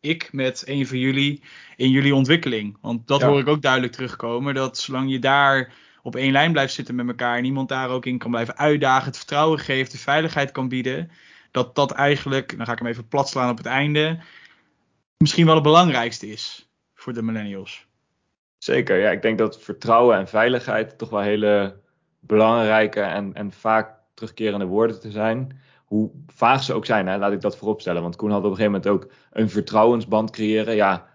ik 0.00 0.32
met 0.32 0.62
een 0.66 0.86
van 0.86 0.98
jullie 0.98 1.42
in 1.76 1.90
jullie 1.90 2.14
ontwikkeling. 2.14 2.76
Want 2.80 3.06
dat 3.06 3.20
Ja. 3.20 3.26
hoor 3.26 3.38
ik 3.40 3.48
ook 3.48 3.62
duidelijk 3.62 3.92
terugkomen. 3.92 4.54
Dat 4.54 4.78
zolang 4.78 5.10
je 5.10 5.18
daar 5.18 5.72
op 6.02 6.16
één 6.16 6.32
lijn 6.32 6.52
blijft 6.52 6.74
zitten 6.74 6.94
met 6.94 7.08
elkaar 7.08 7.38
en 7.38 7.44
iemand 7.44 7.68
daar 7.68 7.90
ook 7.90 8.06
in 8.06 8.18
kan 8.18 8.30
blijven 8.30 8.56
uitdagen, 8.56 9.06
het 9.06 9.16
vertrouwen 9.16 9.58
geeft, 9.58 9.92
de 9.92 9.98
veiligheid 9.98 10.52
kan 10.52 10.68
bieden. 10.68 11.10
Dat 11.50 11.74
dat 11.74 11.90
eigenlijk, 11.90 12.56
dan 12.56 12.66
ga 12.66 12.72
ik 12.72 12.78
hem 12.78 12.88
even 12.88 13.08
plat 13.08 13.28
slaan 13.28 13.50
op 13.50 13.56
het 13.56 13.66
einde, 13.66 14.18
misschien 15.16 15.46
wel 15.46 15.54
het 15.54 15.62
belangrijkste 15.62 16.28
is 16.28 16.68
voor 16.94 17.12
de 17.12 17.22
millennials. 17.22 17.86
Zeker. 18.58 18.98
Ja, 18.98 19.10
ik 19.10 19.22
denk 19.22 19.38
dat 19.38 19.62
vertrouwen 19.62 20.18
en 20.18 20.28
veiligheid 20.28 20.98
toch 20.98 21.10
wel 21.10 21.20
hele 21.20 21.82
belangrijke 22.26 23.00
en, 23.00 23.34
en 23.34 23.52
vaak 23.52 23.94
terugkerende 24.14 24.64
woorden 24.64 25.00
te 25.00 25.10
zijn. 25.10 25.60
Hoe 25.84 26.10
vaag 26.26 26.62
ze 26.62 26.72
ook 26.72 26.86
zijn, 26.86 27.06
hè, 27.06 27.18
laat 27.18 27.32
ik 27.32 27.40
dat 27.40 27.56
vooropstellen. 27.56 28.02
Want 28.02 28.16
Koen 28.16 28.30
had 28.30 28.44
op 28.44 28.50
een 28.50 28.56
gegeven 28.56 28.72
moment 28.72 28.90
ook 28.90 29.12
een 29.32 29.50
vertrouwensband 29.50 30.30
creëren. 30.30 30.74
Ja, 30.74 31.06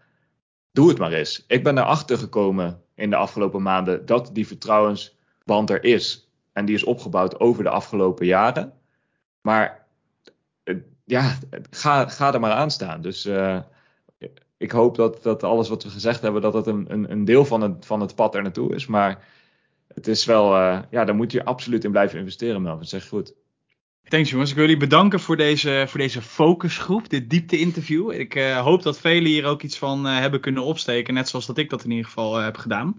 doe 0.72 0.90
het 0.90 0.98
maar 0.98 1.12
eens. 1.12 1.44
Ik 1.48 1.64
ben 1.64 1.78
erachter 1.78 2.18
gekomen 2.18 2.82
in 2.96 3.10
de 3.10 3.16
afgelopen 3.16 3.62
maanden 3.62 4.06
dat 4.06 4.30
die 4.34 4.48
vertrouwensband 4.48 5.70
er 5.70 5.84
is. 5.84 6.30
En 6.54 6.66
die 6.66 6.76
is 6.76 6.84
opgebouwd 6.84 7.40
over 7.40 7.64
de 7.64 7.70
afgelopen 7.70 8.26
jaren. 8.26 8.74
Maar 9.42 9.86
eh, 10.64 10.76
ja, 11.06 11.38
ga, 11.70 12.34
er 12.34 12.40
maar 12.40 12.52
aan 12.52 12.72
staan. 12.72 13.02
Dus 13.02 13.26
eh, 13.26 13.60
ik 14.58 14.72
hoop 14.72 14.96
dat, 14.96 15.24
dat 15.24 15.44
alles 15.44 15.70
wat 15.70 15.84
we 15.84 15.90
gezegd 15.90 16.22
hebben, 16.22 16.42
dat 16.42 16.68
een, 16.68 16.86
een, 16.88 17.12
een 17.12 17.26
deel 17.26 17.46
van 17.46 17.62
het, 17.62 17.86
van 17.86 18.02
het 18.02 18.16
pad 18.16 18.36
er 18.36 18.42
naartoe 18.42 18.76
is. 18.76 18.88
Maar 18.88 19.28
het 20.00 20.08
is 20.08 20.26
wel, 20.26 20.56
eh, 20.56 20.80
ja, 20.92 21.06
daar 21.06 21.16
moet 21.16 21.32
je 21.32 21.46
absoluut 21.46 21.84
in 21.84 21.92
blijven 21.92 22.20
investeren, 22.20 22.62
Melvin. 22.62 22.88
Zeg 22.88 23.08
goed. 23.08 23.34
Thanks 24.04 24.30
jongens, 24.30 24.50
ik 24.50 24.56
wil 24.56 24.66
jullie 24.66 24.80
bedanken 24.80 25.20
voor 25.20 25.38
deze, 25.38 25.86
voor 25.88 26.00
deze 26.00 26.22
focusgroep, 26.22 27.10
dit 27.10 27.30
diepte-interview. 27.30 28.12
Ik 28.12 28.36
eh, 28.36 28.62
hoop 28.62 28.84
dat 28.84 29.00
velen 29.00 29.32
hier 29.32 29.46
ook 29.46 29.62
iets 29.62 29.78
van 29.78 30.08
eh, 30.08 30.18
hebben 30.18 30.40
kunnen 30.40 30.64
opsteken, 30.64 31.14
net 31.14 31.30
zoals 31.30 31.46
dat 31.46 31.58
ik 31.58 31.70
dat 31.70 31.84
in 31.84 31.90
ieder 31.90 32.06
geval 32.06 32.36
heb 32.36 32.58
gedaan. 32.58 32.98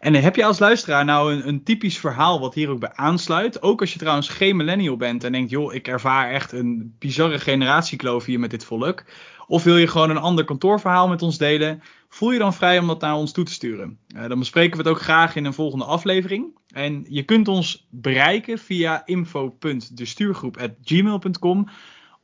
En 0.00 0.14
heb 0.14 0.36
je 0.36 0.44
als 0.44 0.58
luisteraar 0.58 1.04
nou 1.04 1.32
een, 1.32 1.48
een 1.48 1.62
typisch 1.62 1.98
verhaal 1.98 2.40
wat 2.40 2.54
hier 2.54 2.68
ook 2.68 2.80
bij 2.80 2.92
aansluit? 2.94 3.62
Ook 3.62 3.80
als 3.80 3.92
je 3.92 3.98
trouwens 3.98 4.28
geen 4.28 4.56
millennial 4.56 4.96
bent 4.96 5.24
en 5.24 5.32
denkt, 5.32 5.50
joh, 5.50 5.74
ik 5.74 5.88
ervaar 5.88 6.30
echt 6.30 6.52
een 6.52 6.94
bizarre 6.98 7.38
generatiekloof 7.38 8.24
hier 8.24 8.40
met 8.40 8.50
dit 8.50 8.64
volk. 8.64 9.04
Of 9.46 9.64
wil 9.64 9.76
je 9.76 9.86
gewoon 9.86 10.10
een 10.10 10.16
ander 10.16 10.44
kantoorverhaal 10.44 11.08
met 11.08 11.22
ons 11.22 11.38
delen? 11.38 11.82
Voel 12.08 12.32
je 12.32 12.38
dan 12.38 12.54
vrij 12.54 12.78
om 12.78 12.86
dat 12.86 13.00
naar 13.00 13.14
ons 13.14 13.32
toe 13.32 13.44
te 13.44 13.52
sturen. 13.52 13.98
Eh, 14.14 14.28
dan 14.28 14.38
bespreken 14.38 14.76
we 14.76 14.82
het 14.82 14.92
ook 14.92 15.00
graag 15.00 15.36
in 15.36 15.44
een 15.44 15.54
volgende 15.54 15.84
aflevering. 15.84 16.58
En 16.72 17.04
je 17.08 17.22
kunt 17.22 17.48
ons 17.48 17.86
bereiken 17.90 18.58
via 18.58 19.06
info.destuurgroep.gmail.com 19.06 21.68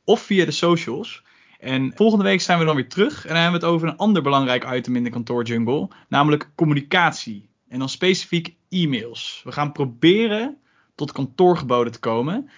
of 0.03 0.21
via 0.21 0.45
de 0.45 0.51
socials. 0.51 1.23
En 1.59 1.91
volgende 1.95 2.23
week 2.23 2.41
zijn 2.41 2.59
we 2.59 2.65
dan 2.65 2.75
weer 2.75 2.89
terug 2.89 3.25
en 3.25 3.33
dan 3.33 3.41
hebben 3.41 3.59
we 3.59 3.65
het 3.65 3.75
over 3.75 3.87
een 3.87 3.97
ander 3.97 4.21
belangrijk 4.21 4.73
item 4.73 4.95
in 4.95 5.03
de 5.03 5.09
kantoorjungle, 5.09 5.87
namelijk 6.07 6.51
communicatie. 6.55 7.49
En 7.69 7.79
dan 7.79 7.89
specifiek 7.89 8.55
e-mails. 8.69 9.41
We 9.43 9.51
gaan 9.51 9.71
proberen 9.71 10.57
tot 10.95 11.11
kantoorgeboden 11.11 11.91
te 11.91 11.99
komen. 11.99 12.49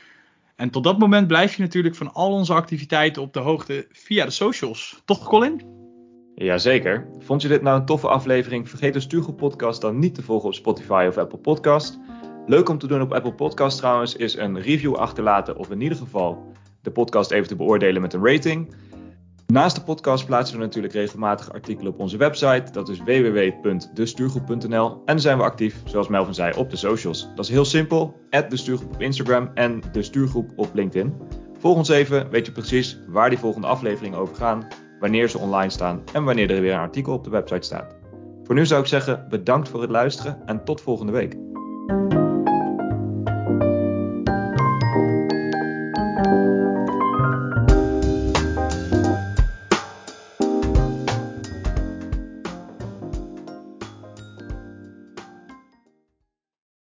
En 0.56 0.69
tot 0.69 0.84
dat 0.84 1.00
moment 1.00 1.28
blijf 1.28 1.56
je 1.56 1.62
natuurlijk 1.62 1.95
van 1.95 2.13
al 2.13 2.32
onze 2.32 2.54
activiteiten 2.54 3.22
op 3.22 3.34
de 3.34 3.39
hoogte 3.39 3.88
via 3.91 4.26
de 4.26 4.32
socials. 4.32 5.02
Toch, 5.06 5.28
Colin? 5.28 5.62
Jazeker. 6.36 7.08
Vond 7.19 7.41
je 7.41 7.48
dit 7.48 7.62
nou 7.62 7.80
een 7.80 7.86
toffe 7.86 8.08
aflevering? 8.08 8.69
Vergeet 8.69 8.93
de 8.93 9.00
Stuurgroep 9.00 9.38
Podcast 9.38 9.82
dan 9.82 10.00
niet 10.00 10.15
te 10.15 10.22
volgen 10.22 10.48
op 10.48 10.54
Spotify 10.54 11.06
of 11.08 11.17
Apple 11.17 11.38
Podcast. 11.38 12.00
Leuk 12.45 12.69
om 12.69 12.78
te 12.78 12.88
doen 12.88 13.02
op 13.02 13.13
Apple 13.13 13.34
Podcast 13.34 13.78
trouwens 13.78 14.15
is 14.15 14.36
een 14.36 14.62
review 14.62 14.95
achterlaten 14.95 15.58
of 15.58 15.72
in 15.72 15.82
ieder 15.82 15.98
geval 15.98 16.54
de 16.82 16.91
podcast 16.91 17.32
even 17.32 17.48
te 17.48 17.56
beoordelen 17.56 18.02
met 18.02 18.13
een 18.13 18.26
rating. 18.26 18.74
Naast 19.54 19.76
de 19.76 19.82
podcast 19.82 20.26
plaatsen 20.26 20.58
we 20.58 20.64
natuurlijk 20.64 20.94
regelmatig 20.94 21.54
artikelen 21.54 21.94
op 21.94 22.00
onze 22.00 22.18
website. 22.18 22.72
Dat 22.72 22.90
is 22.90 23.00
www.destuurgroep.nl. 23.00 25.02
En 25.06 25.20
zijn 25.20 25.38
we 25.38 25.44
actief, 25.44 25.82
zoals 25.86 26.08
Melvin 26.08 26.34
zei, 26.34 26.54
op 26.58 26.70
de 26.70 26.76
socials. 26.76 27.28
Dat 27.36 27.46
is 27.46 27.52
heel 27.52 27.66
simpel. 27.66 28.20
Add 28.30 28.50
de 28.50 28.58
stuurgroep 28.58 28.94
op 28.94 29.02
Instagram 29.02 29.52
en 29.54 29.82
de 29.92 30.04
stuurgroep 30.04 30.52
op 30.56 30.74
LinkedIn. 30.74 31.14
Volg 31.60 31.78
ons 31.78 31.90
even, 31.90 32.30
weet 32.30 32.46
je 32.46 32.52
precies 32.52 33.00
waar 33.08 33.30
die 33.30 33.40
volgende 33.40 33.68
afleveringen 33.68 34.20
over 34.20 34.36
gaan, 34.36 34.68
wanneer 35.00 35.30
ze 35.30 35.38
online 35.38 35.72
staan 35.72 36.02
en 36.14 36.24
wanneer 36.24 36.52
er 36.52 36.62
weer 36.62 36.74
een 36.74 36.80
artikel 36.80 37.14
op 37.14 37.24
de 37.24 37.30
website 37.30 37.66
staat. 37.66 37.96
Voor 38.44 38.56
nu 38.56 38.66
zou 38.66 38.82
ik 38.82 38.88
zeggen 38.88 39.26
bedankt 39.30 39.70
voor 39.70 39.82
het 39.82 39.92
luisteren 39.92 40.42
en 40.46 40.64
tot 40.64 40.82
volgende 40.82 41.12
week. 41.12 41.36